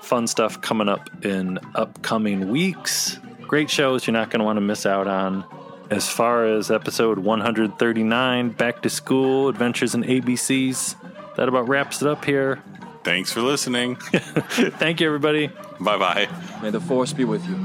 fun 0.00 0.26
stuff 0.26 0.60
coming 0.62 0.88
up 0.88 1.10
in 1.24 1.58
upcoming 1.74 2.48
weeks. 2.48 3.18
Great 3.42 3.68
shows 3.68 4.06
you're 4.06 4.12
not 4.12 4.30
going 4.30 4.40
to 4.40 4.44
want 4.44 4.56
to 4.56 4.62
miss 4.62 4.86
out 4.86 5.06
on. 5.06 5.44
As 5.90 6.08
far 6.10 6.44
as 6.44 6.70
episode 6.70 7.18
139, 7.18 8.50
Back 8.50 8.82
to 8.82 8.90
School, 8.90 9.48
Adventures 9.48 9.94
in 9.94 10.02
ABCs, 10.02 10.96
that 11.36 11.48
about 11.48 11.66
wraps 11.68 12.02
it 12.02 12.08
up 12.08 12.24
here. 12.24 12.62
Thanks 13.04 13.32
for 13.32 13.40
listening. 13.40 13.96
Thank 13.96 15.00
you, 15.00 15.06
everybody. 15.06 15.46
Bye 15.80 15.96
bye. 15.96 16.28
May 16.62 16.70
the 16.70 16.80
Force 16.80 17.12
be 17.14 17.24
with 17.24 17.46
you. 17.48 17.56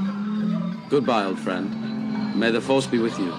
Goodbye, 0.88 1.24
old 1.24 1.38
friend. 1.38 2.34
May 2.38 2.50
the 2.50 2.62
Force 2.62 2.86
be 2.86 2.98
with 2.98 3.18
you. 3.18 3.32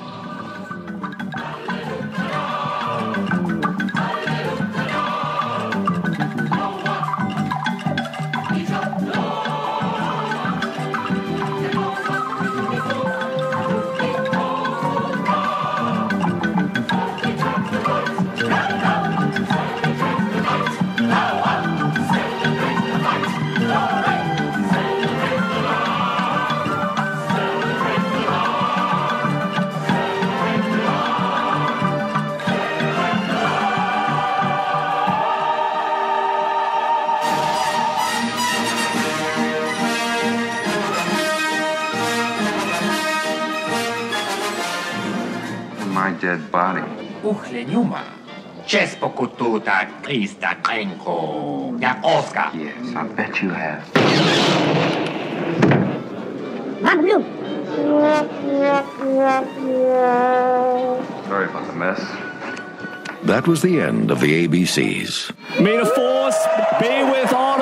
Body. 46.55 46.83
Uchle 47.23 47.65
Numa. 47.67 48.03
chest 48.65 48.99
pokututa 48.99 49.85
Krista 50.01 50.55
Krenko. 50.63 51.73
Ja, 51.81 51.95
Oscar. 52.03 52.49
Yes, 52.53 52.95
I 52.95 53.03
bet 53.15 53.41
you 53.41 53.49
have. 53.49 53.83
Sorry 61.27 61.45
about 61.45 61.67
the 61.67 61.73
mess. 61.73 62.01
That 63.23 63.47
was 63.47 63.61
the 63.61 63.81
end 63.81 64.11
of 64.11 64.19
the 64.19 64.47
ABCs. 64.47 65.33
May 65.59 65.77
the 65.77 65.85
force 65.85 66.39
be 66.79 67.03
with 67.11 67.33
all. 67.33 67.55